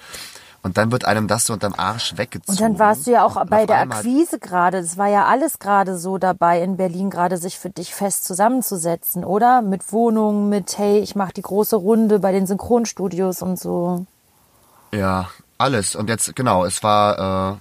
und 0.62 0.76
dann 0.76 0.92
wird 0.92 1.06
einem 1.06 1.26
das 1.26 1.46
so 1.46 1.54
unterm 1.54 1.74
Arsch 1.74 2.16
weggezogen. 2.18 2.58
Und 2.58 2.60
dann 2.60 2.78
warst 2.78 3.06
du 3.06 3.12
ja 3.12 3.24
auch 3.24 3.42
bei 3.46 3.64
der 3.64 3.80
Akquise 3.80 4.38
gerade. 4.38 4.82
Das 4.82 4.98
war 4.98 5.08
ja 5.08 5.24
alles 5.24 5.58
gerade 5.58 5.96
so 5.96 6.18
dabei 6.18 6.62
in 6.62 6.76
Berlin, 6.76 7.08
gerade 7.08 7.38
sich 7.38 7.58
für 7.58 7.70
dich 7.70 7.94
fest 7.94 8.24
zusammenzusetzen, 8.24 9.24
oder? 9.24 9.62
Mit 9.62 9.90
Wohnungen, 9.92 10.50
mit 10.50 10.76
hey, 10.76 10.98
ich 10.98 11.16
mache 11.16 11.32
die 11.32 11.42
große 11.42 11.76
Runde 11.76 12.18
bei 12.18 12.32
den 12.32 12.46
Synchronstudios 12.46 13.40
und 13.40 13.58
so. 13.58 14.04
Ja, 14.92 15.30
alles. 15.56 15.96
Und 15.96 16.10
jetzt, 16.10 16.36
genau, 16.36 16.66
es 16.66 16.82
war, 16.82 17.54
äh, 17.54 17.56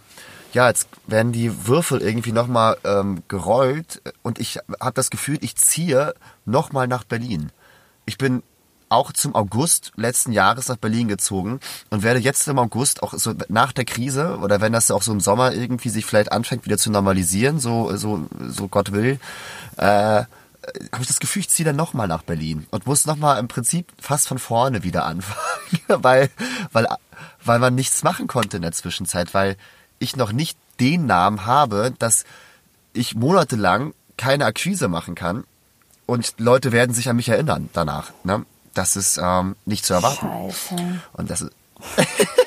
ja, 0.53 0.67
jetzt 0.67 0.87
werden 1.07 1.31
die 1.31 1.67
Würfel 1.67 2.01
irgendwie 2.01 2.31
nochmal 2.31 2.77
ähm, 2.83 3.23
gerollt 3.27 4.01
und 4.23 4.39
ich 4.39 4.59
habe 4.79 4.93
das 4.93 5.09
Gefühl, 5.09 5.37
ich 5.41 5.55
ziehe 5.55 6.13
nochmal 6.45 6.87
nach 6.87 7.03
Berlin. 7.03 7.51
Ich 8.05 8.17
bin 8.17 8.43
auch 8.89 9.13
zum 9.13 9.35
August 9.35 9.91
letzten 9.95 10.31
Jahres 10.31 10.67
nach 10.67 10.77
Berlin 10.77 11.07
gezogen 11.07 11.59
und 11.91 12.01
werde 12.01 12.19
jetzt 12.19 12.47
im 12.47 12.57
August 12.57 13.03
auch 13.03 13.13
so 13.13 13.33
nach 13.47 13.71
der 13.71 13.85
Krise 13.85 14.37
oder 14.39 14.61
wenn 14.61 14.73
das 14.73 14.89
auch 14.89 15.03
so 15.03 15.11
im 15.11 15.19
Sommer 15.19 15.53
irgendwie 15.53 15.89
sich 15.89 16.05
vielleicht 16.05 16.31
anfängt 16.31 16.65
wieder 16.65 16.77
zu 16.77 16.89
normalisieren, 16.89 17.59
so 17.59 17.95
so 17.95 18.27
so 18.47 18.67
Gott 18.67 18.91
will, 18.91 19.19
äh, 19.77 20.23
habe 20.91 21.01
ich 21.01 21.07
das 21.07 21.19
Gefühl, 21.19 21.41
ich 21.41 21.49
ziehe 21.49 21.65
dann 21.65 21.75
nochmal 21.75 22.07
nach 22.07 22.23
Berlin 22.23 22.65
und 22.71 22.87
muss 22.87 23.05
nochmal 23.05 23.39
im 23.39 23.47
Prinzip 23.47 23.91
fast 24.01 24.27
von 24.27 24.39
vorne 24.39 24.83
wieder 24.83 25.05
anfangen, 25.05 25.39
weil 25.87 26.29
weil 26.71 26.87
weil 27.43 27.59
man 27.59 27.75
nichts 27.75 28.03
machen 28.03 28.27
konnte 28.27 28.57
in 28.57 28.63
der 28.63 28.71
Zwischenzeit, 28.71 29.33
weil 29.35 29.55
ich 29.99 30.15
noch 30.15 30.31
nicht 30.31 30.57
den 30.79 31.05
Namen 31.05 31.45
habe, 31.45 31.93
dass 31.99 32.23
ich 32.93 33.15
monatelang 33.15 33.93
keine 34.17 34.45
Akquise 34.45 34.87
machen 34.87 35.15
kann 35.15 35.43
und 36.05 36.33
Leute 36.37 36.71
werden 36.71 36.93
sich 36.95 37.09
an 37.09 37.15
mich 37.17 37.29
erinnern 37.29 37.69
danach. 37.73 38.11
Ne? 38.23 38.45
Das 38.73 38.95
ist 38.95 39.19
ähm, 39.21 39.55
nicht 39.65 39.85
zu 39.85 39.93
erwarten. 39.93 40.27
Scheiße. 40.51 40.75
Und 41.13 41.29
das 41.29 41.41
ist, 41.41 41.51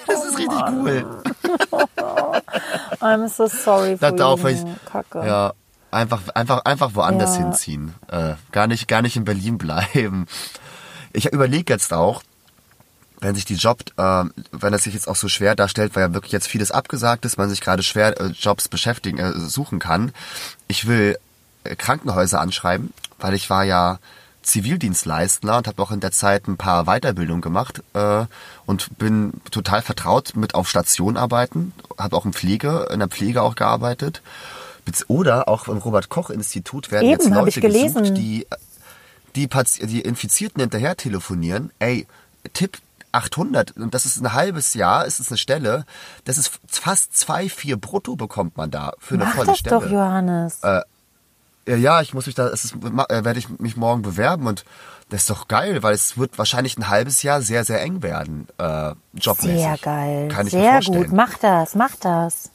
das 0.06 0.24
ist 0.24 0.38
richtig 0.38 0.60
cool. 0.70 1.22
I'm 3.00 3.28
so 3.28 3.46
sorry 3.46 3.96
for 3.96 4.10
Da 4.10 4.16
darf 4.16 4.42
you. 4.42 4.48
ich, 4.48 4.60
Kacke. 4.90 5.26
ja, 5.26 5.52
einfach, 5.90 6.28
einfach, 6.34 6.64
einfach 6.64 6.94
woanders 6.94 7.36
Ja. 7.36 7.44
hinziehen. 7.44 7.94
Äh, 8.08 8.34
gar 8.52 8.66
nicht, 8.66 8.88
gar 8.88 9.02
nicht 9.02 9.16
in 9.16 9.24
Berlin 9.24 9.58
bleiben. 9.58 10.26
Ich 11.12 11.26
überlege 11.32 11.72
jetzt 11.72 11.92
auch, 11.92 12.22
wenn 13.22 13.34
sich 13.34 13.44
die 13.44 13.54
Job, 13.54 13.80
äh, 13.96 14.24
wenn 14.52 14.74
es 14.74 14.82
sich 14.82 14.94
jetzt 14.94 15.08
auch 15.08 15.16
so 15.16 15.28
schwer 15.28 15.54
darstellt, 15.54 15.94
weil 15.94 16.02
ja 16.02 16.14
wirklich 16.14 16.32
jetzt 16.32 16.48
vieles 16.48 16.70
abgesagt 16.70 17.24
ist, 17.24 17.38
man 17.38 17.48
sich 17.48 17.60
gerade 17.60 17.82
schwer 17.82 18.20
äh, 18.20 18.26
Jobs 18.26 18.68
beschäftigen, 18.68 19.18
äh, 19.18 19.32
suchen 19.38 19.78
kann. 19.78 20.12
Ich 20.68 20.86
will 20.86 21.16
äh, 21.64 21.76
Krankenhäuser 21.76 22.40
anschreiben, 22.40 22.92
weil 23.18 23.34
ich 23.34 23.48
war 23.48 23.64
ja 23.64 23.98
Zivildienstleister 24.42 25.56
und 25.56 25.68
habe 25.68 25.80
auch 25.80 25.92
in 25.92 26.00
der 26.00 26.10
Zeit 26.10 26.48
ein 26.48 26.56
paar 26.56 26.84
Weiterbildungen 26.84 27.42
gemacht 27.42 27.82
äh, 27.94 28.26
und 28.66 28.98
bin 28.98 29.34
total 29.52 29.82
vertraut 29.82 30.34
mit 30.34 30.56
auf 30.56 30.68
Station 30.68 31.16
arbeiten, 31.16 31.72
habe 31.96 32.16
auch 32.16 32.26
in 32.26 32.32
Pflege, 32.32 32.88
in 32.92 32.98
der 32.98 33.08
Pflege 33.08 33.40
auch 33.42 33.54
gearbeitet. 33.54 34.20
Oder 35.06 35.46
auch 35.48 35.68
im 35.68 35.78
Robert-Koch-Institut 35.78 36.90
werden 36.90 37.08
Eben, 37.08 37.20
jetzt 37.20 37.30
Leute 37.30 37.60
gesucht, 37.60 38.16
die 38.16 38.48
die, 39.36 39.46
Pati- 39.46 39.86
die 39.86 40.00
Infizierten 40.00 40.60
hinterher 40.60 40.96
telefonieren, 40.96 41.70
ey, 41.78 42.08
Tipp 42.52 42.78
800, 43.12 43.72
und 43.76 43.94
das 43.94 44.06
ist 44.06 44.20
ein 44.20 44.32
halbes 44.32 44.74
Jahr, 44.74 45.04
ist 45.06 45.20
es 45.20 45.28
eine 45.28 45.38
Stelle, 45.38 45.84
das 46.24 46.38
ist 46.38 46.52
fast 46.66 47.16
zwei, 47.16 47.48
vier 47.48 47.76
brutto 47.76 48.16
bekommt 48.16 48.56
man 48.56 48.70
da 48.70 48.92
für 48.98 49.14
eine 49.14 49.24
Mach 49.24 49.34
volle 49.34 49.46
das 49.48 49.58
Stelle. 49.58 49.80
doch, 49.80 49.90
Johannes. 49.90 50.60
Ja, 50.62 51.76
ja, 51.76 52.00
ich 52.00 52.12
muss 52.12 52.26
mich 52.26 52.34
da, 52.34 52.48
es 52.48 52.64
ist, 52.64 52.74
äh, 52.74 53.24
werde 53.24 53.38
ich 53.38 53.48
mich 53.60 53.76
morgen 53.76 54.02
bewerben 54.02 54.46
und 54.46 54.64
das 55.10 55.22
ist 55.22 55.30
doch 55.30 55.46
geil, 55.46 55.82
weil 55.82 55.94
es 55.94 56.16
wird 56.18 56.38
wahrscheinlich 56.38 56.76
ein 56.76 56.88
halbes 56.88 57.22
Jahr 57.22 57.42
sehr, 57.42 57.64
sehr 57.64 57.80
eng 57.82 58.02
werden, 58.02 58.48
äh, 58.58 58.92
jobmäßig. 59.12 59.60
Sehr 59.60 59.78
geil. 59.78 60.28
Kann 60.28 60.46
ich 60.46 60.54
mir 60.54 60.60
Sehr 60.60 60.72
vorstellen. 60.72 61.04
gut. 61.04 61.12
Mach 61.12 61.38
das, 61.38 61.74
mach 61.74 61.94
das. 61.96 62.50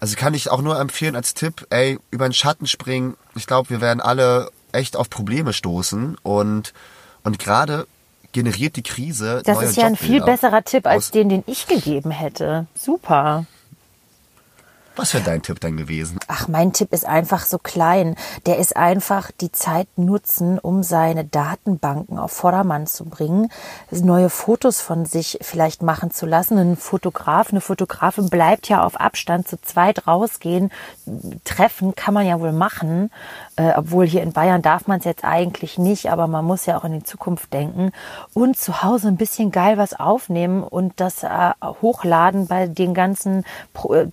Also 0.00 0.16
kann 0.16 0.34
ich 0.34 0.50
auch 0.50 0.60
nur 0.60 0.78
empfehlen 0.78 1.16
als 1.16 1.34
Tipp, 1.34 1.66
ey, 1.70 1.98
über 2.10 2.28
den 2.28 2.34
Schatten 2.34 2.66
springen. 2.66 3.16
Ich 3.34 3.46
glaube, 3.46 3.70
wir 3.70 3.80
werden 3.80 4.00
alle 4.00 4.50
echt 4.70 4.96
auf 4.96 5.08
Probleme 5.08 5.52
stoßen 5.52 6.16
und, 6.22 6.74
und 7.22 7.38
gerade 7.38 7.86
generiert 8.34 8.76
die 8.76 8.82
Krise 8.82 9.42
Das 9.46 9.62
ist 9.62 9.76
ja 9.78 9.86
ein 9.86 9.96
viel 9.96 10.20
besserer 10.20 10.62
Tipp 10.62 10.86
als 10.86 11.10
den, 11.10 11.30
den 11.30 11.42
ich 11.46 11.66
gegeben 11.66 12.10
hätte. 12.10 12.66
Super. 12.74 13.46
Was 14.96 15.12
wäre 15.12 15.24
dein 15.24 15.42
Tipp 15.42 15.58
denn 15.58 15.76
gewesen? 15.76 16.20
Ach, 16.28 16.46
mein 16.46 16.72
Tipp 16.72 16.92
ist 16.92 17.04
einfach 17.04 17.46
so 17.46 17.58
klein. 17.58 18.14
Der 18.46 18.58
ist 18.58 18.76
einfach 18.76 19.32
die 19.32 19.50
Zeit 19.50 19.88
nutzen, 19.96 20.60
um 20.60 20.84
seine 20.84 21.24
Datenbanken 21.24 22.16
auf 22.16 22.30
Vordermann 22.30 22.86
zu 22.86 23.04
bringen, 23.04 23.50
neue 23.90 24.30
Fotos 24.30 24.80
von 24.80 25.04
sich 25.04 25.38
vielleicht 25.40 25.82
machen 25.82 26.12
zu 26.12 26.26
lassen. 26.26 26.58
Ein 26.58 26.76
Fotograf, 26.76 27.50
eine 27.50 27.60
Fotografin 27.60 28.28
bleibt 28.28 28.68
ja 28.68 28.84
auf 28.84 29.00
Abstand 29.00 29.48
zu 29.48 29.60
zweit 29.60 30.06
rausgehen. 30.06 30.70
Treffen 31.44 31.96
kann 31.96 32.14
man 32.14 32.24
ja 32.24 32.38
wohl 32.38 32.52
machen, 32.52 33.10
äh, 33.56 33.72
obwohl 33.74 34.06
hier 34.06 34.22
in 34.22 34.32
Bayern 34.32 34.62
darf 34.62 34.86
man 34.86 35.00
es 35.00 35.04
jetzt 35.04 35.24
eigentlich 35.24 35.76
nicht, 35.76 36.12
aber 36.12 36.28
man 36.28 36.44
muss 36.44 36.66
ja 36.66 36.78
auch 36.78 36.84
in 36.84 36.92
die 36.92 37.02
Zukunft 37.02 37.52
denken. 37.52 37.90
Und 38.32 38.56
zu 38.56 38.84
Hause 38.84 39.08
ein 39.08 39.16
bisschen 39.16 39.50
geil 39.50 39.76
was 39.76 39.98
aufnehmen 39.98 40.62
und 40.62 41.00
das 41.00 41.24
äh, 41.24 41.50
hochladen 41.82 42.46
bei 42.46 42.68
den 42.68 42.94
ganzen 42.94 43.44
Pro 43.72 43.94
äh, 43.94 44.06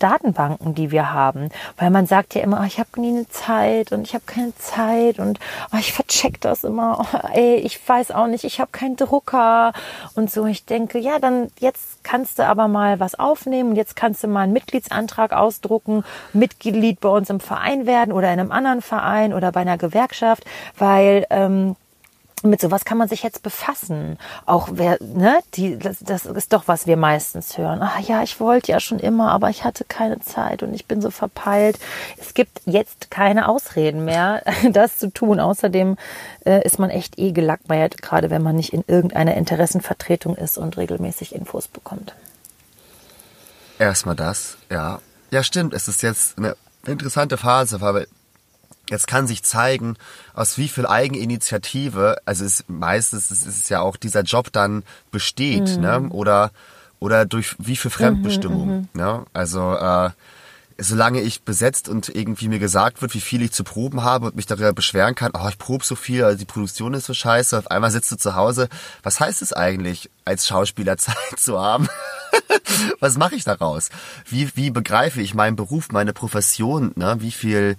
Datenbanken, 0.72 0.76
die 0.76 0.92
wir 0.92 1.14
haben. 1.14 1.50
Weil 1.78 1.90
man 1.90 2.06
sagt 2.06 2.36
ja 2.36 2.42
immer, 2.42 2.60
oh, 2.62 2.66
ich 2.66 2.80
habe 2.80 3.00
nie 3.00 3.10
eine 3.10 3.30
Zeit 3.30 3.92
und 3.92 4.04
ich 4.04 4.14
habe 4.14 4.24
keine 4.26 4.56
Zeit 4.56 5.20
und 5.20 5.40
oh, 5.74 5.78
ich 5.80 5.94
vercheck 5.94 6.40
das 6.42 6.64
immer. 6.64 7.06
Ey, 7.34 7.56
ich 7.56 7.80
weiß 7.88 8.12
auch 8.12 8.28
nicht, 8.28 8.44
ich 8.44 8.60
habe 8.60 8.72
keinen 8.72 8.96
Drucker 8.96 9.74
und 10.16 10.32
so. 10.32 10.46
Ich 10.46 10.66
denke, 10.66 11.00
ja, 11.00 11.20
dann 11.20 11.50
jetzt 11.60 12.04
kannst 12.04 12.40
du 12.40 12.46
aber 12.46 12.68
mal 12.68 13.00
was 13.00 13.16
aufnehmen 13.16 13.72
und 13.72 13.76
jetzt 13.76 13.96
kannst 13.96 14.24
du 14.24 14.28
mal 14.28 14.42
einen 14.42 14.54
Mitgliedsantrag 14.54 15.34
ausdrucken, 15.34 16.04
Mitglied 16.34 17.00
bei 17.00 17.10
uns 17.10 17.30
im 17.30 17.40
Verein 17.40 17.86
werden 17.86 18.12
oder 18.12 18.32
in 18.34 18.40
einem 18.40 18.52
anderen 18.52 18.82
Verein 18.82 19.34
oder 19.34 19.52
bei 19.52 19.62
einer 19.62 19.78
Gewerkschaft, 19.78 20.46
weil 20.78 21.26
ähm, 21.30 21.76
mit 22.44 22.62
sowas 22.62 22.86
kann 22.86 22.98
man 22.98 23.08
sich 23.08 23.24
jetzt 23.24 23.44
befassen. 23.44 24.18
Auch 24.46 24.70
wer, 24.72 24.98
ne, 25.02 25.40
die, 25.54 25.78
das, 25.78 26.00
das 26.00 26.26
ist 26.26 26.54
doch, 26.54 26.68
was 26.68 26.88
wir 26.88 26.98
meistens 26.98 27.58
hören. 27.58 27.82
Ah 27.82 28.00
ja, 28.00 28.24
ich 28.24 28.40
wollte 28.40 28.72
ja 28.72 28.80
schon 28.80 29.00
immer, 29.00 29.32
aber 29.32 29.50
ich 29.50 29.64
hatte 29.64 29.84
keine 29.84 30.20
Zeit 30.20 30.64
und 30.64 30.74
ich 30.74 30.86
bin 30.86 31.02
so 31.02 31.12
verpeilt. 31.12 31.80
Es 32.18 32.34
gibt 32.34 32.62
jetzt 32.66 33.12
keine 33.12 33.48
Ausreden 33.48 34.06
mehr, 34.06 34.44
das 34.72 34.98
zu 34.98 35.12
tun. 35.12 35.40
Außerdem 35.40 35.98
äh, 36.46 36.66
ist 36.66 36.80
man 36.80 36.90
echt 36.90 37.20
eh 37.20 37.32
gelackmeiert, 37.32 38.02
gerade 38.02 38.30
wenn 38.30 38.42
man 38.42 38.56
nicht 38.56 38.74
in 38.74 38.84
irgendeiner 38.88 39.36
Interessenvertretung 39.36 40.36
ist 40.36 40.58
und 40.58 40.78
regelmäßig 40.78 41.36
Infos 41.36 41.68
bekommt. 41.68 42.14
Erstmal 43.80 44.16
das, 44.16 44.58
ja. 44.70 45.00
Ja, 45.32 45.44
stimmt. 45.44 45.74
Es 45.74 45.88
ist 45.88 46.04
jetzt 46.04 46.38
eine 46.38 46.56
interessante 46.86 47.38
Phase, 47.38 47.82
weil 47.82 48.08
jetzt 48.92 49.08
kann 49.08 49.26
sich 49.26 49.44
zeigen, 49.44 49.96
aus 50.34 50.58
wie 50.58 50.68
viel 50.68 50.86
Eigeninitiative, 50.86 52.18
also 52.26 52.46
es 52.46 52.66
meistens 52.68 53.32
ist 53.32 53.48
es 53.48 53.70
ja 53.70 53.82
auch 53.82 53.98
dieser 53.98 54.22
Job 54.22 54.52
dann 54.52 54.84
besteht, 55.12 55.78
ne? 55.80 56.10
Oder 56.10 56.52
oder 57.00 57.26
durch 57.26 57.56
wie 57.58 57.76
viel 57.76 57.90
Fremdbestimmung, 57.90 58.90
ne? 58.94 59.26
Also 59.34 59.74
äh, 59.74 60.12
solange 60.78 61.22
ich 61.22 61.44
besetzt 61.44 61.90
und 61.90 62.10
irgendwie 62.10 62.48
mir 62.48 62.60
gesagt 62.60 63.02
wird, 63.02 63.14
wie 63.14 63.22
viel 63.22 63.42
ich 63.44 63.52
zu 63.52 63.64
proben 63.64 64.04
habe 64.04 64.28
und 64.28 64.36
mich 64.36 64.48
darüber 64.48 64.74
beschweren 64.74 65.16
kann, 65.16 65.32
oh, 65.34 65.48
ich 65.48 65.58
probe 65.58 65.86
so 65.86 65.96
viel, 65.96 66.24
also 66.24 66.38
die 66.38 66.46
Produktion 66.46 66.94
ist 66.94 67.06
so 67.06 67.14
scheiße, 67.14 67.58
auf 67.58 67.70
einmal 67.70 67.92
sitzt 67.92 68.12
du 68.12 68.18
zu 68.18 68.36
Hause. 68.36 68.68
Was 69.04 69.20
heißt 69.20 69.42
es 69.42 69.54
eigentlich, 69.54 70.10
als 70.26 70.48
Schauspieler 70.48 70.98
Zeit 70.98 71.16
zu 71.38 71.60
haben? 71.60 71.88
Was 73.00 73.18
mache 73.18 73.36
ich 73.36 73.44
daraus? 73.44 73.90
Wie, 74.26 74.50
wie 74.56 74.72
begreife 74.72 75.22
ich 75.22 75.34
meinen 75.34 75.56
Beruf, 75.56 75.90
meine 75.92 76.14
Profession, 76.14 76.94
ne? 76.96 77.18
Wie 77.20 77.32
viel, 77.32 77.76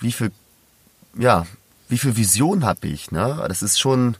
wie 0.00 0.12
viel, 0.12 0.30
ja, 1.18 1.46
wie 1.88 1.98
viel 1.98 2.16
Vision 2.16 2.64
habe 2.64 2.86
ich, 2.88 3.10
ne? 3.10 3.44
Das 3.48 3.62
ist 3.62 3.78
schon, 3.78 4.16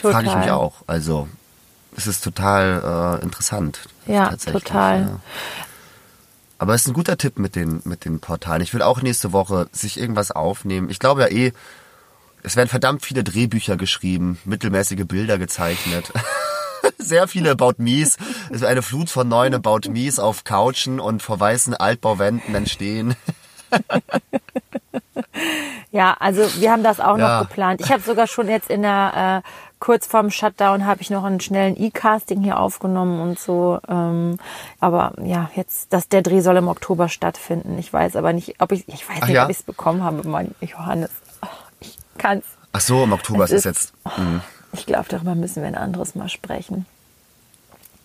frage 0.00 0.28
ich 0.28 0.34
mich 0.34 0.50
auch. 0.50 0.82
Also, 0.86 1.28
es 1.96 2.06
ist 2.06 2.22
total 2.22 3.18
äh, 3.20 3.24
interessant. 3.24 3.80
Ja, 4.06 4.28
tatsächlich, 4.28 4.64
total. 4.64 5.00
ja. 5.00 5.20
Aber 6.58 6.74
es 6.74 6.82
ist 6.82 6.88
ein 6.88 6.94
guter 6.94 7.16
Tipp 7.16 7.38
mit 7.38 7.56
den, 7.56 7.80
mit 7.84 8.04
den 8.04 8.20
Portalen. 8.20 8.62
Ich 8.62 8.74
will 8.74 8.82
auch 8.82 9.00
nächste 9.00 9.32
Woche 9.32 9.68
sich 9.72 9.98
irgendwas 9.98 10.30
aufnehmen. 10.30 10.90
Ich 10.90 10.98
glaube 10.98 11.22
ja 11.22 11.28
eh, 11.28 11.52
es 12.42 12.56
werden 12.56 12.68
verdammt 12.68 13.04
viele 13.04 13.24
Drehbücher 13.24 13.76
geschrieben, 13.76 14.38
mittelmäßige 14.44 15.06
Bilder 15.06 15.38
gezeichnet. 15.38 16.12
Sehr 16.98 17.28
viele 17.28 17.50
About 17.50 17.74
Me's. 17.78 18.16
Es 18.50 18.60
wird 18.60 18.70
eine 18.70 18.82
Flut 18.82 19.10
von 19.10 19.28
neuen 19.28 19.54
About 19.54 19.88
Me's 19.90 20.18
auf 20.18 20.44
Couchen 20.44 21.00
und 21.00 21.22
vor 21.22 21.40
weißen 21.40 21.74
Altbauwänden 21.74 22.54
entstehen. 22.54 23.16
Ja, 25.92 26.16
also 26.20 26.42
wir 26.60 26.70
haben 26.70 26.84
das 26.84 27.00
auch 27.00 27.18
Ja. 27.18 27.40
noch 27.40 27.48
geplant. 27.48 27.80
Ich 27.80 27.90
habe 27.90 28.00
sogar 28.02 28.26
schon 28.28 28.48
jetzt 28.48 28.70
in 28.70 28.82
der 28.82 29.42
äh, 29.44 29.48
kurz 29.80 30.06
vorm 30.06 30.30
Shutdown 30.30 30.86
habe 30.86 31.00
ich 31.02 31.10
noch 31.10 31.24
einen 31.24 31.40
schnellen 31.40 31.74
E-Casting 31.80 32.42
hier 32.42 32.60
aufgenommen 32.60 33.20
und 33.20 33.38
so. 33.40 33.80
Ähm, 33.88 34.38
aber 34.78 35.14
ja, 35.22 35.50
jetzt, 35.56 35.92
dass 35.92 36.08
der 36.08 36.22
Dreh 36.22 36.40
soll 36.42 36.56
im 36.58 36.68
Oktober 36.68 37.08
stattfinden. 37.08 37.76
Ich 37.78 37.92
weiß 37.92 38.14
aber 38.16 38.32
nicht, 38.32 38.60
ob 38.60 38.70
ich, 38.72 38.86
ich 38.88 39.08
weiß 39.08 39.18
Ach 39.22 39.26
nicht, 39.26 39.34
ja? 39.36 39.44
ob 39.44 39.50
ich 39.50 39.56
es 39.58 39.62
bekommen 39.64 40.04
habe, 40.04 40.26
mein 40.28 40.54
Johannes. 40.60 41.10
Ach, 41.40 41.48
Ich 41.80 41.98
kann's. 42.18 42.44
Ach 42.72 42.80
so, 42.80 43.02
im 43.02 43.12
Oktober 43.12 43.42
Es 43.44 43.50
ist 43.50 43.64
jetzt. 43.64 43.92
mhm. 44.16 44.42
Ich 44.72 44.86
glaube, 44.86 45.06
darüber 45.08 45.34
müssen 45.34 45.62
wir 45.62 45.66
ein 45.66 45.74
anderes 45.74 46.14
Mal 46.14 46.28
sprechen, 46.28 46.86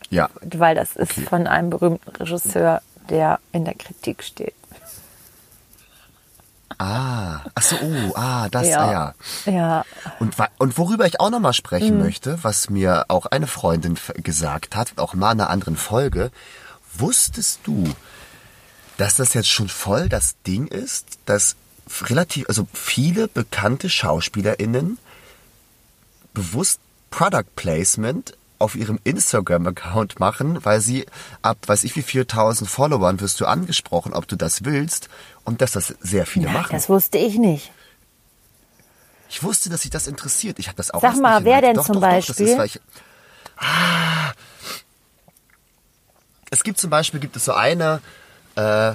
Ja. 0.09 0.29
weil 0.41 0.73
das 0.73 0.95
ist 0.95 1.13
von 1.13 1.45
einem 1.45 1.69
berühmten 1.69 2.09
Regisseur, 2.09 2.81
der 3.11 3.39
in 3.51 3.65
der 3.65 3.75
Kritik 3.75 4.23
steht. 4.23 4.55
Ah. 6.77 7.41
Ach 7.53 7.61
so, 7.61 7.75
oh, 7.81 8.13
ah, 8.15 8.49
das, 8.49 8.67
Ja. 8.67 8.79
ah, 8.79 8.91
ja. 9.45 9.51
Ja, 9.51 9.85
Und, 10.19 10.35
und 10.57 10.77
worüber 10.77 11.05
ich 11.05 11.19
auch 11.19 11.29
nochmal 11.29 11.53
sprechen 11.53 11.99
möchte, 11.99 12.43
was 12.43 12.69
mir 12.69 13.05
auch 13.07 13.25
eine 13.27 13.47
Freundin 13.47 13.97
gesagt 14.15 14.75
hat, 14.75 14.97
auch 14.97 15.13
mal 15.13 15.31
in 15.31 15.41
einer 15.41 15.49
anderen 15.49 15.77
Folge, 15.77 16.31
wusstest 16.93 17.61
du, 17.63 17.83
dass 18.97 19.15
das 19.15 19.33
jetzt 19.33 19.49
schon 19.49 19.69
voll 19.69 20.09
das 20.09 20.35
Ding 20.45 20.67
ist, 20.67 21.19
dass 21.25 21.55
relativ, 22.03 22.47
also 22.47 22.67
viele 22.73 23.27
bekannte 23.27 23.89
SchauspielerInnen 23.89 24.97
bewusst 26.33 26.79
Product 27.11 27.45
Placement 27.55 28.35
auf 28.59 28.75
ihrem 28.75 28.99
Instagram-Account 29.03 30.19
machen, 30.19 30.63
weil 30.63 30.79
sie 30.81 31.05
ab, 31.41 31.57
weiß 31.65 31.83
ich 31.83 31.95
wie 31.95 32.01
4000 32.01 32.69
Followern 32.69 33.19
wirst 33.19 33.39
du 33.41 33.45
angesprochen, 33.45 34.13
ob 34.13 34.27
du 34.27 34.35
das 34.35 34.63
willst 34.65 35.09
und 35.43 35.61
dass 35.61 35.71
das 35.73 35.95
sehr 35.99 36.25
viele 36.25 36.47
Ja, 36.47 36.51
machen. 36.53 36.71
das 36.71 36.87
wusste 36.89 37.17
ich 37.17 37.37
nicht. 37.37 37.71
Ich 39.29 39.43
wusste, 39.43 39.69
dass 39.69 39.81
sich 39.81 39.91
das 39.91 40.07
interessiert. 40.07 40.59
Ich 40.59 40.67
habe 40.67 40.77
das 40.77 40.91
auch 40.91 41.01
Sag 41.01 41.17
mal, 41.19 41.43
wer 41.43 41.61
denn 41.61 41.75
doch, 41.75 41.85
zum 41.85 41.95
doch, 41.95 42.01
doch, 42.01 42.09
das 42.09 42.27
Beispiel? 42.27 42.47
ist, 42.47 42.57
weil 42.57 42.65
ich, 42.67 42.79
ah, 43.57 44.31
es 46.51 46.63
gibt 46.63 46.79
zum 46.79 46.89
Beispiel 46.89 47.19
gibt 47.19 47.35
es 47.35 47.45
so 47.45 47.53
eine 47.53 48.01
äh, 48.55 48.93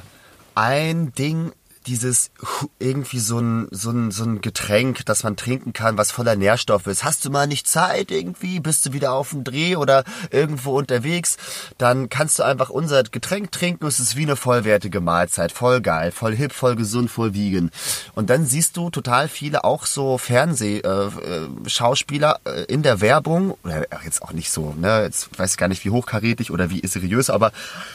ein 0.54 1.12
Ding 1.14 1.52
dieses 1.87 2.31
irgendwie 2.78 3.18
so 3.18 3.39
ein, 3.39 3.68
so 3.70 3.91
ein 3.91 4.11
so 4.11 4.24
ein 4.24 4.41
Getränk, 4.41 5.05
das 5.07 5.22
man 5.22 5.37
trinken 5.37 5.72
kann, 5.72 5.97
was 5.97 6.11
voller 6.11 6.37
Nährstoffe 6.37 6.87
ist. 6.87 7.05
Hast 7.05 7.24
du 7.24 7.31
mal 7.31 7.47
nicht 7.47 7.66
Zeit 7.66 8.11
irgendwie? 8.11 8.61
Bist 8.61 8.87
du 8.87 8.93
wieder 8.93 9.12
auf 9.12 9.31
dem 9.31 9.45
Dreh 9.45 9.76
oder 9.76 10.05
irgendwo 10.31 10.76
unterwegs? 10.76 11.37
Dann 11.78 12.09
kannst 12.09 12.39
du 12.39 12.43
einfach 12.43 12.70
unser 12.70 13.03
Getränk 13.05 13.53
trinken. 13.53 13.87
Es 13.87 14.01
ist 14.01 14.16
wie 14.16 14.22
eine 14.22 14.37
vollwertige 14.37 15.01
Mahlzeit. 15.01 15.53
Voll 15.53 15.81
geil, 15.81 16.12
voll 16.12 16.35
hip, 16.35 16.53
voll 16.53 16.76
gesund, 16.76 17.11
voll 17.11 17.35
vegan. 17.35 17.70
Und 18.14 18.31
dann 18.31 18.47
siehst 18.47 18.76
du 18.76 18.91
total 18.91 19.28
viele 19.28 19.64
auch 19.64 19.87
so 19.87 20.18
Fernsehschauspieler 20.18 21.47
äh, 21.64 21.68
Schauspieler, 21.68 22.41
äh, 22.45 22.64
in 22.64 22.83
der 22.83 23.01
Werbung, 23.01 23.57
jetzt 24.05 24.22
auch 24.22 24.33
nicht 24.33 24.51
so, 24.51 24.74
ne, 24.78 25.03
jetzt 25.03 25.39
weiß 25.39 25.53
ich 25.53 25.57
gar 25.57 25.68
nicht, 25.68 25.85
wie 25.85 25.91
hochkarätig 25.91 26.51
oder 26.51 26.70
wie 26.70 26.87
seriös, 26.87 27.31
aber 27.31 27.53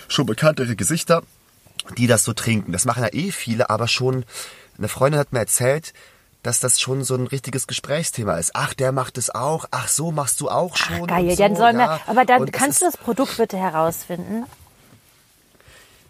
schon 0.08 0.26
bekanntere 0.26 0.76
Gesichter, 0.76 1.24
die 1.98 2.08
das 2.08 2.24
so 2.24 2.34
trinken. 2.34 2.72
Das 2.72 2.86
machen 2.86 3.04
ja 3.04 3.10
eh 3.14 3.32
viele, 3.32 3.70
aber 3.70 3.88
schon, 3.88 4.26
eine 4.78 4.88
Freundin 4.88 5.20
hat 5.20 5.34
mir 5.34 5.40
erzählt, 5.40 5.94
dass 6.44 6.60
das 6.60 6.80
schon 6.80 7.04
so 7.04 7.16
ein 7.16 7.28
richtiges 7.28 7.66
Gesprächsthema 7.66 8.38
ist. 8.38 8.52
Ach, 8.54 8.74
der 8.74 8.92
macht 8.92 9.18
es 9.18 9.34
auch. 9.34 9.66
Ach, 9.72 9.88
so 9.88 10.12
machst 10.12 10.42
du 10.42 10.50
auch 10.50 10.76
schon. 10.76 11.04
Ach, 11.04 11.08
geil, 11.08 11.32
so, 11.32 11.38
dann 11.38 11.56
sollen 11.56 11.80
ja. 11.80 11.88
wir, 11.88 12.02
aber 12.08 12.26
dann 12.26 12.42
Und 12.42 12.54
kannst 12.54 12.82
du 12.82 12.86
das 12.86 12.98
Produkt 12.98 13.38
bitte 13.38 13.58
herausfinden. 13.58 14.46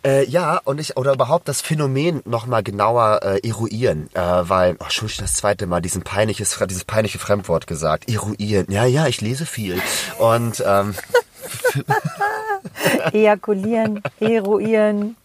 Äh, 0.05 0.25
ja, 0.25 0.61
und 0.63 0.79
ich, 0.79 0.97
oder 0.97 1.13
überhaupt 1.13 1.47
das 1.47 1.61
Phänomen 1.61 2.21
nochmal 2.25 2.61
genauer 2.61 3.21
äh, 3.23 3.47
eruieren, 3.47 4.09
äh, 4.13 4.19
weil, 4.19 4.75
oh, 4.79 4.89
schon 4.89 5.09
das 5.17 5.33
zweite 5.33 5.65
Mal 5.65 5.81
diesen 5.81 6.03
peinliches, 6.03 6.59
dieses 6.69 6.83
peinliche 6.83 7.17
Fremdwort 7.17 7.65
gesagt. 7.65 8.07
Eruieren. 8.07 8.67
Ja, 8.69 8.85
ja, 8.85 9.07
ich 9.07 9.21
lese 9.21 9.47
viel. 9.47 9.81
Und, 10.19 10.63
ähm, 10.65 10.93
Ejakulieren, 13.13 14.01
eruieren. 14.19 15.15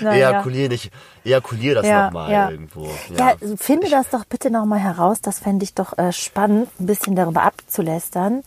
Naja. 0.00 0.30
ejakulier 0.30 0.68
nicht, 0.68 0.90
ejakulier 1.24 1.74
das 1.74 1.86
Ja, 1.86 2.06
nochmal 2.06 2.32
ja. 2.32 2.50
irgendwo. 2.50 2.88
Ja, 3.16 3.34
finde 3.56 3.90
das 3.90 4.08
doch 4.08 4.24
bitte 4.24 4.50
nochmal 4.50 4.78
heraus. 4.78 5.20
Das 5.20 5.40
fände 5.40 5.64
ich 5.64 5.74
doch 5.74 5.98
äh, 5.98 6.12
spannend, 6.12 6.68
ein 6.80 6.86
bisschen 6.86 7.16
darüber 7.16 7.42
abzulästern. 7.42 8.44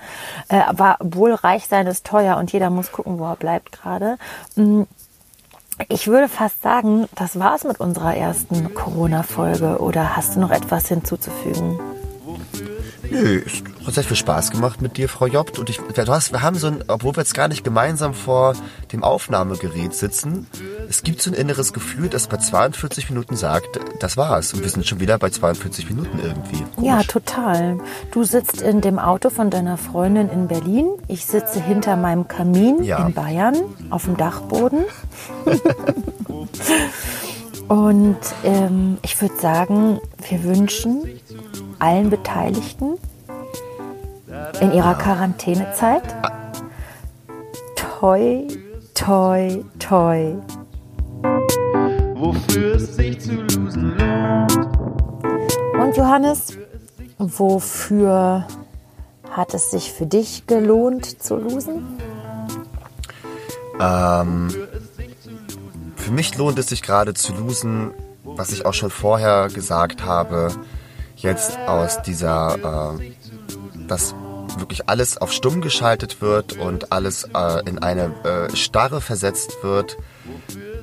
Äh, 0.49 0.61
aber 0.61 0.97
wohl 0.99 1.33
reich 1.33 1.67
sein 1.67 1.85
ist 1.85 2.05
teuer 2.07 2.37
und 2.37 2.51
jeder 2.51 2.69
muss 2.71 2.91
gucken, 2.91 3.19
wo 3.19 3.25
er 3.25 3.35
bleibt 3.35 3.71
gerade. 3.71 4.17
Mm, 4.55 4.83
Ich 5.89 6.07
würde 6.07 6.27
fast 6.27 6.61
sagen, 6.63 7.07
das 7.15 7.37
war's 7.39 7.63
mit 7.65 7.79
unserer 7.79 8.15
ersten 8.15 8.73
Corona-Folge. 8.73 9.77
Oder 9.79 10.15
hast 10.15 10.35
du 10.35 10.39
noch 10.39 10.51
etwas 10.51 10.87
hinzuzufügen? 10.87 11.79
Nö, 13.11 13.41
es 13.45 13.61
hat 13.85 13.93
sehr 13.95 14.03
viel 14.05 14.15
Spaß 14.15 14.51
gemacht 14.51 14.81
mit 14.81 14.95
dir, 14.95 15.09
Frau 15.09 15.25
Jobt. 15.27 15.59
Und 15.59 15.69
ich, 15.69 15.77
du 15.79 16.07
hast, 16.07 16.31
wir 16.31 16.41
haben 16.41 16.57
so 16.57 16.67
ein, 16.67 16.83
obwohl 16.87 17.13
wir 17.15 17.21
jetzt 17.21 17.33
gar 17.33 17.49
nicht 17.49 17.63
gemeinsam 17.63 18.13
vor 18.13 18.55
dem 18.93 19.03
Aufnahmegerät 19.03 19.93
sitzen, 19.93 20.47
es 20.89 21.03
gibt 21.03 21.21
so 21.21 21.29
ein 21.29 21.33
inneres 21.33 21.73
Gefühl, 21.73 22.07
das 22.07 22.27
bei 22.27 22.37
42 22.37 23.09
Minuten 23.09 23.35
sagt, 23.35 23.79
das 23.99 24.15
war's. 24.15 24.53
Und 24.53 24.61
wir 24.63 24.69
sind 24.69 24.87
schon 24.87 25.01
wieder 25.01 25.17
bei 25.17 25.29
42 25.29 25.89
Minuten 25.89 26.19
irgendwie. 26.23 26.63
Ja, 26.85 26.93
Komisch. 26.93 27.07
total. 27.07 27.77
Du 28.11 28.23
sitzt 28.23 28.61
in 28.61 28.79
dem 28.79 28.97
Auto 28.97 29.29
von 29.29 29.49
deiner 29.49 29.77
Freundin 29.77 30.29
in 30.29 30.47
Berlin. 30.47 30.87
Ich 31.09 31.25
sitze 31.25 31.61
hinter 31.61 31.97
meinem 31.97 32.29
Kamin 32.29 32.81
Ja. 32.83 33.05
in 33.05 33.13
Bayern 33.13 33.57
auf 33.89 34.05
dem 34.05 34.15
Dachboden. 34.15 34.85
Und 37.67 38.17
ähm, 38.43 38.97
ich 39.01 39.19
würde 39.21 39.35
sagen, 39.37 39.99
wir 40.29 40.43
wünschen 40.43 41.03
allen 41.81 42.09
Beteiligten 42.09 42.97
in 44.61 44.71
ihrer 44.71 44.95
Quarantänezeit 44.95 46.03
toi, 47.75 48.47
toi, 48.93 49.65
toi. 49.79 50.35
Wofür 52.15 52.75
es 52.75 52.95
sich 52.95 53.19
zu 53.19 53.33
losen 53.33 53.97
lohnt. 53.97 54.69
Und 55.81 55.97
Johannes, 55.97 56.57
wofür 57.17 58.45
hat 59.31 59.55
es 59.55 59.71
sich 59.71 59.91
für 59.91 60.05
dich 60.05 60.45
gelohnt 60.45 61.21
zu 61.21 61.35
losen? 61.35 61.97
Für 63.77 64.25
mich 66.11 66.37
lohnt 66.37 66.59
es 66.59 66.67
sich 66.67 66.83
gerade 66.83 67.15
zu 67.15 67.33
losen, 67.33 67.91
was 68.23 68.51
ich 68.51 68.67
auch 68.67 68.75
schon 68.75 68.91
vorher 68.91 69.47
gesagt 69.47 70.05
habe, 70.05 70.51
jetzt 71.21 71.57
aus 71.59 72.01
dieser, 72.01 72.97
äh, 72.97 73.11
dass 73.87 74.15
wirklich 74.57 74.89
alles 74.89 75.17
auf 75.17 75.31
stumm 75.31 75.61
geschaltet 75.61 76.21
wird 76.21 76.57
und 76.57 76.91
alles 76.91 77.29
äh, 77.33 77.67
in 77.67 77.79
eine 77.79 78.11
äh, 78.23 78.55
Starre 78.55 79.01
versetzt 79.01 79.57
wird, 79.61 79.97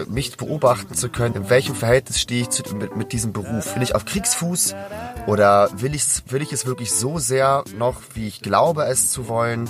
mich 0.08 0.36
beobachten 0.36 0.94
zu 0.94 1.08
können, 1.08 1.34
in 1.34 1.50
welchem 1.50 1.74
Verhältnis 1.74 2.20
stehe 2.20 2.42
ich 2.42 2.50
zu, 2.50 2.62
mit, 2.74 2.96
mit 2.96 3.12
diesem 3.12 3.32
Beruf. 3.32 3.74
Bin 3.74 3.82
ich 3.82 3.94
auf 3.94 4.04
Kriegsfuß 4.04 4.74
oder 5.26 5.68
will 5.74 5.94
ich, 5.94 6.04
will 6.28 6.42
ich 6.42 6.52
es 6.52 6.66
wirklich 6.66 6.92
so 6.92 7.18
sehr 7.18 7.64
noch, 7.76 8.00
wie 8.14 8.28
ich 8.28 8.40
glaube 8.40 8.84
es 8.84 9.10
zu 9.10 9.28
wollen? 9.28 9.68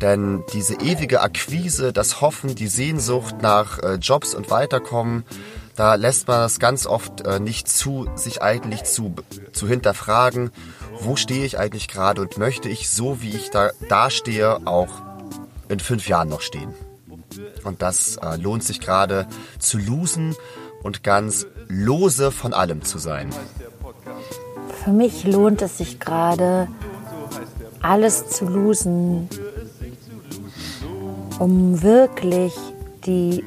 Denn 0.00 0.44
diese 0.54 0.74
ewige 0.74 1.20
Akquise, 1.20 1.92
das 1.92 2.20
Hoffen, 2.20 2.54
die 2.54 2.68
Sehnsucht 2.68 3.42
nach 3.42 3.78
äh, 3.80 3.94
Jobs 3.94 4.34
und 4.34 4.50
Weiterkommen, 4.50 5.24
da 5.76 5.94
lässt 5.94 6.28
man 6.28 6.40
das 6.40 6.58
ganz 6.58 6.86
oft 6.86 7.22
äh, 7.22 7.40
nicht 7.40 7.68
zu, 7.68 8.08
sich 8.14 8.42
eigentlich 8.42 8.84
zu, 8.84 9.14
zu 9.52 9.66
hinterfragen, 9.66 10.50
wo 11.00 11.16
stehe 11.16 11.44
ich 11.44 11.58
eigentlich 11.58 11.88
gerade 11.88 12.20
und 12.20 12.38
möchte 12.38 12.68
ich 12.68 12.90
so, 12.90 13.22
wie 13.22 13.30
ich 13.30 13.50
da, 13.50 13.70
da 13.88 14.10
stehe, 14.10 14.66
auch 14.66 14.88
in 15.68 15.80
fünf 15.80 16.08
Jahren 16.08 16.28
noch 16.28 16.40
stehen. 16.40 16.74
Und 17.64 17.82
das 17.82 18.16
äh, 18.16 18.36
lohnt 18.36 18.64
sich 18.64 18.80
gerade 18.80 19.26
zu 19.58 19.78
losen 19.78 20.34
und 20.82 21.02
ganz 21.02 21.46
lose 21.68 22.30
von 22.30 22.52
allem 22.52 22.82
zu 22.82 22.98
sein. 22.98 23.30
Für 24.84 24.90
mich 24.90 25.24
lohnt 25.24 25.62
es 25.62 25.78
sich 25.78 26.00
gerade, 26.00 26.68
alles 27.82 28.28
zu 28.28 28.46
losen, 28.46 29.28
um 31.38 31.82
wirklich 31.82 32.54
die 33.06 33.44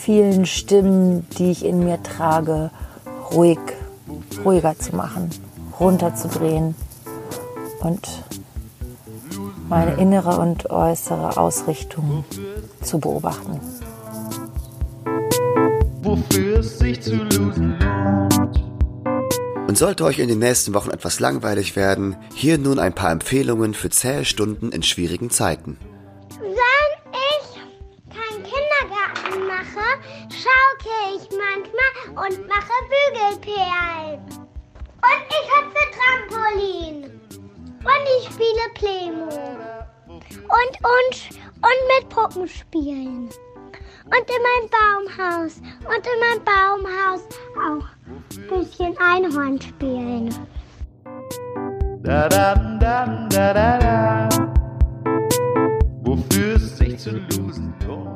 vielen 0.00 0.46
Stimmen, 0.46 1.26
die 1.36 1.50
ich 1.50 1.64
in 1.64 1.84
mir 1.84 2.02
trage, 2.02 2.70
ruhig, 3.32 3.58
ruhiger 4.44 4.78
zu 4.78 4.96
machen, 4.96 5.30
runterzudrehen 5.78 6.74
und 7.80 8.08
meine 9.68 9.94
innere 9.94 10.38
und 10.38 10.70
äußere 10.70 11.36
Ausrichtung 11.36 12.24
zu 12.82 12.98
beobachten. 12.98 13.60
Und 19.68 19.78
sollte 19.78 20.04
euch 20.04 20.18
in 20.18 20.28
den 20.28 20.38
nächsten 20.38 20.72
Wochen 20.74 20.90
etwas 20.90 21.20
langweilig 21.20 21.76
werden, 21.76 22.16
hier 22.34 22.56
nun 22.58 22.78
ein 22.78 22.94
paar 22.94 23.12
Empfehlungen 23.12 23.74
für 23.74 23.90
zähe 23.90 24.24
Stunden 24.24 24.72
in 24.72 24.82
schwierigen 24.82 25.30
Zeiten. 25.30 25.76
Schauke 30.32 30.90
ich 31.14 31.28
manchmal 31.30 32.26
und 32.26 32.48
mache 32.48 32.72
Bügelperlen. 32.90 34.20
Und 35.02 35.26
ich 35.28 35.46
hüpfe 35.54 35.84
Trampolin. 35.96 37.20
Und 37.82 38.04
ich 38.18 38.26
spiele 38.26 38.66
Playmo. 38.74 39.28
Und, 40.06 40.74
und, 40.84 41.16
und 41.62 41.80
mit 41.88 42.08
Puppen 42.08 42.46
spielen. 42.46 43.30
Und 44.04 44.26
in 44.28 44.42
meinem 44.42 44.68
Baumhaus. 44.70 45.56
Und 45.56 46.06
in 46.06 46.18
meinem 46.20 46.44
Baumhaus 46.44 47.22
auch 47.56 47.86
ein 48.36 48.48
bisschen 48.48 48.96
Einhorn 48.98 49.60
spielen. 49.60 50.34
Da 52.02 52.28
da 52.28 52.54
da 52.54 53.28
da 53.28 53.54
da 53.54 53.78
da. 53.78 54.28
Wofür 56.02 56.56
es 56.56 56.76
sich 56.76 56.98
zu 56.98 57.10
losen 57.10 57.74
lohnt. 57.86 58.09